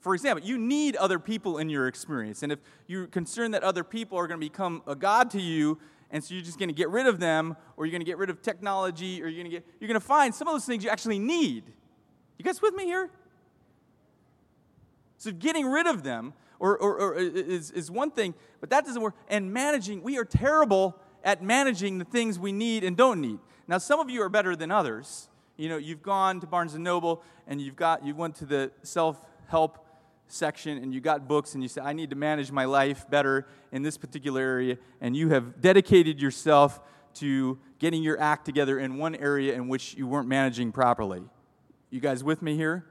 For 0.00 0.14
example, 0.14 0.46
you 0.46 0.58
need 0.58 0.96
other 0.96 1.18
people 1.18 1.58
in 1.58 1.68
your 1.68 1.88
experience. 1.88 2.42
And 2.42 2.52
if 2.52 2.58
you're 2.86 3.06
concerned 3.06 3.54
that 3.54 3.62
other 3.62 3.82
people 3.82 4.18
are 4.18 4.26
going 4.26 4.40
to 4.40 4.46
become 4.46 4.82
a 4.86 4.94
God 4.94 5.30
to 5.32 5.40
you, 5.40 5.78
and 6.10 6.22
so 6.22 6.34
you're 6.34 6.44
just 6.44 6.58
going 6.58 6.68
to 6.68 6.74
get 6.74 6.88
rid 6.90 7.06
of 7.06 7.18
them, 7.18 7.56
or 7.76 7.86
you're 7.86 7.92
going 7.92 8.00
to 8.02 8.06
get 8.06 8.18
rid 8.18 8.30
of 8.30 8.40
technology, 8.40 9.22
or 9.22 9.26
you're 9.26 9.42
going 9.42 9.50
to 9.50 9.56
get, 9.56 9.66
you're 9.80 9.88
going 9.88 10.00
to 10.00 10.06
find 10.06 10.34
some 10.34 10.46
of 10.46 10.54
those 10.54 10.64
things 10.64 10.84
you 10.84 10.90
actually 10.90 11.18
need. 11.18 11.64
You 12.38 12.44
guys 12.44 12.62
with 12.62 12.74
me 12.74 12.84
here? 12.84 13.10
So 15.18 15.32
getting 15.32 15.66
rid 15.66 15.86
of 15.86 16.02
them 16.02 16.34
or, 16.58 16.76
or, 16.78 16.98
or 16.98 17.14
is, 17.14 17.70
is 17.70 17.90
one 17.90 18.10
thing, 18.10 18.34
but 18.60 18.70
that 18.70 18.84
doesn't 18.84 19.00
work. 19.00 19.14
And 19.28 19.52
managing, 19.52 20.02
we 20.02 20.18
are 20.18 20.24
terrible 20.24 20.98
at 21.24 21.42
managing 21.42 21.98
the 21.98 22.04
things 22.04 22.38
we 22.38 22.52
need 22.52 22.84
and 22.84 22.96
don't 22.96 23.20
need. 23.20 23.38
Now, 23.66 23.78
some 23.78 23.98
of 23.98 24.10
you 24.10 24.22
are 24.22 24.28
better 24.28 24.54
than 24.54 24.70
others. 24.70 25.28
You 25.56 25.68
know, 25.68 25.76
you've 25.76 26.02
gone 26.02 26.40
to 26.40 26.46
Barnes 26.46 26.74
and 26.74 26.84
Noble 26.84 27.22
and 27.46 27.60
you've 27.60 27.76
got 27.76 28.04
you 28.04 28.14
went 28.14 28.36
to 28.36 28.46
the 28.46 28.70
self-help 28.82 29.85
section 30.28 30.78
and 30.78 30.92
you 30.92 31.00
got 31.00 31.28
books 31.28 31.54
and 31.54 31.62
you 31.62 31.68
say, 31.68 31.80
I 31.80 31.92
need 31.92 32.10
to 32.10 32.16
manage 32.16 32.50
my 32.50 32.64
life 32.64 33.08
better 33.08 33.46
in 33.72 33.82
this 33.82 33.96
particular 33.96 34.40
area, 34.40 34.78
and 35.00 35.16
you 35.16 35.28
have 35.30 35.60
dedicated 35.60 36.20
yourself 36.20 36.80
to 37.14 37.58
getting 37.78 38.02
your 38.02 38.20
act 38.20 38.44
together 38.44 38.78
in 38.78 38.98
one 38.98 39.14
area 39.14 39.54
in 39.54 39.68
which 39.68 39.94
you 39.94 40.06
weren't 40.06 40.28
managing 40.28 40.72
properly. 40.72 41.22
You 41.90 42.00
guys 42.00 42.22
with 42.22 42.42
me 42.42 42.56
here? 42.56 42.84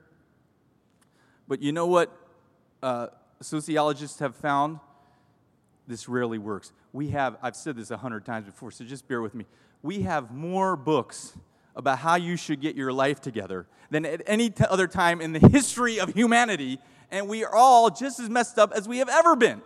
But 1.47 1.62
you 1.62 1.72
know 1.72 1.86
what 1.86 2.12
uh, 2.82 3.07
sociologists 3.41 4.20
have 4.20 4.36
found? 4.36 4.80
This 5.88 6.10
rarely 6.10 6.39
works. 6.39 6.72
We 6.93 7.10
have, 7.10 7.38
I've 7.41 7.55
said 7.55 7.76
this 7.76 7.91
a 7.91 7.97
hundred 7.97 8.26
times 8.26 8.45
before, 8.45 8.72
so 8.72 8.84
just 8.84 9.07
bear 9.07 9.22
with 9.22 9.36
me. 9.36 9.45
We 9.84 10.01
have 10.01 10.32
more 10.32 10.76
books 10.76 11.38
about 11.76 11.99
how 11.99 12.15
you 12.15 12.38
should 12.38 12.61
get 12.61 12.76
your 12.76 12.93
life 12.93 13.19
together 13.21 13.67
than 13.89 14.05
at 14.05 14.21
any 14.26 14.49
t- 14.49 14.63
other 14.69 14.88
time 14.88 15.21
in 15.21 15.34
the 15.34 15.39
history 15.39 15.99
of 15.99 16.13
humanity 16.13 16.80
and 17.11 17.28
we 17.28 17.43
are 17.43 17.55
all 17.55 17.89
just 17.89 18.19
as 18.19 18.30
messed 18.30 18.57
up 18.57 18.71
as 18.73 18.88
we 18.88 18.97
have 18.99 19.09
ever 19.09 19.36
been. 19.36 19.61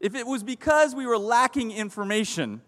If 0.00 0.14
it 0.14 0.26
was 0.26 0.42
because 0.42 0.94
we 0.94 1.06
were 1.06 1.18
lacking 1.18 1.72
information, 1.72 2.62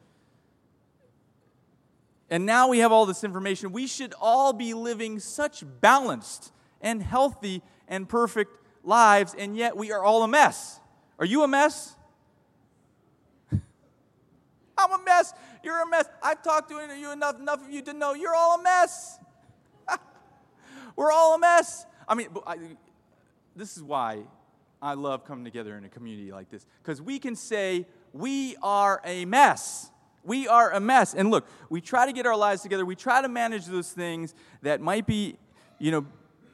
and 2.30 2.46
now 2.46 2.68
we 2.68 2.78
have 2.78 2.92
all 2.92 3.06
this 3.06 3.24
information, 3.24 3.72
we 3.72 3.86
should 3.86 4.14
all 4.20 4.52
be 4.52 4.74
living 4.74 5.18
such 5.18 5.64
balanced 5.80 6.52
and 6.80 7.02
healthy 7.02 7.62
and 7.88 8.08
perfect 8.08 8.56
lives, 8.84 9.34
and 9.36 9.56
yet 9.56 9.76
we 9.76 9.92
are 9.92 10.02
all 10.02 10.22
a 10.22 10.28
mess. 10.28 10.80
Are 11.18 11.26
you 11.26 11.42
a 11.42 11.48
mess? 11.48 11.94
I'm 13.52 14.92
a 14.92 15.02
mess. 15.04 15.32
You're 15.62 15.82
a 15.82 15.86
mess. 15.86 16.06
I've 16.22 16.42
talked 16.42 16.70
to 16.70 16.74
you 16.74 17.12
enough, 17.12 17.38
enough 17.38 17.64
of 17.64 17.70
you 17.70 17.82
to 17.82 17.92
know 17.92 18.14
you're 18.14 18.34
all 18.34 18.58
a 18.58 18.62
mess. 18.62 19.18
We're 20.96 21.12
all 21.12 21.34
a 21.34 21.38
mess. 21.38 21.86
I 22.08 22.14
mean, 22.14 22.28
I, 22.46 22.58
this 23.54 23.76
is 23.76 23.82
why 23.82 24.22
I 24.80 24.94
love 24.94 25.24
coming 25.24 25.44
together 25.44 25.76
in 25.76 25.84
a 25.84 25.88
community 25.88 26.32
like 26.32 26.50
this, 26.50 26.66
because 26.82 27.00
we 27.00 27.18
can 27.18 27.36
say, 27.36 27.86
we 28.12 28.56
are 28.62 29.00
a 29.04 29.24
mess. 29.24 29.90
We 30.24 30.48
are 30.48 30.70
a 30.72 30.80
mess. 30.80 31.14
And 31.14 31.30
look, 31.30 31.46
we 31.70 31.80
try 31.80 32.06
to 32.06 32.12
get 32.12 32.26
our 32.26 32.36
lives 32.36 32.62
together. 32.62 32.84
We 32.84 32.96
try 32.96 33.22
to 33.22 33.28
manage 33.28 33.66
those 33.66 33.90
things 33.90 34.34
that 34.62 34.80
might 34.80 35.06
be, 35.06 35.36
you 35.78 35.90
know, 35.90 36.06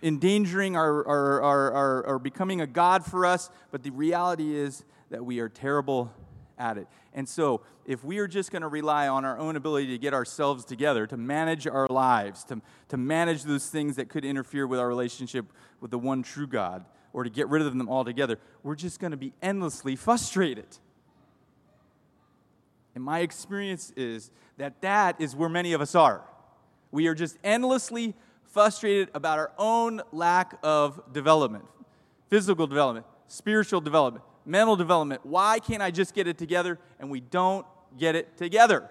endangering 0.03 0.77
our, 0.77 1.07
our 1.07 2.19
becoming 2.19 2.61
a 2.61 2.67
God 2.67 3.05
for 3.05 3.27
us, 3.27 3.51
but 3.71 3.83
the 3.83 3.91
reality 3.91 4.55
is 4.55 4.85
that 5.11 5.25
we 5.25 5.41
are 5.41 5.49
terrible 5.49 6.13
at 6.59 6.79
it. 6.79 6.87
And 7.19 7.29
so, 7.29 7.63
if 7.85 8.05
we 8.05 8.19
are 8.19 8.29
just 8.29 8.53
going 8.53 8.63
to 8.63 8.69
rely 8.69 9.09
on 9.09 9.25
our 9.25 9.37
own 9.37 9.57
ability 9.57 9.89
to 9.89 9.99
get 9.99 10.15
ourselves 10.15 10.65
together, 10.65 11.05
to 11.09 11.17
manage 11.17 11.67
our 11.67 11.89
lives, 11.89 12.45
to, 12.45 12.63
to 12.91 12.97
manage 12.97 13.43
those 13.43 13.67
things 13.67 13.97
that 13.97 14.09
could 14.09 14.25
interfere 14.25 14.69
with 14.69 14.79
our 14.79 14.87
relationship 14.87 15.47
with 15.81 15.91
the 15.91 15.99
one 15.99 16.23
true 16.23 16.47
God, 16.47 16.85
or 17.13 17.25
to 17.25 17.31
get 17.31 17.49
rid 17.49 17.61
of 17.61 17.77
them 17.77 17.89
altogether, 17.89 18.39
we're 18.63 18.77
just 18.77 19.01
going 19.01 19.11
to 19.11 19.17
be 19.17 19.33
endlessly 19.43 19.97
frustrated. 19.97 20.79
And 22.95 23.03
my 23.03 23.19
experience 23.19 23.93
is 23.97 24.31
that 24.57 24.81
that 24.83 25.21
is 25.21 25.35
where 25.35 25.49
many 25.49 25.73
of 25.73 25.81
us 25.81 25.97
are. 25.97 26.23
We 26.93 27.09
are 27.09 27.17
just 27.17 27.37
endlessly 27.43 28.15
frustrated 28.45 29.09
about 29.13 29.41
our 29.41 29.51
own 29.59 30.03
lack 30.13 30.57
of 30.63 31.03
development 31.13 31.65
physical 32.31 32.69
development, 32.69 33.07
spiritual 33.27 33.81
development, 33.81 34.23
mental 34.45 34.77
development. 34.77 35.25
Why 35.25 35.59
can't 35.59 35.83
I 35.83 35.91
just 35.91 36.15
get 36.15 36.27
it 36.27 36.39
together? 36.39 36.79
And 36.99 37.11
we 37.11 37.21
don't 37.21 37.67
get 37.99 38.15
it 38.15 38.37
together. 38.37 38.89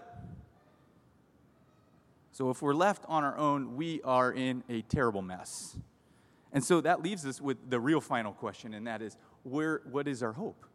So 2.31 2.51
if 2.51 2.61
we're 2.61 2.75
left 2.75 3.03
on 3.07 3.23
our 3.23 3.35
own, 3.35 3.75
we 3.75 4.01
are 4.03 4.31
in 4.31 4.63
a 4.69 4.81
terrible 4.83 5.23
mess. 5.23 5.75
And 6.53 6.63
so 6.63 6.81
that 6.81 7.01
leaves 7.01 7.25
us 7.25 7.41
with 7.41 7.69
the 7.69 7.79
real 7.79 7.99
final 7.99 8.31
question, 8.31 8.73
and 8.73 8.85
that 8.87 9.01
is 9.01 9.17
where, 9.43 9.81
what 9.89 10.07
is 10.07 10.21
our 10.21 10.33
hope? 10.33 10.65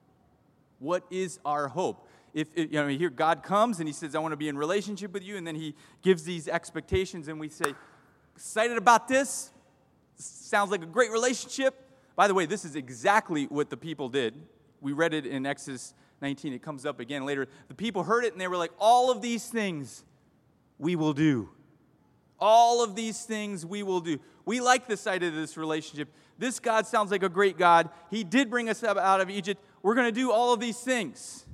What 0.81 1.05
is 1.11 1.39
our 1.45 1.69
hope? 1.69 2.09
If 2.35 2.49
you 2.57 2.69
know, 2.69 2.89
here 2.89 3.11
God 3.11 3.43
comes 3.43 3.79
and 3.79 3.89
He 3.89 3.93
says, 3.93 4.15
I 4.15 4.19
want 4.19 4.33
to 4.33 4.37
be 4.37 4.49
in 4.49 4.59
relationship 4.59 5.13
with 5.13 5.23
you, 5.23 5.37
and 5.37 5.47
then 5.47 5.55
He 5.55 5.75
gives 6.03 6.25
these 6.25 6.49
expectations, 6.49 7.29
and 7.29 7.39
we 7.39 7.49
say, 7.49 7.75
excited 8.35 8.77
about 8.77 9.07
this? 9.07 9.53
Sounds 10.17 10.71
like 10.71 10.83
a 10.83 10.87
great 10.87 11.11
relationship. 11.11 11.75
By 12.17 12.27
the 12.27 12.35
way, 12.35 12.45
this 12.45 12.65
is 12.65 12.75
exactly 12.75 13.45
what 13.47 13.71
the 13.71 13.77
people 13.77 14.09
did 14.09 14.35
we 14.83 14.93
read 14.93 15.15
it 15.15 15.25
in 15.25 15.47
Exodus 15.47 15.95
19. 16.21 16.53
It 16.53 16.63
comes 16.63 16.85
up 16.85 17.01
again 17.01 17.25
later. 17.25 17.49
The 17.69 17.75
people 17.75 18.03
heard 18.03 18.25
it 18.25 18.33
and 18.33 18.41
they 18.41 18.49
were 18.49 18.57
like, 18.57 18.73
All 18.79 19.11
of 19.11 19.23
these 19.23 19.47
things 19.49 20.05
we 20.79 20.97
will 20.97 21.15
do. 21.15 21.49
All 22.39 22.83
of 22.83 22.97
these 22.97 23.25
things 23.25 23.65
we 23.65 23.83
will 23.83 24.01
do. 24.01 24.19
We 24.45 24.61
like 24.61 24.89
the 24.89 24.97
side 24.97 25.23
of 25.23 25.33
this 25.33 25.57
relationship. 25.57 26.09
This 26.39 26.59
God 26.59 26.87
sounds 26.87 27.13
like 27.13 27.23
a 27.23 27.29
great 27.29 27.57
God. 27.57 27.89
He 28.11 28.25
did 28.25 28.51
bring 28.51 28.69
us 28.69 28.83
out 28.83 29.21
of 29.21 29.31
Egypt. 29.31 29.63
We're 29.83 29.95
going 29.95 30.13
to 30.13 30.21
do 30.21 30.33
all 30.33 30.53
of 30.53 30.59
these 30.59 30.79
things. 30.79 31.47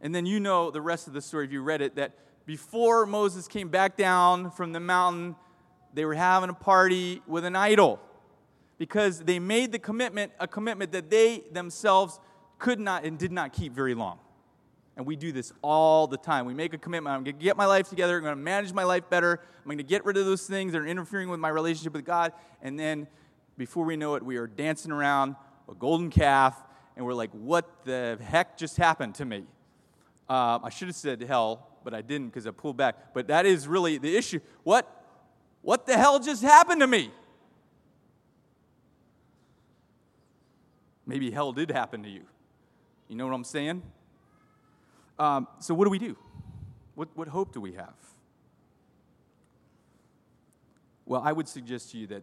And 0.00 0.14
then 0.14 0.24
you 0.24 0.40
know 0.40 0.70
the 0.70 0.80
rest 0.80 1.06
of 1.06 1.12
the 1.12 1.20
story 1.20 1.44
if 1.44 1.52
you 1.52 1.60
read 1.60 1.82
it 1.82 1.96
that 1.96 2.12
before 2.46 3.04
Moses 3.04 3.46
came 3.46 3.68
back 3.68 3.96
down 3.98 4.50
from 4.52 4.72
the 4.72 4.80
mountain, 4.80 5.36
they 5.92 6.06
were 6.06 6.14
having 6.14 6.48
a 6.48 6.54
party 6.54 7.20
with 7.26 7.44
an 7.44 7.56
idol 7.56 8.00
because 8.78 9.20
they 9.20 9.38
made 9.38 9.72
the 9.72 9.78
commitment 9.78 10.32
a 10.38 10.48
commitment 10.48 10.92
that 10.92 11.10
they 11.10 11.42
themselves 11.52 12.18
could 12.58 12.80
not 12.80 13.04
and 13.04 13.18
did 13.18 13.32
not 13.32 13.52
keep 13.52 13.72
very 13.72 13.94
long. 13.94 14.18
And 14.96 15.06
we 15.06 15.14
do 15.14 15.30
this 15.30 15.52
all 15.62 16.08
the 16.08 16.16
time. 16.16 16.44
We 16.44 16.54
make 16.54 16.74
a 16.74 16.78
commitment. 16.78 17.14
I'm 17.14 17.22
going 17.22 17.36
to 17.36 17.44
get 17.44 17.56
my 17.56 17.66
life 17.66 17.88
together. 17.88 18.16
I'm 18.16 18.22
going 18.24 18.36
to 18.36 18.42
manage 18.42 18.72
my 18.72 18.82
life 18.82 19.08
better. 19.08 19.40
I'm 19.58 19.64
going 19.64 19.78
to 19.78 19.84
get 19.84 20.04
rid 20.04 20.16
of 20.16 20.26
those 20.26 20.44
things 20.44 20.72
that 20.72 20.80
are 20.80 20.86
interfering 20.86 21.28
with 21.28 21.38
my 21.38 21.50
relationship 21.50 21.92
with 21.92 22.04
God. 22.04 22.32
And 22.62 22.76
then 22.76 23.06
before 23.56 23.84
we 23.84 23.96
know 23.96 24.16
it, 24.16 24.24
we 24.24 24.38
are 24.38 24.48
dancing 24.48 24.90
around 24.90 25.36
a 25.70 25.74
golden 25.74 26.10
calf. 26.10 26.60
And 26.96 27.06
we're 27.06 27.14
like, 27.14 27.30
what 27.30 27.84
the 27.84 28.18
heck 28.20 28.58
just 28.58 28.76
happened 28.76 29.14
to 29.16 29.24
me? 29.24 29.44
Uh, 30.28 30.58
I 30.64 30.68
should 30.68 30.88
have 30.88 30.96
said 30.96 31.22
hell, 31.22 31.68
but 31.84 31.94
I 31.94 32.02
didn't 32.02 32.28
because 32.28 32.48
I 32.48 32.50
pulled 32.50 32.76
back. 32.76 33.14
But 33.14 33.28
that 33.28 33.46
is 33.46 33.68
really 33.68 33.98
the 33.98 34.16
issue. 34.16 34.40
What, 34.64 34.90
what 35.62 35.86
the 35.86 35.96
hell 35.96 36.18
just 36.18 36.42
happened 36.42 36.80
to 36.80 36.88
me? 36.88 37.12
Maybe 41.08 41.30
hell 41.30 41.52
did 41.52 41.70
happen 41.70 42.02
to 42.02 42.08
you. 42.08 42.20
You 43.08 43.16
know 43.16 43.26
what 43.26 43.32
I'm 43.32 43.42
saying? 43.42 43.82
Um, 45.18 45.48
so, 45.58 45.72
what 45.72 45.86
do 45.86 45.90
we 45.90 45.98
do? 45.98 46.16
What, 46.94 47.08
what 47.14 47.28
hope 47.28 47.52
do 47.52 47.62
we 47.62 47.72
have? 47.72 47.94
Well, 51.06 51.22
I 51.24 51.32
would 51.32 51.48
suggest 51.48 51.92
to 51.92 51.98
you 51.98 52.06
that 52.08 52.22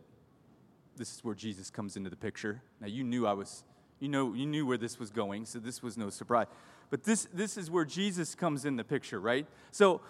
this 0.95 1.15
is 1.15 1.23
where 1.23 1.33
Jesus 1.33 1.71
comes 1.71 1.97
into 1.97 2.11
the 2.11 2.15
picture. 2.15 2.61
Now, 2.79 2.85
you 2.85 3.03
knew 3.03 3.25
I 3.25 3.33
was, 3.33 3.63
you 3.99 4.07
know, 4.07 4.35
you 4.35 4.45
knew 4.45 4.67
where 4.67 4.77
this 4.77 4.99
was 4.99 5.09
going, 5.09 5.45
so 5.45 5.57
this 5.57 5.81
was 5.81 5.97
no 5.97 6.11
surprise. 6.11 6.45
But 6.91 7.03
this, 7.03 7.27
this 7.33 7.57
is 7.57 7.71
where 7.71 7.85
Jesus 7.85 8.35
comes 8.35 8.65
in 8.65 8.75
the 8.75 8.83
picture, 8.83 9.19
right? 9.19 9.47
So, 9.71 10.01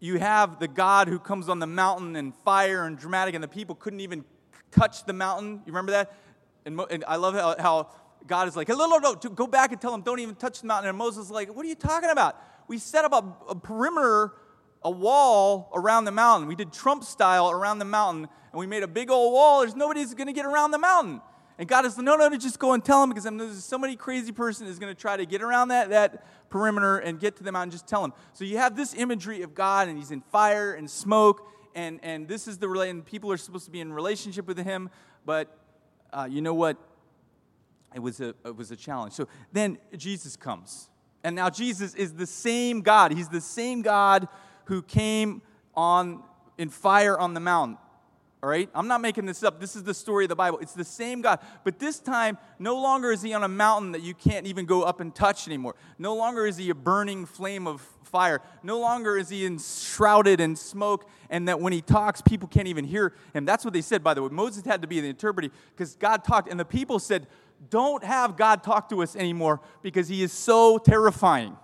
you 0.00 0.18
have 0.18 0.58
the 0.58 0.66
God 0.66 1.08
who 1.08 1.18
comes 1.18 1.50
on 1.50 1.58
the 1.58 1.66
mountain 1.66 2.16
and 2.16 2.34
fire 2.34 2.86
and 2.86 2.96
dramatic, 2.96 3.34
and 3.34 3.44
the 3.44 3.48
people 3.48 3.74
couldn't 3.74 4.00
even 4.00 4.24
touch 4.70 5.04
the 5.04 5.12
mountain. 5.12 5.60
You 5.66 5.72
remember 5.72 5.92
that? 5.92 6.16
And, 6.64 6.76
Mo, 6.76 6.86
and 6.90 7.04
I 7.06 7.16
love 7.16 7.34
how, 7.34 7.56
how 7.58 7.90
God 8.26 8.48
is 8.48 8.56
like, 8.56 8.68
no, 8.68 8.74
no, 8.74 8.98
no, 8.98 9.14
go 9.14 9.46
back 9.46 9.72
and 9.72 9.80
tell 9.80 9.92
them, 9.92 10.02
don't 10.02 10.20
even 10.20 10.34
touch 10.34 10.60
the 10.60 10.66
mountain. 10.66 10.88
And 10.88 10.98
Moses 10.98 11.26
is 11.26 11.30
like, 11.30 11.54
what 11.54 11.64
are 11.64 11.68
you 11.68 11.74
talking 11.74 12.10
about? 12.10 12.36
We 12.68 12.78
set 12.78 13.04
up 13.04 13.12
a, 13.12 13.50
a 13.50 13.54
perimeter, 13.54 14.32
a 14.82 14.90
wall 14.90 15.70
around 15.74 16.04
the 16.04 16.12
mountain. 16.12 16.48
We 16.48 16.54
did 16.54 16.72
Trump 16.72 17.04
style 17.04 17.50
around 17.50 17.78
the 17.78 17.84
mountain, 17.84 18.28
and 18.52 18.58
we 18.58 18.66
made 18.66 18.82
a 18.82 18.88
big 18.88 19.10
old 19.10 19.32
wall. 19.32 19.60
There's 19.60 19.74
nobody's 19.74 20.14
going 20.14 20.28
to 20.28 20.32
get 20.32 20.46
around 20.46 20.70
the 20.70 20.78
mountain. 20.78 21.20
And 21.58 21.68
God 21.68 21.84
is, 21.84 21.96
like, 21.96 22.04
no, 22.04 22.16
no, 22.16 22.28
no, 22.28 22.36
just 22.36 22.58
go 22.58 22.72
and 22.72 22.84
tell 22.84 23.00
them 23.00 23.10
because 23.10 23.24
there's 23.24 23.64
somebody 23.64 23.94
crazy 23.94 24.32
person 24.32 24.66
is 24.66 24.78
going 24.78 24.92
to 24.92 25.00
try 25.00 25.16
to 25.16 25.26
get 25.26 25.42
around 25.42 25.68
that, 25.68 25.90
that 25.90 26.24
perimeter 26.48 26.98
and 26.98 27.20
get 27.20 27.36
to 27.36 27.44
the 27.44 27.52
mountain. 27.52 27.70
Just 27.70 27.86
tell 27.86 28.02
them. 28.02 28.12
So 28.32 28.44
you 28.44 28.58
have 28.58 28.74
this 28.74 28.94
imagery 28.94 29.42
of 29.42 29.54
God, 29.54 29.88
and 29.88 29.98
he's 29.98 30.10
in 30.10 30.22
fire 30.22 30.74
and 30.74 30.90
smoke, 30.90 31.46
and, 31.74 32.00
and 32.02 32.26
this 32.26 32.48
is 32.48 32.58
the 32.58 32.70
and 32.70 33.04
people 33.04 33.30
are 33.32 33.36
supposed 33.36 33.64
to 33.66 33.70
be 33.70 33.80
in 33.80 33.92
relationship 33.92 34.46
with 34.46 34.58
him, 34.58 34.90
but 35.24 35.58
uh, 36.12 36.28
you 36.30 36.42
know 36.42 36.54
what? 36.54 36.76
It 37.94 38.00
was, 38.00 38.20
a, 38.20 38.34
it 38.44 38.56
was 38.56 38.70
a 38.70 38.76
challenge. 38.76 39.12
So 39.12 39.28
then 39.52 39.78
Jesus 39.96 40.36
comes. 40.36 40.88
And 41.24 41.36
now 41.36 41.50
Jesus 41.50 41.94
is 41.94 42.14
the 42.14 42.26
same 42.26 42.80
God. 42.80 43.12
He's 43.12 43.28
the 43.28 43.40
same 43.40 43.82
God 43.82 44.28
who 44.64 44.82
came 44.82 45.42
on 45.74 46.22
in 46.58 46.68
fire 46.68 47.18
on 47.18 47.34
the 47.34 47.40
mountain. 47.40 47.78
All 48.42 48.48
right? 48.48 48.68
I'm 48.74 48.88
not 48.88 49.00
making 49.00 49.26
this 49.26 49.44
up. 49.44 49.60
This 49.60 49.76
is 49.76 49.84
the 49.84 49.94
story 49.94 50.24
of 50.24 50.28
the 50.28 50.36
Bible. 50.36 50.58
It's 50.58 50.72
the 50.72 50.84
same 50.84 51.20
God. 51.20 51.38
But 51.62 51.78
this 51.78 52.00
time, 52.00 52.38
no 52.58 52.80
longer 52.80 53.12
is 53.12 53.22
he 53.22 53.32
on 53.34 53.44
a 53.44 53.48
mountain 53.48 53.92
that 53.92 54.02
you 54.02 54.14
can't 54.14 54.46
even 54.46 54.66
go 54.66 54.82
up 54.82 54.98
and 54.98 55.14
touch 55.14 55.46
anymore. 55.46 55.76
No 55.96 56.16
longer 56.16 56.44
is 56.44 56.56
he 56.56 56.68
a 56.70 56.74
burning 56.74 57.24
flame 57.24 57.68
of 57.68 57.80
fire. 58.02 58.42
No 58.64 58.80
longer 58.80 59.16
is 59.16 59.28
he 59.28 59.46
enshrouded 59.46 60.40
in 60.40 60.56
smoke, 60.56 61.08
and 61.30 61.46
that 61.46 61.60
when 61.60 61.72
he 61.72 61.80
talks, 61.80 62.20
people 62.20 62.48
can't 62.48 62.66
even 62.66 62.84
hear 62.84 63.14
him. 63.32 63.44
That's 63.44 63.64
what 63.64 63.74
they 63.74 63.80
said, 63.80 64.02
by 64.02 64.12
the 64.14 64.22
way. 64.22 64.28
Moses 64.28 64.64
had 64.64 64.82
to 64.82 64.88
be 64.88 65.00
the 65.00 65.08
interpreter 65.08 65.48
because 65.70 65.94
God 65.94 66.24
talked, 66.24 66.50
and 66.50 66.58
the 66.58 66.64
people 66.64 66.98
said, 66.98 67.28
Don't 67.70 68.02
have 68.02 68.36
God 68.36 68.64
talk 68.64 68.88
to 68.88 69.02
us 69.04 69.14
anymore 69.14 69.60
because 69.82 70.08
he 70.08 70.22
is 70.22 70.32
so 70.32 70.78
terrifying. 70.78 71.56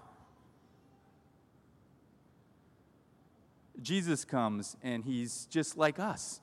Jesus 3.83 4.25
comes, 4.25 4.77
and 4.83 5.05
he's 5.05 5.47
just 5.47 5.77
like 5.77 5.99
us. 5.99 6.41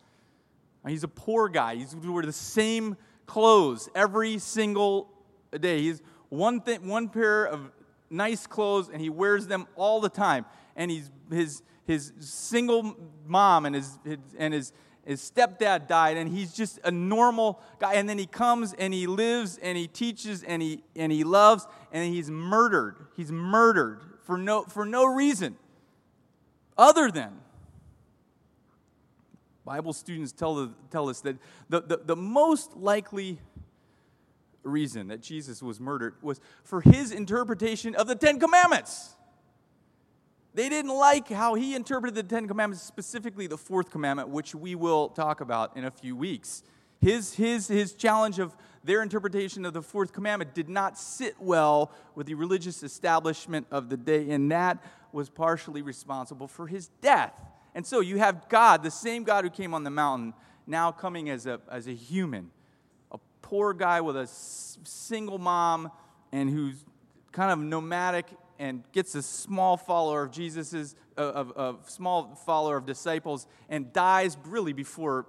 He's 0.88 1.04
a 1.04 1.08
poor 1.08 1.50
guy. 1.50 1.76
He's 1.76 1.96
wear 1.96 2.24
the 2.24 2.32
same 2.32 2.98
clothes 3.26 3.90
every 3.96 4.38
single 4.38 5.10
day. 5.60 5.82
He's 5.82 6.02
one, 6.30 6.62
thing, 6.62 6.88
one 6.88 7.10
pair 7.10 7.46
of 7.46 7.72
nice 8.10 8.48
clothes, 8.48 8.90
and 8.90 9.02
he 9.02 9.10
wears 9.10 9.48
them 9.48 9.68
all 9.76 10.00
the 10.00 10.10
time. 10.10 10.46
And 10.76 10.92
he's, 10.92 11.12
his, 11.32 11.64
his 11.86 12.14
single 12.20 12.96
mom 13.26 13.66
and, 13.66 13.76
his, 13.76 13.98
his, 14.04 14.18
and 14.38 14.54
his, 14.54 14.74
his 15.06 15.22
stepdad 15.22 15.88
died, 15.88 16.18
and 16.18 16.30
he's 16.30 16.54
just 16.54 16.80
a 16.84 16.92
normal 16.92 17.62
guy. 17.80 17.96
And 17.96 18.08
then 18.10 18.18
he 18.18 18.26
comes 18.26 18.74
and 18.74 18.94
he 18.94 19.08
lives 19.08 19.58
and 19.62 19.78
he 19.78 19.88
teaches 19.88 20.44
and 20.44 20.62
he, 20.62 20.84
and 20.96 21.12
he 21.12 21.24
loves, 21.24 21.68
and 21.92 22.14
he's 22.14 22.30
murdered. 22.30 22.98
He's 23.16 23.32
murdered 23.32 24.02
for 24.24 24.38
no, 24.38 24.64
for 24.64 24.86
no 24.86 25.06
reason 25.06 25.58
other 26.78 27.10
than 27.10 27.34
Bible 29.66 29.94
students 29.94 30.32
tell, 30.32 30.72
tell 30.92 31.10
us 31.10 31.22
that 31.22 31.38
the, 31.70 31.82
the, 31.82 31.98
the 32.06 32.16
most 32.16 32.78
likely 32.78 33.40
reason 34.62 35.08
that 35.08 35.22
Jesus 35.22 35.62
was 35.62 35.80
murdered 35.80 36.14
was 36.22 36.40
for 36.64 36.82
his 36.82 37.12
interpretation 37.12 37.96
of 37.96 38.08
the 38.08 38.16
Ten 38.16 38.40
Commandments. 38.40 39.16
They 40.54 40.70
didn't 40.70 40.96
like 40.96 41.30
how 41.30 41.56
he 41.56 41.76
interpreted 41.76 42.16
the 42.16 42.24
Ten 42.24 42.48
Commandments, 42.48 42.84
specifically 42.84 43.48
the 43.48 43.58
fourth 43.58 43.90
commandment, 43.90 44.30
which 44.30 44.54
we 44.54 44.76
will 44.76 45.10
talk 45.10 45.42
about 45.42 45.76
in 45.76 45.84
a 45.84 45.92
few 45.92 46.16
weeks. 46.16 46.64
His, 47.02 47.34
his, 47.34 47.68
his 47.68 47.94
challenge 47.94 48.40
of 48.40 48.56
their 48.84 49.02
interpretation 49.02 49.66
of 49.66 49.74
the 49.74 49.82
fourth 49.82 50.14
commandment 50.14 50.54
did 50.54 50.70
not 50.70 50.98
sit 50.98 51.36
well 51.40 51.92
with 52.14 52.28
the 52.28 52.36
religious 52.36 52.84
establishment 52.84 53.66
of 53.72 53.90
the 53.90 53.98
day, 53.98 54.30
and 54.30 54.52
that 54.52 54.78
was 55.12 55.28
partially 55.30 55.82
responsible 55.82 56.48
for 56.48 56.68
his 56.68 56.88
death. 57.02 57.34
And 57.76 57.86
so 57.86 58.00
you 58.00 58.18
have 58.18 58.50
God, 58.50 58.82
the 58.82 58.90
same 58.90 59.24
God 59.24 59.44
who 59.44 59.52
came 59.52 59.74
on 59.74 59.84
the 59.84 59.90
mountain, 59.90 60.34
now 60.66 60.92
coming 60.92 61.30
as 61.30 61.46
a, 61.46 61.60
as 61.70 61.88
a 61.88 61.94
human, 61.94 62.50
a 63.12 63.20
poor 63.42 63.74
guy 63.74 64.02
with 64.02 64.16
a 64.16 64.22
s- 64.22 64.80
single 64.84 65.38
mom 65.38 65.92
and 66.32 66.50
who's 66.50 66.86
kind 67.34 67.52
of 67.52 67.60
nomadic 67.60 68.28
and 68.58 68.84
gets 68.94 69.14
a 69.14 69.22
small 69.22 69.76
follower 69.76 70.24
of 70.24 70.32
Jesus's, 70.32 70.96
of, 71.18 71.52
of 71.52 71.90
small 71.90 72.34
follower 72.46 72.78
of 72.78 72.86
disciples 72.86 73.46
and 73.70 73.92
dies 73.92 74.38
really 74.46 74.72
before 74.72 75.26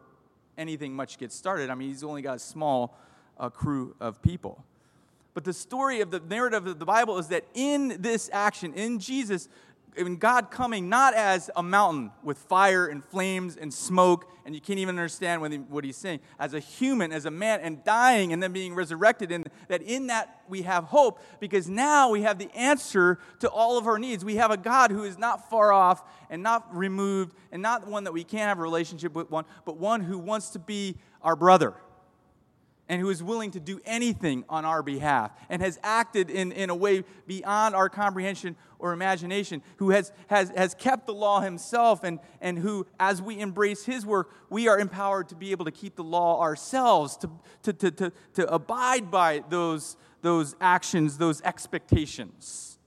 anything 0.56 0.94
much 0.94 1.18
gets 1.18 1.34
started. 1.34 1.68
I 1.68 1.74
mean, 1.74 1.88
he's 1.88 2.04
only 2.04 2.22
got 2.22 2.36
a 2.36 2.38
small 2.38 2.96
uh, 3.38 3.50
crew 3.50 3.96
of 4.00 4.22
people. 4.22 4.64
But 5.34 5.44
the 5.44 5.52
story 5.52 6.00
of 6.00 6.10
the 6.10 6.20
narrative 6.20 6.66
of 6.66 6.78
the 6.78 6.86
Bible 6.86 7.18
is 7.18 7.28
that 7.28 7.44
in 7.54 8.00
this 8.00 8.30
action, 8.32 8.72
in 8.72 9.00
Jesus, 9.00 9.48
in 9.96 10.16
God 10.16 10.50
coming 10.50 10.88
not 10.88 11.14
as 11.14 11.50
a 11.56 11.62
mountain 11.62 12.10
with 12.22 12.38
fire 12.38 12.86
and 12.86 13.04
flames 13.04 13.56
and 13.56 13.72
smoke, 13.72 14.30
and 14.44 14.54
you 14.54 14.60
can't 14.60 14.78
even 14.78 14.96
understand 14.96 15.40
what, 15.40 15.52
he, 15.52 15.58
what 15.58 15.84
he's 15.84 15.96
saying, 15.96 16.20
as 16.38 16.54
a 16.54 16.60
human, 16.60 17.12
as 17.12 17.24
a 17.24 17.30
man, 17.30 17.60
and 17.60 17.82
dying 17.84 18.32
and 18.32 18.42
then 18.42 18.52
being 18.52 18.74
resurrected, 18.74 19.32
and 19.32 19.48
that 19.68 19.82
in 19.82 20.08
that 20.08 20.42
we 20.48 20.62
have 20.62 20.84
hope 20.84 21.20
because 21.40 21.68
now 21.68 22.10
we 22.10 22.22
have 22.22 22.38
the 22.38 22.50
answer 22.54 23.18
to 23.40 23.48
all 23.48 23.78
of 23.78 23.86
our 23.86 23.98
needs. 23.98 24.24
We 24.24 24.36
have 24.36 24.50
a 24.50 24.56
God 24.56 24.90
who 24.90 25.04
is 25.04 25.18
not 25.18 25.48
far 25.50 25.72
off 25.72 26.02
and 26.30 26.42
not 26.42 26.74
removed, 26.74 27.34
and 27.50 27.62
not 27.62 27.86
one 27.86 28.04
that 28.04 28.12
we 28.12 28.24
can't 28.24 28.48
have 28.48 28.58
a 28.58 28.62
relationship 28.62 29.14
with 29.14 29.30
one, 29.30 29.44
but 29.64 29.76
one 29.78 30.00
who 30.00 30.18
wants 30.18 30.50
to 30.50 30.58
be 30.58 30.96
our 31.22 31.36
brother 31.36 31.74
and 32.88 33.00
who 33.00 33.10
is 33.10 33.22
willing 33.22 33.50
to 33.50 33.60
do 33.60 33.80
anything 33.84 34.44
on 34.48 34.64
our 34.64 34.82
behalf 34.82 35.32
and 35.48 35.60
has 35.60 35.78
acted 35.82 36.30
in, 36.30 36.52
in 36.52 36.70
a 36.70 36.74
way 36.74 37.04
beyond 37.26 37.74
our 37.74 37.88
comprehension 37.88 38.56
or 38.78 38.92
imagination, 38.92 39.62
who 39.78 39.90
has, 39.90 40.12
has, 40.28 40.50
has 40.50 40.74
kept 40.74 41.06
the 41.06 41.14
law 41.14 41.40
himself, 41.40 42.04
and, 42.04 42.20
and 42.40 42.58
who, 42.58 42.86
as 43.00 43.22
we 43.22 43.40
embrace 43.40 43.84
his 43.84 44.04
work, 44.04 44.30
we 44.50 44.68
are 44.68 44.78
empowered 44.78 45.28
to 45.28 45.34
be 45.34 45.50
able 45.50 45.64
to 45.64 45.70
keep 45.70 45.96
the 45.96 46.04
law 46.04 46.40
ourselves, 46.40 47.16
to, 47.16 47.30
to, 47.62 47.72
to, 47.72 47.90
to, 47.90 48.12
to 48.34 48.52
abide 48.52 49.10
by 49.10 49.42
those, 49.48 49.96
those 50.22 50.54
actions, 50.60 51.18
those 51.18 51.40
expectations. 51.42 52.78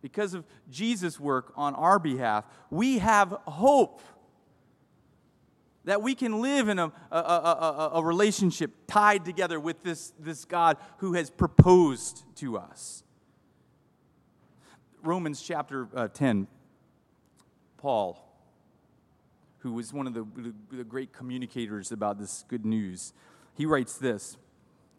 Because 0.00 0.34
of 0.34 0.44
Jesus' 0.70 1.18
work 1.18 1.52
on 1.56 1.74
our 1.74 1.98
behalf, 1.98 2.44
we 2.70 2.98
have 2.98 3.30
hope 3.46 4.00
that 5.86 6.02
we 6.02 6.14
can 6.14 6.42
live 6.42 6.68
in 6.68 6.78
a, 6.78 6.92
a, 7.12 7.16
a, 7.16 7.90
a, 7.94 8.04
relationship 8.04 8.72
tied 8.88 9.24
together 9.24 9.58
with 9.58 9.82
this, 9.84 10.12
this 10.18 10.44
God 10.44 10.76
who 10.98 11.14
has 11.14 11.30
proposed 11.30 12.24
to 12.36 12.58
us. 12.58 13.04
Romans 15.02 15.40
chapter 15.40 15.88
uh, 15.94 16.08
10, 16.08 16.48
Paul, 17.76 18.20
who 19.58 19.72
was 19.72 19.92
one 19.92 20.08
of 20.08 20.14
the, 20.14 20.26
the, 20.72 20.82
great 20.82 21.12
communicators 21.12 21.92
about 21.92 22.18
this 22.18 22.44
good 22.48 22.66
news, 22.66 23.12
he 23.54 23.64
writes 23.64 23.96
this. 23.96 24.36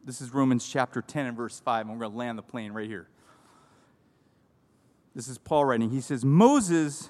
This 0.06 0.22
is 0.22 0.34
Romans 0.34 0.68
chapter 0.68 1.02
10 1.02 1.26
and 1.26 1.38
verse 1.38 1.60
5, 1.60 1.82
and 1.82 1.90
we're 1.90 2.06
going 2.06 2.14
to 2.14 2.18
land 2.18 2.38
the 2.38 2.44
plane 2.44 2.72
right 2.72 2.88
here. 2.88 3.10
This 5.14 5.28
is 5.28 5.38
Paul 5.38 5.66
writing. 5.66 5.90
He 5.90 6.00
says, 6.00 6.24
Moses 6.24 7.10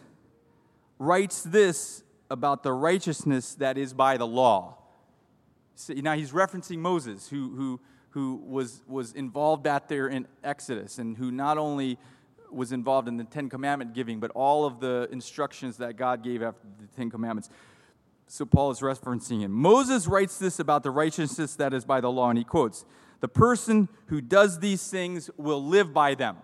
writes 0.97 1.43
this 1.43 2.03
about 2.29 2.63
the 2.63 2.73
righteousness 2.73 3.55
that 3.55 3.77
is 3.77 3.93
by 3.93 4.17
the 4.17 4.27
law. 4.27 4.77
Now 5.89 6.13
he's 6.13 6.31
referencing 6.31 6.79
Moses, 6.79 7.29
who, 7.29 7.53
who, 7.55 7.79
who 8.11 8.41
was, 8.45 8.81
was 8.87 9.13
involved 9.13 9.63
back 9.63 9.87
there 9.87 10.07
in 10.07 10.27
Exodus, 10.43 10.97
and 10.97 11.17
who 11.17 11.31
not 11.31 11.57
only 11.57 11.97
was 12.51 12.71
involved 12.71 13.07
in 13.07 13.17
the 13.17 13.23
Ten 13.23 13.49
Commandment 13.49 13.93
giving, 13.93 14.19
but 14.19 14.31
all 14.31 14.65
of 14.65 14.79
the 14.79 15.07
instructions 15.11 15.77
that 15.77 15.97
God 15.97 16.23
gave 16.23 16.41
after 16.41 16.65
the 16.79 16.87
Ten 16.95 17.09
Commandments. 17.09 17.49
So 18.27 18.45
Paul 18.45 18.71
is 18.71 18.79
referencing 18.79 19.41
him. 19.41 19.51
Moses 19.51 20.07
writes 20.07 20.37
this 20.37 20.59
about 20.59 20.83
the 20.83 20.91
righteousness 20.91 21.55
that 21.55 21.73
is 21.73 21.85
by 21.85 22.01
the 22.01 22.11
law, 22.11 22.29
and 22.29 22.37
he 22.37 22.43
quotes, 22.43 22.85
The 23.21 23.27
person 23.27 23.87
who 24.07 24.21
does 24.21 24.59
these 24.59 24.89
things 24.89 25.29
will 25.37 25.63
live 25.63 25.93
by 25.93 26.15
them. 26.15 26.37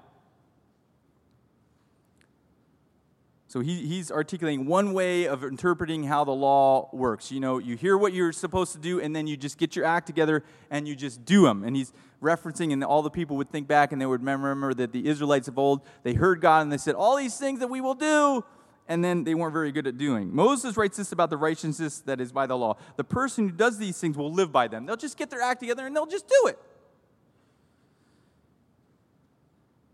So 3.54 3.60
he, 3.60 3.86
he's 3.86 4.12
articulating 4.12 4.66
one 4.66 4.94
way 4.94 5.28
of 5.28 5.44
interpreting 5.44 6.06
how 6.06 6.24
the 6.24 6.32
law 6.32 6.90
works. 6.92 7.32
You 7.32 7.40
know, 7.40 7.60
you 7.60 7.76
hear 7.78 7.96
what 7.96 8.12
you're 8.12 8.32
supposed 8.32 8.72
to 8.72 8.80
do, 8.80 9.00
and 9.00 9.16
then 9.16 9.28
you 9.28 9.38
just 9.38 9.60
get 9.60 9.76
your 9.76 9.86
act 9.86 10.08
together 10.08 10.44
and 10.72 10.88
you 10.88 10.96
just 10.96 11.24
do 11.24 11.44
them. 11.44 11.64
And 11.64 11.76
he's 11.76 11.94
referencing, 12.20 12.74
and 12.74 12.84
all 12.84 13.04
the 13.04 13.12
people 13.12 13.38
would 13.38 13.52
think 13.52 13.68
back 13.68 13.92
and 13.92 14.02
they 14.02 14.08
would 14.08 14.22
remember 14.22 14.74
that 14.74 14.92
the 14.92 15.08
Israelites 15.08 15.48
of 15.48 15.60
old, 15.60 15.82
they 16.02 16.16
heard 16.16 16.42
God 16.42 16.64
and 16.64 16.72
they 16.72 16.80
said, 16.80 16.96
All 16.96 17.16
these 17.16 17.38
things 17.38 17.60
that 17.60 17.68
we 17.68 17.80
will 17.80 17.94
do, 17.94 18.44
and 18.88 19.06
then 19.06 19.24
they 19.24 19.36
weren't 19.36 19.54
very 19.54 19.72
good 19.72 19.86
at 19.86 20.00
doing. 20.00 20.36
Moses 20.36 20.76
writes 20.76 20.98
this 20.98 21.12
about 21.12 21.30
the 21.30 21.38
righteousness 21.38 22.00
that 22.08 22.20
is 22.20 22.32
by 22.32 22.48
the 22.48 22.58
law. 22.58 22.78
The 22.96 23.04
person 23.04 23.50
who 23.50 23.56
does 23.56 23.78
these 23.78 24.00
things 24.00 24.18
will 24.18 24.34
live 24.34 24.52
by 24.52 24.68
them. 24.68 24.88
They'll 24.88 24.96
just 24.96 25.16
get 25.16 25.30
their 25.30 25.42
act 25.42 25.60
together 25.60 25.86
and 25.86 25.96
they'll 25.96 26.08
just 26.08 26.28
do 26.28 26.48
it. 26.48 26.58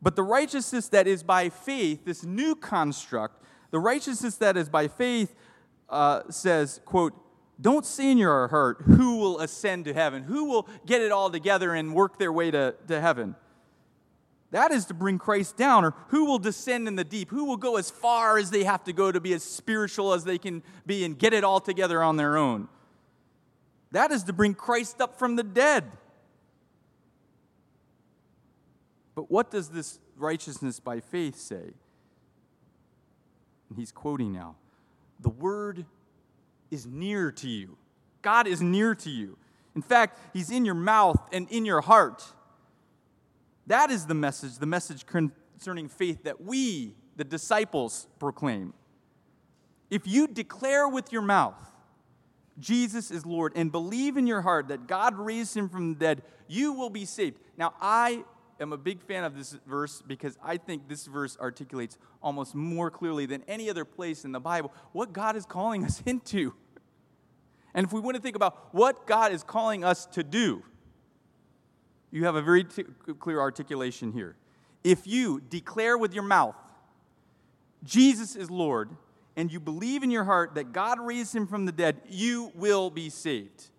But 0.02 0.16
the 0.16 0.24
righteousness 0.24 0.88
that 0.88 1.08
is 1.08 1.24
by 1.24 1.50
faith, 1.50 2.06
this 2.06 2.24
new 2.24 2.56
construct, 2.56 3.36
the 3.72 3.80
righteousness 3.80 4.36
that 4.38 4.58
is 4.58 4.70
by 4.70 4.88
faith 4.88 5.34
uh, 5.90 6.22
says, 6.30 6.82
quote, 6.86 7.14
don't 7.62 7.86
say 7.86 8.12
in 8.12 8.18
your 8.18 8.48
heart 8.48 8.82
who 8.82 9.18
will 9.18 9.40
ascend 9.40 9.86
to 9.86 9.94
heaven, 9.94 10.24
who 10.24 10.46
will 10.46 10.68
get 10.86 11.02
it 11.02 11.12
all 11.12 11.30
together 11.30 11.74
and 11.74 11.94
work 11.94 12.18
their 12.18 12.32
way 12.32 12.52
to, 12.52 12.76
to 12.88 13.02
heaven. 13.02 13.36
That 14.52 14.72
is 14.72 14.86
to 14.86 14.94
bring 14.94 15.20
Christ 15.20 15.58
down, 15.58 15.86
or 15.86 15.94
who 16.08 16.26
will 16.26 16.40
descend 16.40 16.88
in 16.88 16.96
the 16.96 17.04
deep? 17.04 17.30
Who 17.30 17.46
will 17.46 17.58
go 17.58 17.78
as 17.78 17.92
far 17.92 18.38
as 18.38 18.50
they 18.50 18.64
have 18.64 18.84
to 18.86 18.94
go 18.94 19.12
to 19.12 19.20
be 19.20 19.34
as 19.34 19.44
spiritual 19.44 20.14
as 20.14 20.24
they 20.24 20.38
can 20.40 20.64
be 20.86 21.04
and 21.04 21.18
get 21.20 21.34
it 21.34 21.44
all 21.44 21.60
together 21.60 22.02
on 22.02 22.18
their 22.18 22.38
own? 22.38 22.68
That 23.92 24.12
is 24.12 24.24
to 24.24 24.34
bring 24.34 24.56
Christ 24.56 25.02
up 25.02 25.20
from 25.20 25.36
the 25.36 25.44
dead. 25.44 25.92
But 29.14 29.30
what 29.30 29.52
does 29.52 29.70
this 29.70 30.00
righteousness 30.16 30.80
by 30.80 31.00
faith 31.00 31.36
say? 31.36 31.74
He's 33.76 33.92
quoting 33.92 34.32
now 34.34 34.56
The 35.20 35.30
word 35.30 35.86
is 36.72 36.86
near 36.86 37.32
to 37.34 37.48
you. 37.48 37.78
God 38.22 38.48
is 38.48 38.62
near 38.62 38.96
to 38.96 39.10
you. 39.10 39.38
In 39.76 39.82
fact, 39.82 40.20
he's 40.34 40.50
in 40.50 40.66
your 40.66 40.76
mouth 40.76 41.20
and 41.32 41.50
in 41.50 41.66
your 41.66 41.82
heart. 41.82 42.24
That 43.68 43.92
is 43.92 44.08
the 44.08 44.14
message, 44.14 44.58
the 44.58 44.66
message 44.66 45.06
concerning 45.06 45.88
faith 45.88 46.24
that 46.24 46.42
we, 46.42 46.96
the 47.16 47.24
disciples, 47.24 48.08
proclaim. 48.20 48.74
If 49.90 50.06
you 50.06 50.28
declare 50.28 50.88
with 50.88 51.12
your 51.12 51.22
mouth, 51.22 51.56
Jesus 52.60 53.10
is 53.10 53.26
Lord, 53.26 53.54
and 53.56 53.72
believe 53.72 54.18
in 54.18 54.28
your 54.28 54.42
heart 54.42 54.68
that 54.68 54.88
God 54.88 55.18
raised 55.18 55.56
him 55.56 55.70
from 55.70 55.94
the 55.94 56.00
dead, 56.00 56.24
you 56.48 56.74
will 56.74 56.90
be 56.90 57.06
saved. 57.06 57.38
Now, 57.58 57.74
I 57.80 58.24
am 58.60 58.74
a 58.74 58.78
big 58.78 59.02
fan 59.02 59.24
of 59.24 59.38
this 59.38 59.58
verse 59.66 60.02
because 60.06 60.38
I 60.44 60.58
think 60.58 60.88
this 60.88 61.06
verse 61.06 61.38
articulates 61.40 61.98
almost 62.22 62.56
more 62.56 62.92
clearly 62.92 63.26
than 63.26 63.44
any 63.48 63.70
other 63.70 63.86
place 63.86 64.26
in 64.26 64.32
the 64.32 64.40
Bible 64.40 64.74
what 64.92 65.14
God 65.14 65.36
is 65.36 65.46
calling 65.46 65.84
us 65.84 66.02
into. 66.06 66.54
And 67.74 67.86
if 67.86 67.94
we 67.94 68.00
want 68.00 68.16
to 68.16 68.22
think 68.22 68.36
about 68.36 68.74
what 68.74 69.06
God 69.06 69.32
is 69.32 69.44
calling 69.44 69.84
us 69.84 70.06
to 70.08 70.24
do, 70.24 70.64
you 72.12 72.26
have 72.26 72.36
a 72.36 72.42
very 72.42 72.64
t- 72.64 72.84
clear 73.20 73.40
articulation 73.40 74.12
here. 74.12 74.36
If 74.84 75.06
you 75.06 75.42
declare 75.50 75.98
with 75.98 76.14
your 76.14 76.24
mouth, 76.24 76.56
Jesus 77.84 78.36
is 78.36 78.50
Lord, 78.50 78.90
and 79.36 79.52
you 79.52 79.60
believe 79.60 80.04
in 80.04 80.12
your 80.12 80.24
heart 80.24 80.56
that 80.56 80.74
God 80.74 81.00
raised 81.00 81.36
him 81.36 81.48
from 81.48 81.66
the 81.66 81.72
dead, 81.72 82.02
you 82.10 82.52
will 82.56 82.90
be 82.90 83.10
saved. 83.10 83.70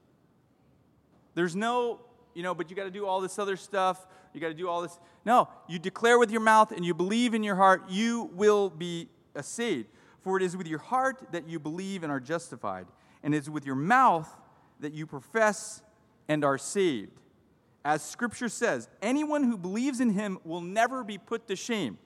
There's 1.35 1.57
no, 1.57 2.01
you 2.35 2.43
know, 2.43 2.55
but 2.55 2.70
you 2.70 2.76
got 2.76 2.85
to 2.85 2.91
do 2.91 3.07
all 3.07 3.20
this 3.20 3.39
other 3.39 3.57
stuff 3.57 4.07
you 4.33 4.41
got 4.41 4.49
to 4.49 4.55
do 4.55 4.68
all 4.68 4.83
this. 4.83 4.99
No, 5.24 5.49
you 5.68 5.78
declare 5.78 6.18
with 6.18 6.31
your 6.31 6.41
mouth 6.41 6.72
and 6.72 6.85
you 6.85 6.95
believe 6.95 7.35
in 7.35 7.43
your 7.43 7.57
heart, 7.57 7.85
you 7.89 8.31
will 8.35 8.70
be 8.70 9.09
saved. 9.41 9.89
For 10.22 10.37
it 10.37 10.43
is 10.43 10.57
with 10.57 10.66
your 10.66 10.78
heart 10.78 11.33
that 11.33 11.49
you 11.49 11.59
believe 11.59 12.03
and 12.03 12.12
are 12.12 12.20
justified, 12.20 12.87
and 13.22 13.35
it 13.35 13.39
is 13.39 13.51
with 13.51 13.64
your 13.64 13.74
mouth 13.74 14.28
that 14.81 14.93
you 14.93 15.07
profess 15.07 15.83
and 16.28 16.45
are 16.45 16.59
saved. 16.59 17.12
As 17.85 18.03
Scripture 18.03 18.49
says, 18.49 18.89
anyone 19.01 19.45
who 19.45 19.57
believes 19.57 20.01
in 20.01 20.11
him 20.11 20.39
will 20.45 20.61
never 20.61 21.03
be 21.03 21.16
put 21.16 21.49
to 21.49 21.57
shame. 21.57 21.99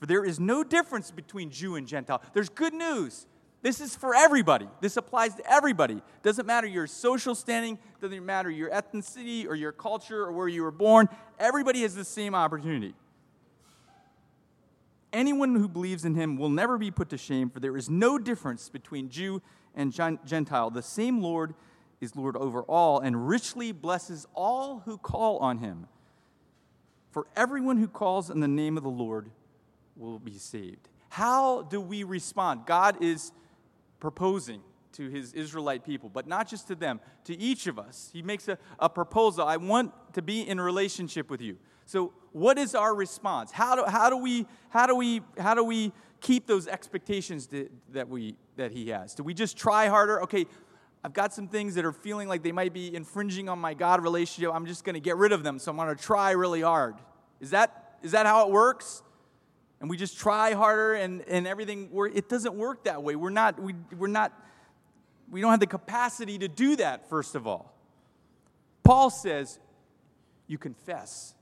For 0.00 0.06
there 0.06 0.24
is 0.24 0.40
no 0.40 0.64
difference 0.64 1.10
between 1.10 1.50
Jew 1.50 1.76
and 1.76 1.86
Gentile. 1.86 2.22
There's 2.32 2.48
good 2.48 2.74
news. 2.74 3.26
This 3.60 3.80
is 3.80 3.96
for 3.96 4.14
everybody. 4.14 4.68
This 4.80 4.96
applies 4.96 5.34
to 5.34 5.52
everybody. 5.52 6.00
Doesn't 6.22 6.46
matter 6.46 6.66
your 6.66 6.86
social 6.86 7.34
standing, 7.34 7.78
doesn't 8.00 8.24
matter 8.24 8.50
your 8.50 8.70
ethnicity 8.70 9.46
or 9.46 9.54
your 9.54 9.72
culture 9.72 10.22
or 10.22 10.32
where 10.32 10.48
you 10.48 10.62
were 10.62 10.70
born. 10.70 11.08
Everybody 11.38 11.82
has 11.82 11.94
the 11.94 12.04
same 12.04 12.34
opportunity. 12.34 12.94
Anyone 15.12 15.56
who 15.56 15.68
believes 15.68 16.04
in 16.04 16.14
him 16.14 16.36
will 16.36 16.50
never 16.50 16.78
be 16.78 16.90
put 16.90 17.08
to 17.08 17.18
shame, 17.18 17.50
for 17.50 17.60
there 17.60 17.76
is 17.76 17.88
no 17.88 18.18
difference 18.18 18.68
between 18.68 19.08
Jew 19.08 19.42
and 19.74 19.92
Gentile. 19.92 20.70
The 20.70 20.82
same 20.82 21.20
Lord 21.20 21.54
is 22.00 22.14
Lord 22.14 22.36
over 22.36 22.62
all 22.62 23.00
and 23.00 23.28
richly 23.28 23.72
blesses 23.72 24.26
all 24.34 24.82
who 24.84 24.98
call 24.98 25.38
on 25.38 25.58
him. 25.58 25.88
For 27.10 27.26
everyone 27.34 27.78
who 27.78 27.88
calls 27.88 28.30
in 28.30 28.40
the 28.40 28.46
name 28.46 28.76
of 28.76 28.82
the 28.84 28.88
Lord 28.88 29.30
will 29.96 30.18
be 30.18 30.38
saved. 30.38 30.88
How 31.08 31.62
do 31.62 31.80
we 31.80 32.04
respond? 32.04 32.66
God 32.66 33.02
is 33.02 33.32
proposing 34.00 34.62
to 34.92 35.08
his 35.08 35.32
Israelite 35.32 35.84
people, 35.84 36.08
but 36.08 36.26
not 36.26 36.48
just 36.48 36.68
to 36.68 36.74
them, 36.74 37.00
to 37.24 37.38
each 37.38 37.66
of 37.66 37.78
us. 37.78 38.10
He 38.12 38.22
makes 38.22 38.48
a, 38.48 38.58
a 38.78 38.88
proposal 38.88 39.46
I 39.46 39.56
want 39.56 39.92
to 40.14 40.22
be 40.22 40.48
in 40.48 40.60
relationship 40.60 41.30
with 41.30 41.40
you. 41.40 41.56
So, 41.84 42.12
what 42.32 42.58
is 42.58 42.74
our 42.74 42.94
response? 42.94 43.50
How 43.50 43.74
do, 43.74 43.84
how 43.90 44.10
do, 44.10 44.16
we, 44.16 44.46
how 44.68 44.86
do, 44.86 44.94
we, 44.94 45.22
how 45.38 45.54
do 45.54 45.64
we 45.64 45.92
keep 46.20 46.46
those 46.46 46.68
expectations 46.68 47.46
that, 47.48 47.70
that, 47.92 48.08
we, 48.08 48.36
that 48.56 48.72
He 48.72 48.88
has? 48.88 49.14
Do 49.14 49.22
we 49.22 49.34
just 49.34 49.56
try 49.56 49.86
harder? 49.86 50.22
Okay, 50.24 50.46
I've 51.02 51.14
got 51.14 51.32
some 51.32 51.48
things 51.48 51.74
that 51.76 51.84
are 51.84 51.92
feeling 51.92 52.28
like 52.28 52.42
they 52.42 52.52
might 52.52 52.74
be 52.74 52.94
infringing 52.94 53.48
on 53.48 53.58
my 53.58 53.72
God 53.72 54.02
relationship. 54.02 54.52
I'm 54.52 54.66
just 54.66 54.84
going 54.84 54.94
to 54.94 55.00
get 55.00 55.16
rid 55.16 55.32
of 55.32 55.42
them, 55.42 55.58
so 55.58 55.70
I'm 55.70 55.76
going 55.76 55.94
to 55.94 56.02
try 56.02 56.32
really 56.32 56.60
hard. 56.60 56.96
Is 57.40 57.50
that, 57.50 57.98
is 58.02 58.12
that 58.12 58.26
how 58.26 58.46
it 58.46 58.52
works? 58.52 59.02
And 59.80 59.88
we 59.88 59.96
just 59.96 60.18
try 60.18 60.52
harder 60.54 60.94
and, 60.94 61.22
and 61.22 61.46
everything, 61.46 61.90
it 62.14 62.28
doesn't 62.28 62.54
work 62.54 62.84
that 62.84 63.02
way. 63.02 63.14
We're 63.14 63.30
not, 63.30 63.60
we, 63.62 63.74
we're 63.96 64.08
not, 64.08 64.32
we 65.30 65.40
don't 65.40 65.50
have 65.50 65.60
the 65.60 65.66
capacity 65.66 66.38
to 66.38 66.48
do 66.48 66.76
that, 66.76 67.08
first 67.08 67.34
of 67.34 67.46
all. 67.46 67.74
Paul 68.82 69.10
says, 69.10 69.58
you 70.46 70.58
confess 70.58 71.34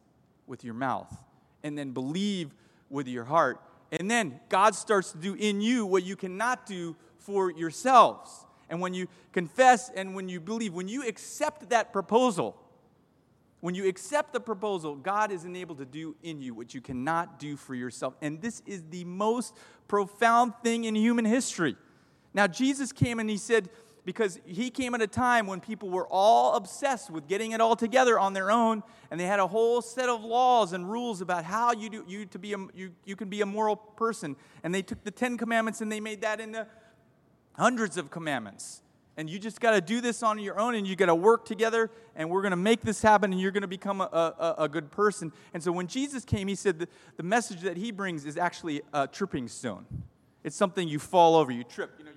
with 0.46 0.64
your 0.64 0.74
mouth 0.74 1.14
and 1.62 1.78
then 1.78 1.92
believe 1.92 2.54
with 2.90 3.08
your 3.08 3.24
heart. 3.24 3.60
And 3.92 4.10
then 4.10 4.40
God 4.48 4.74
starts 4.74 5.12
to 5.12 5.18
do 5.18 5.34
in 5.34 5.60
you 5.60 5.86
what 5.86 6.04
you 6.04 6.16
cannot 6.16 6.66
do 6.66 6.96
for 7.18 7.50
yourselves. 7.50 8.44
And 8.68 8.80
when 8.80 8.94
you 8.94 9.06
confess 9.32 9.90
and 9.94 10.14
when 10.14 10.28
you 10.28 10.40
believe, 10.40 10.74
when 10.74 10.88
you 10.88 11.06
accept 11.06 11.70
that 11.70 11.92
proposal, 11.92 12.56
when 13.60 13.74
you 13.74 13.88
accept 13.88 14.32
the 14.32 14.40
proposal, 14.40 14.94
God 14.94 15.32
is 15.32 15.44
enabled 15.44 15.78
to 15.78 15.84
do 15.84 16.14
in 16.22 16.40
you 16.40 16.54
what 16.54 16.74
you 16.74 16.80
cannot 16.80 17.38
do 17.38 17.56
for 17.56 17.74
yourself. 17.74 18.14
And 18.20 18.40
this 18.40 18.62
is 18.66 18.84
the 18.90 19.04
most 19.04 19.56
profound 19.88 20.54
thing 20.62 20.84
in 20.84 20.94
human 20.94 21.24
history. 21.24 21.76
Now, 22.34 22.46
Jesus 22.46 22.92
came 22.92 23.18
and 23.18 23.30
he 23.30 23.38
said, 23.38 23.70
because 24.06 24.38
he 24.46 24.70
came 24.70 24.94
at 24.94 25.02
a 25.02 25.06
time 25.06 25.48
when 25.48 25.60
people 25.60 25.90
were 25.90 26.06
all 26.06 26.54
obsessed 26.54 27.10
with 27.10 27.26
getting 27.26 27.50
it 27.50 27.60
all 27.60 27.74
together 27.74 28.18
on 28.18 28.34
their 28.34 28.52
own 28.52 28.84
and 29.10 29.18
they 29.18 29.24
had 29.24 29.40
a 29.40 29.46
whole 29.48 29.82
set 29.82 30.08
of 30.08 30.22
laws 30.22 30.72
and 30.72 30.88
rules 30.88 31.20
about 31.20 31.44
how 31.44 31.72
you 31.72 31.90
do 31.90 32.04
you 32.06 32.24
to 32.26 32.38
be 32.38 32.52
a, 32.52 32.58
you, 32.72 32.92
you 33.04 33.16
can 33.16 33.28
be 33.28 33.40
a 33.40 33.46
moral 33.46 33.74
person 33.74 34.36
and 34.62 34.72
they 34.72 34.80
took 34.80 35.02
the 35.02 35.10
10 35.10 35.36
commandments 35.36 35.80
and 35.80 35.90
they 35.90 35.98
made 35.98 36.20
that 36.20 36.40
into 36.40 36.68
hundreds 37.54 37.96
of 37.96 38.08
commandments 38.08 38.80
and 39.16 39.30
you 39.30 39.38
just 39.38 39.60
got 39.60 39.72
to 39.72 39.80
do 39.80 40.00
this 40.00 40.22
on 40.22 40.38
your 40.38 40.58
own 40.58 40.74
and 40.74 40.86
you 40.86 40.96
got 40.96 41.06
to 41.06 41.14
work 41.14 41.44
together 41.44 41.90
and 42.14 42.28
we're 42.28 42.42
going 42.42 42.50
to 42.50 42.56
make 42.56 42.82
this 42.82 43.02
happen 43.02 43.32
and 43.32 43.40
you're 43.40 43.50
going 43.50 43.62
to 43.62 43.68
become 43.68 44.00
a, 44.00 44.04
a, 44.04 44.54
a, 44.58 44.68
good 44.68 44.90
person 44.90 45.32
and 45.54 45.62
so 45.62 45.72
when 45.72 45.86
jesus 45.86 46.24
came 46.24 46.48
he 46.48 46.54
said 46.54 46.78
the, 46.78 46.88
the 47.16 47.22
message 47.22 47.60
that 47.60 47.76
he 47.76 47.90
brings 47.90 48.24
is 48.24 48.36
actually 48.36 48.82
a 48.92 49.06
tripping 49.06 49.48
stone 49.48 49.86
it's 50.44 50.56
something 50.56 50.86
you 50.88 50.98
fall 50.98 51.34
over 51.34 51.50
you 51.50 51.64
trip 51.64 51.94
you 51.98 52.04
know 52.04 52.10
you 52.10 52.16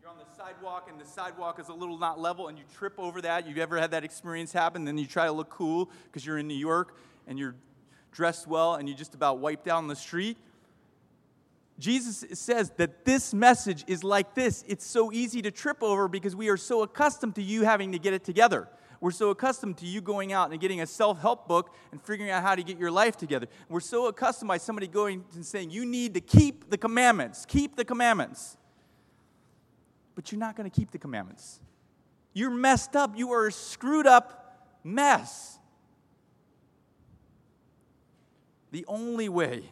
you're 0.00 0.10
on 0.10 0.16
the 0.18 0.36
sidewalk 0.36 0.88
and 0.90 1.00
the 1.00 1.04
sidewalk 1.04 1.58
is 1.58 1.68
a 1.68 1.74
little 1.74 1.98
not 1.98 2.20
level 2.20 2.48
and 2.48 2.56
you 2.56 2.64
trip 2.76 2.94
over 2.98 3.20
that. 3.20 3.46
You've 3.46 3.58
ever 3.58 3.78
had 3.78 3.90
that 3.90 4.04
experience 4.04 4.52
happen? 4.52 4.84
Then 4.84 4.96
you 4.96 5.06
try 5.06 5.26
to 5.26 5.32
look 5.32 5.50
cool 5.50 5.90
because 6.04 6.24
you're 6.24 6.38
in 6.38 6.48
New 6.48 6.54
York 6.54 6.96
and 7.26 7.38
you're 7.38 7.54
dressed 8.12 8.46
well 8.46 8.76
and 8.76 8.88
you 8.88 8.94
just 8.94 9.14
about 9.14 9.38
wipe 9.38 9.64
down 9.64 9.88
the 9.88 9.96
street. 9.96 10.36
Jesus 11.78 12.24
says 12.32 12.70
that 12.76 13.04
this 13.04 13.32
message 13.32 13.84
is 13.86 14.02
like 14.02 14.34
this. 14.34 14.64
It's 14.66 14.84
so 14.86 15.12
easy 15.12 15.42
to 15.42 15.50
trip 15.50 15.82
over 15.82 16.08
because 16.08 16.34
we 16.34 16.48
are 16.48 16.56
so 16.56 16.82
accustomed 16.82 17.36
to 17.36 17.42
you 17.42 17.62
having 17.62 17.92
to 17.92 17.98
get 17.98 18.14
it 18.14 18.24
together. 18.24 18.68
We're 19.00 19.12
so 19.12 19.30
accustomed 19.30 19.78
to 19.78 19.86
you 19.86 20.00
going 20.00 20.32
out 20.32 20.50
and 20.50 20.60
getting 20.60 20.80
a 20.80 20.86
self 20.86 21.20
help 21.20 21.46
book 21.46 21.72
and 21.92 22.02
figuring 22.02 22.32
out 22.32 22.42
how 22.42 22.56
to 22.56 22.64
get 22.64 22.78
your 22.78 22.90
life 22.90 23.16
together. 23.16 23.46
We're 23.68 23.78
so 23.78 24.08
accustomed 24.08 24.48
by 24.48 24.58
somebody 24.58 24.88
going 24.88 25.24
and 25.34 25.46
saying, 25.46 25.70
You 25.70 25.86
need 25.86 26.14
to 26.14 26.20
keep 26.20 26.68
the 26.68 26.78
commandments. 26.78 27.46
Keep 27.46 27.76
the 27.76 27.84
commandments 27.84 28.56
but 30.18 30.32
you're 30.32 30.40
not 30.40 30.56
going 30.56 30.68
to 30.68 30.76
keep 30.76 30.90
the 30.90 30.98
commandments. 30.98 31.60
You're 32.32 32.50
messed 32.50 32.96
up. 32.96 33.16
You 33.16 33.30
are 33.30 33.46
a 33.46 33.52
screwed 33.52 34.04
up 34.04 34.66
mess. 34.82 35.60
The 38.72 38.84
only 38.88 39.28
way 39.28 39.62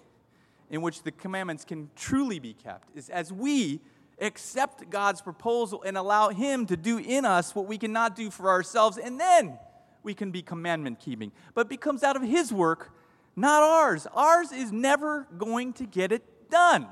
in 0.70 0.82
which 0.82 1.02
the 1.02 1.12
commandments 1.12 1.64
can 1.64 1.90
truly 1.96 2.38
be 2.38 2.52
kept 2.52 2.96
is 2.96 3.08
as 3.08 3.32
we 3.32 3.80
accept 4.20 4.88
God's 4.90 5.20
proposal 5.20 5.82
and 5.82 5.96
allow 5.96 6.30
Him 6.30 6.66
to 6.66 6.76
do 6.76 6.98
in 6.98 7.24
us 7.24 7.54
what 7.54 7.66
we 7.66 7.78
cannot 7.78 8.16
do 8.16 8.30
for 8.30 8.48
ourselves, 8.48 8.98
and 8.98 9.20
then 9.20 9.58
we 10.02 10.14
can 10.14 10.30
be 10.30 10.42
commandment 10.42 11.00
keeping. 11.00 11.32
But 11.54 11.70
it 11.70 11.80
comes 11.80 12.02
out 12.02 12.16
of 12.16 12.22
His 12.22 12.52
work, 12.52 12.92
not 13.34 13.62
ours. 13.62 14.06
Ours 14.14 14.52
is 14.52 14.72
never 14.72 15.26
going 15.36 15.72
to 15.74 15.84
get 15.84 16.12
it 16.12 16.50
done. 16.50 16.86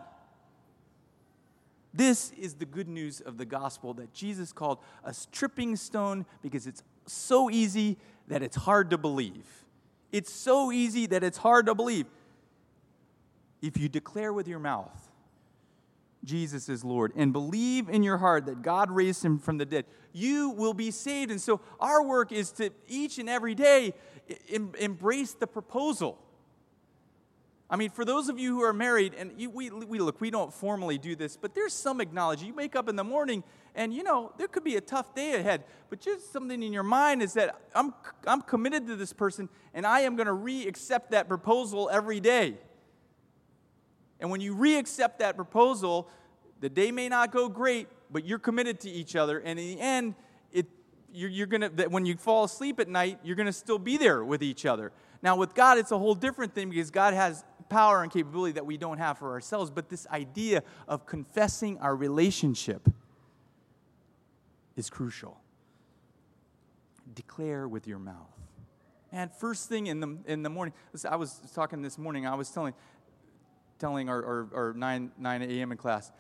This 1.93 2.33
is 2.33 2.55
the 2.55 2.67
good 2.67 2.89
news 2.89 3.21
of 3.21 3.39
the 3.39 3.45
gospel 3.45 3.95
that 3.95 4.13
Jesus 4.13 4.53
called 4.53 4.79
a 5.05 5.15
tripping 5.31 5.77
stone 5.77 6.27
because 6.43 6.67
it's 6.67 6.83
so 7.07 7.49
easy 7.51 7.99
that 8.27 8.43
it's 8.43 8.57
hard 8.57 8.91
to 8.91 8.99
believe. 8.99 9.47
It's 10.11 10.33
so 10.33 10.73
easy 10.73 11.07
that 11.07 11.23
it's 11.23 11.39
hard 11.39 11.67
to 11.67 11.75
believe. 11.75 12.07
If 13.65 13.79
you 13.79 13.89
declare 13.89 14.33
with 14.33 14.47
your 14.47 14.59
mouth, 14.59 15.11
Jesus 16.23 16.69
is 16.69 16.85
Lord, 16.85 17.13
and 17.17 17.33
believe 17.33 17.89
in 17.89 18.03
your 18.03 18.19
heart 18.19 18.47
that 18.47 18.63
God 18.63 18.91
raised 18.91 19.25
him 19.25 19.39
from 19.39 19.59
the 19.59 19.67
dead, 19.67 19.85
you 20.13 20.51
will 20.51 20.75
be 20.75 20.91
saved. 20.91 21.31
And 21.31 21.41
so, 21.41 21.61
our 21.81 22.03
work 22.03 22.33
is 22.33 22.51
to 22.53 22.71
each 22.89 23.19
and 23.19 23.29
every 23.29 23.55
day 23.55 23.95
embrace 24.79 25.33
the 25.35 25.47
proposal 25.47 26.19
I 27.75 27.77
mean, 27.77 27.91
for 27.91 28.05
those 28.05 28.29
of 28.29 28.39
you 28.39 28.55
who 28.55 28.63
are 28.63 28.73
married, 28.73 29.15
and 29.15 29.33
you, 29.37 29.49
we, 29.49 29.71
we 29.71 29.99
look, 29.99 30.21
we 30.21 30.31
don't 30.31 30.53
formally 30.53 30.99
do 30.99 31.17
this, 31.17 31.37
but 31.37 31.55
there's 31.55 31.73
some 31.73 32.01
acknowledgement. 32.01 32.49
You 32.49 32.55
wake 32.55 32.77
up 32.77 32.89
in 32.89 32.97
the 32.97 33.05
morning, 33.05 33.43
and 33.75 33.93
you 33.93 34.03
know, 34.03 34.33
there 34.37 34.49
could 34.49 34.65
be 34.65 34.77
a 34.77 34.81
tough 34.81 35.15
day 35.15 35.35
ahead, 35.35 35.65
but 35.89 35.99
just 36.01 36.31
something 36.31 36.63
in 36.63 36.73
your 36.73 36.83
mind 36.83 37.23
is 37.23 37.33
that 37.35 37.59
I'm, 37.75 37.95
I'm 38.27 38.43
committed 38.43 38.87
to 38.89 38.97
this 38.97 39.13
person, 39.13 39.49
and 39.73 39.87
I 39.87 40.01
am 40.01 40.15
going 40.15 40.27
to 40.27 40.35
re 40.35 40.67
accept 40.69 41.11
that 41.13 41.27
proposal 41.27 41.89
every 41.91 42.21
day. 42.21 42.59
And 44.21 44.31
when 44.31 44.41
you 44.41 44.55
re 44.55 44.77
accept 44.77 45.19
that 45.19 45.37
proposal, 45.37 46.09
the 46.61 46.69
day 46.69 46.91
may 46.91 47.09
not 47.09 47.33
go 47.33 47.49
great, 47.49 47.89
but 48.11 48.25
you're 48.25 48.39
committed 48.39 48.81
to 48.81 48.91
each 48.91 49.17
other, 49.17 49.39
and 49.39 49.59
in 49.59 49.77
the 49.77 49.81
end, 49.81 50.15
it, 50.53 50.67
you're, 51.13 51.31
you're 51.31 51.47
gonna, 51.47 51.69
when 51.89 52.07
you 52.07 52.17
fall 52.17 52.45
asleep 52.45 52.81
at 52.81 52.89
night, 52.89 53.19
you're 53.25 53.37
going 53.37 53.47
to 53.47 53.53
still 53.53 53.79
be 53.79 53.97
there 53.97 54.25
with 54.25 54.43
each 54.43 54.65
other. 54.65 54.93
Now, 55.23 55.37
with 55.37 55.55
God, 55.55 55.79
it's 55.79 55.91
a 55.91 55.99
whole 55.99 56.15
different 56.15 56.55
thing 56.55 56.71
because 56.71 56.91
God 56.91 57.15
has 57.15 57.45
power 57.69 58.03
and 58.03 58.13
capability 58.13 58.53
that 58.53 58.67
we 58.67 58.77
don't 58.77 58.99
have 58.99 59.19
for 59.19 59.33
ourselves, 59.33 59.71
but 59.71 59.89
this 59.89 60.07
idea 60.11 60.63
of 60.87 61.07
confessing 61.07 61.79
our 61.79 61.97
relationship 61.97 62.89
is 64.77 64.91
crucial. 64.91 65.41
Declare 67.15 67.69
with 67.69 67.87
your 67.87 67.99
mouth. 67.99 68.31
And 69.13 69.33
first 69.33 69.69
thing 69.69 69.87
in 69.87 70.01
the, 70.01 70.19
in 70.27 70.43
the 70.43 70.51
morning, 70.51 70.75
I 71.09 71.17
was 71.17 71.41
talking 71.55 71.83
this 71.83 71.99
morning, 71.99 72.27
I 72.27 72.35
was 72.35 72.51
telling, 72.51 72.75
telling 73.79 74.09
our, 74.09 74.25
our, 74.25 74.49
our 74.55 74.73
9, 74.75 75.13
9 75.19 75.43
a.m. 75.43 75.73
in 75.73 75.79
class, 75.79 76.13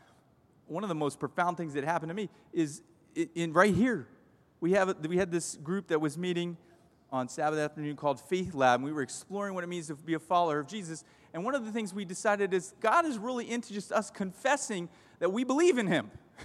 one 0.66 0.82
of 0.82 0.88
the 0.88 0.94
most 0.94 1.18
profound 1.18 1.57
things 1.57 1.74
that 1.74 1.84
happened 1.84 2.11
to 2.11 2.14
me 2.14 2.28
is 2.52 2.82
in, 3.34 3.52
right 3.52 3.74
here. 3.74 4.09
We, 4.61 4.72
have, 4.72 4.96
we 5.07 5.18
had 5.18 5.30
this 5.30 5.57
group 5.57 5.88
that 5.88 6.00
was 6.00 6.16
meeting 6.16 6.57
on 7.12 7.28
Sabbath 7.28 7.59
afternoon 7.59 7.96
called 7.96 8.20
Faith 8.20 8.55
Lab, 8.55 8.80
and 8.80 8.84
we 8.84 8.92
were 8.92 9.02
exploring 9.02 9.55
what 9.55 9.62
it 9.62 9.68
means 9.68 9.88
to 9.88 9.94
be 9.94 10.14
a 10.14 10.18
follower 10.18 10.59
of 10.59 10.66
Jesus. 10.66 11.05
And 11.32 11.44
one 11.44 11.55
of 11.55 11.64
the 11.64 11.70
things 11.70 11.94
we 11.94 12.05
decided 12.05 12.52
is 12.55 12.74
God 12.80 13.05
is 13.05 13.18
really 13.18 13.50
into 13.50 13.72
just 13.72 13.92
us 13.92 14.11
confessing 14.11 14.88
that 15.20 15.30
we 15.30 15.44
believe 15.44 15.78
in 15.78 15.86
Him. 15.86 16.11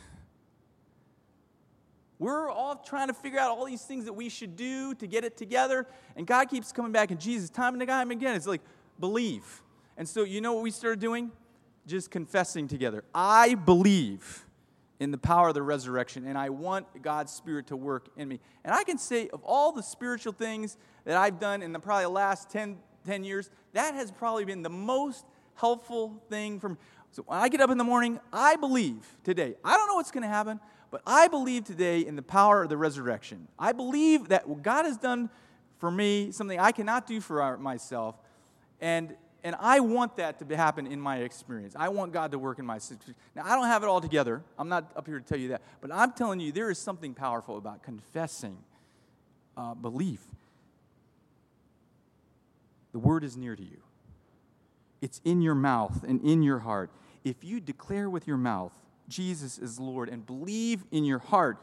We're 2.20 2.50
all 2.50 2.76
trying 2.76 3.08
to 3.08 3.14
figure 3.14 3.40
out 3.40 3.52
all 3.52 3.66
these 3.66 3.82
things 3.82 4.06
that 4.06 4.14
we 4.14 4.30
should 4.30 4.56
do 4.56 4.94
to 4.96 5.08
get 5.08 5.24
it 5.24 5.38
together. 5.38 5.88
And 6.16 6.28
God 6.28 6.50
keeps 6.50 6.72
coming 6.72 6.92
back, 6.92 7.12
and 7.12 7.20
Jesus, 7.20 7.50
time 7.50 7.74
and 7.80 7.88
time 7.88 8.12
again, 8.12 8.36
it's 8.36 8.48
like, 8.48 8.62
believe. 9.00 9.64
And 10.00 10.08
so, 10.08 10.24
you 10.24 10.40
know 10.40 10.54
what 10.54 10.64
we 10.64 10.72
started 10.72 11.02
doing? 11.02 11.30
Just 11.86 12.10
confessing 12.10 12.70
together. 12.70 13.04
I 13.14 13.56
believe 13.56 14.46
in 15.02 15.12
the 15.12 15.18
power 15.18 15.50
of 15.50 15.56
the 15.56 15.62
resurrection, 15.62 16.26
and 16.26 16.38
I 16.38 16.50
want 16.50 17.02
God's 17.02 17.34
Spirit 17.34 17.68
to 17.68 17.76
work 17.76 18.08
in 18.16 18.30
me. 18.30 18.40
And 18.64 18.74
I 18.74 18.86
can 18.86 18.98
say, 18.98 19.28
of 19.28 19.44
all 19.44 19.74
the 19.74 19.84
spiritual 19.84 20.32
things 20.32 20.78
that 21.04 21.18
I've 21.18 21.38
done 21.38 21.62
in 21.62 21.74
the 21.74 21.80
probably 21.80 22.06
the 22.06 22.12
last 22.12 22.50
10, 22.50 22.78
10 23.06 23.26
years, 23.26 23.50
that 23.74 23.94
has 23.94 24.10
probably 24.10 24.46
been 24.46 24.62
the 24.62 24.70
most 24.70 25.26
helpful 25.56 26.24
thing 26.30 26.62
for 26.62 26.70
me. 26.70 26.76
So 27.12 27.24
when 27.24 27.38
I 27.38 27.50
get 27.50 27.60
up 27.60 27.70
in 27.70 27.78
the 27.78 27.84
morning, 27.84 28.22
I 28.32 28.56
believe 28.56 29.06
today. 29.26 29.56
I 29.66 29.76
don't 29.76 29.88
know 29.90 29.96
what's 29.96 30.12
going 30.12 30.24
to 30.24 30.30
happen, 30.30 30.62
but 30.92 31.02
I 31.06 31.28
believe 31.28 31.66
today 31.66 32.00
in 32.00 32.16
the 32.16 32.22
power 32.22 32.64
of 32.64 32.70
the 32.70 32.78
resurrection. 32.78 33.50
I 33.60 33.74
believe 33.74 34.30
that 34.30 34.48
what 34.48 34.64
God 34.64 34.86
has 34.86 34.96
done 34.96 35.30
for 35.78 35.92
me, 35.92 36.32
something 36.32 36.58
I 36.58 36.72
cannot 36.72 37.06
do 37.06 37.20
for 37.20 37.58
myself, 37.58 38.16
and 38.80 39.18
and 39.44 39.56
I 39.60 39.80
want 39.80 40.18
that 40.18 40.48
to 40.48 40.56
happen 40.56 40.86
in 40.86 41.00
my 41.00 41.18
experience. 41.18 41.76
I 41.78 41.90
want 41.90 42.12
God 42.12 42.32
to 42.32 42.40
work 42.40 42.60
in 42.60 42.66
my 42.66 42.78
situation. 42.78 43.16
Now, 43.36 43.44
I 43.46 43.56
don't 43.56 43.68
have 43.68 43.84
it 43.84 43.88
all 43.88 44.02
together. 44.02 44.42
I'm 44.58 44.70
not 44.70 44.92
up 44.96 45.08
here 45.08 45.20
to 45.20 45.26
tell 45.26 45.38
you 45.38 45.50
that. 45.50 45.62
But 45.82 45.92
I'm 45.94 46.12
telling 46.12 46.40
you, 46.40 46.52
there 46.52 46.70
is 46.70 46.78
something 46.78 47.14
powerful 47.14 47.58
about 47.58 47.82
confessing 47.82 48.58
uh, 49.56 49.76
belief. 49.76 50.22
The 52.92 53.00
word 53.00 53.24
is 53.24 53.38
near 53.38 53.56
to 53.56 53.64
you, 53.64 53.78
it's 55.02 55.22
in 55.24 55.42
your 55.42 55.56
mouth 55.56 56.04
and 56.04 56.22
in 56.22 56.44
your 56.44 56.60
heart. 56.60 56.92
If 57.24 57.44
you 57.44 57.60
declare 57.60 58.10
with 58.10 58.28
your 58.28 58.38
mouth, 58.38 58.72
Jesus 59.08 59.58
is 59.58 59.80
Lord, 59.80 60.10
and 60.10 60.26
believe 60.26 60.84
in 60.92 61.04
your 61.04 61.20
heart 61.20 61.58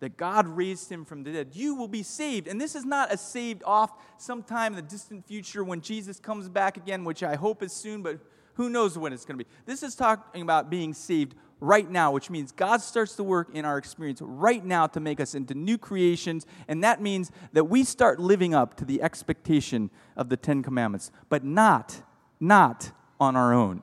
that 0.00 0.16
God 0.16 0.46
raised 0.46 0.90
him 0.90 1.04
from 1.04 1.22
the 1.22 1.32
dead. 1.32 1.50
You 1.52 1.74
will 1.74 1.88
be 1.88 2.02
saved. 2.02 2.48
And 2.48 2.60
this 2.60 2.74
is 2.74 2.84
not 2.84 3.12
a 3.12 3.16
saved 3.16 3.62
off 3.64 3.92
sometime 4.18 4.72
in 4.72 4.76
the 4.76 4.82
distant 4.82 5.26
future 5.26 5.64
when 5.64 5.80
Jesus 5.80 6.20
comes 6.20 6.48
back 6.48 6.76
again, 6.76 7.04
which 7.04 7.22
I 7.22 7.36
hope 7.36 7.62
is 7.62 7.72
soon, 7.72 8.02
but 8.02 8.18
who 8.54 8.68
knows 8.70 8.96
when 8.96 9.12
it's 9.12 9.24
going 9.24 9.38
to 9.38 9.44
be. 9.44 9.50
This 9.64 9.82
is 9.82 9.94
talking 9.94 10.42
about 10.42 10.70
being 10.70 10.94
saved 10.94 11.34
right 11.60 11.90
now, 11.90 12.10
which 12.10 12.30
means 12.30 12.52
God 12.52 12.80
starts 12.80 13.14
to 13.16 13.24
work 13.24 13.48
in 13.54 13.64
our 13.64 13.78
experience 13.78 14.20
right 14.22 14.64
now 14.64 14.86
to 14.88 15.00
make 15.00 15.20
us 15.20 15.34
into 15.34 15.54
new 15.54 15.78
creations. 15.78 16.46
And 16.68 16.84
that 16.84 17.00
means 17.00 17.30
that 17.52 17.64
we 17.64 17.84
start 17.84 18.18
living 18.18 18.54
up 18.54 18.74
to 18.76 18.84
the 18.84 19.02
expectation 19.02 19.90
of 20.16 20.28
the 20.28 20.36
Ten 20.36 20.62
Commandments, 20.62 21.10
but 21.28 21.44
not, 21.44 22.02
not 22.40 22.92
on 23.18 23.36
our 23.36 23.52
own. 23.52 23.82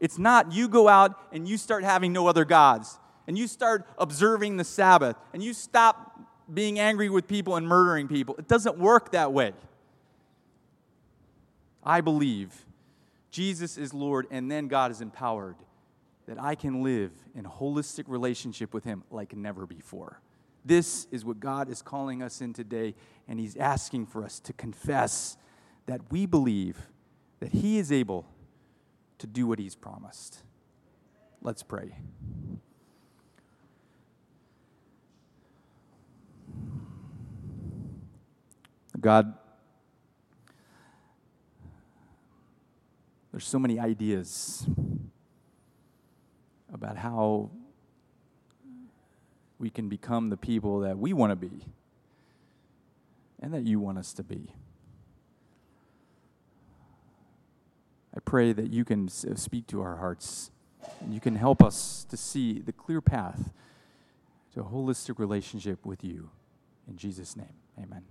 It's 0.00 0.18
not 0.18 0.52
you 0.52 0.68
go 0.68 0.88
out 0.88 1.18
and 1.32 1.48
you 1.48 1.56
start 1.56 1.84
having 1.84 2.12
no 2.12 2.26
other 2.26 2.44
gods 2.44 2.98
and 3.28 3.38
you 3.38 3.46
start 3.46 3.86
observing 3.98 4.56
the 4.56 4.64
Sabbath 4.64 5.14
and 5.34 5.42
you 5.42 5.52
stop 5.52 6.18
being 6.52 6.80
angry 6.80 7.10
with 7.10 7.28
people 7.28 7.56
and 7.56 7.68
murdering 7.68 8.08
people. 8.08 8.34
It 8.38 8.48
doesn't 8.48 8.78
work 8.78 9.12
that 9.12 9.32
way. 9.32 9.52
I 11.84 12.00
believe 12.00 12.64
Jesus 13.30 13.76
is 13.76 13.92
Lord 13.92 14.26
and 14.30 14.50
then 14.50 14.66
God 14.66 14.90
is 14.90 15.02
empowered 15.02 15.56
that 16.26 16.42
I 16.42 16.54
can 16.54 16.82
live 16.82 17.12
in 17.34 17.44
holistic 17.44 18.04
relationship 18.06 18.72
with 18.72 18.84
Him 18.84 19.04
like 19.10 19.36
never 19.36 19.66
before. 19.66 20.20
This 20.64 21.06
is 21.10 21.24
what 21.24 21.38
God 21.38 21.68
is 21.68 21.80
calling 21.80 22.22
us 22.22 22.40
in 22.42 22.52
today, 22.52 22.94
and 23.26 23.38
He's 23.40 23.56
asking 23.56 24.06
for 24.06 24.24
us 24.24 24.40
to 24.40 24.52
confess 24.52 25.38
that 25.86 26.00
we 26.10 26.26
believe 26.26 26.78
that 27.40 27.52
He 27.52 27.78
is 27.78 27.90
able 27.90 28.26
to 29.18 29.26
do 29.26 29.46
what 29.46 29.58
He's 29.58 29.74
promised. 29.74 30.42
Let's 31.40 31.62
pray. 31.62 31.94
God, 39.00 39.34
there's 43.30 43.46
so 43.46 43.58
many 43.58 43.78
ideas 43.78 44.66
about 46.72 46.96
how 46.96 47.50
we 49.58 49.70
can 49.70 49.88
become 49.88 50.30
the 50.30 50.36
people 50.36 50.80
that 50.80 50.98
we 50.98 51.12
want 51.12 51.30
to 51.30 51.36
be 51.36 51.64
and 53.40 53.52
that 53.54 53.64
you 53.64 53.78
want 53.78 53.98
us 53.98 54.12
to 54.14 54.22
be. 54.22 54.52
I 58.16 58.20
pray 58.20 58.52
that 58.52 58.72
you 58.72 58.84
can 58.84 59.06
uh, 59.06 59.34
speak 59.34 59.66
to 59.68 59.80
our 59.80 59.96
hearts 59.96 60.50
and 61.00 61.14
you 61.14 61.20
can 61.20 61.36
help 61.36 61.62
us 61.62 62.04
to 62.10 62.16
see 62.16 62.58
the 62.58 62.72
clear 62.72 63.00
path 63.00 63.52
to 64.54 64.60
a 64.60 64.64
holistic 64.64 65.18
relationship 65.18 65.84
with 65.86 66.02
you. 66.02 66.30
In 66.88 66.96
Jesus' 66.96 67.36
name, 67.36 67.54
amen. 67.78 68.02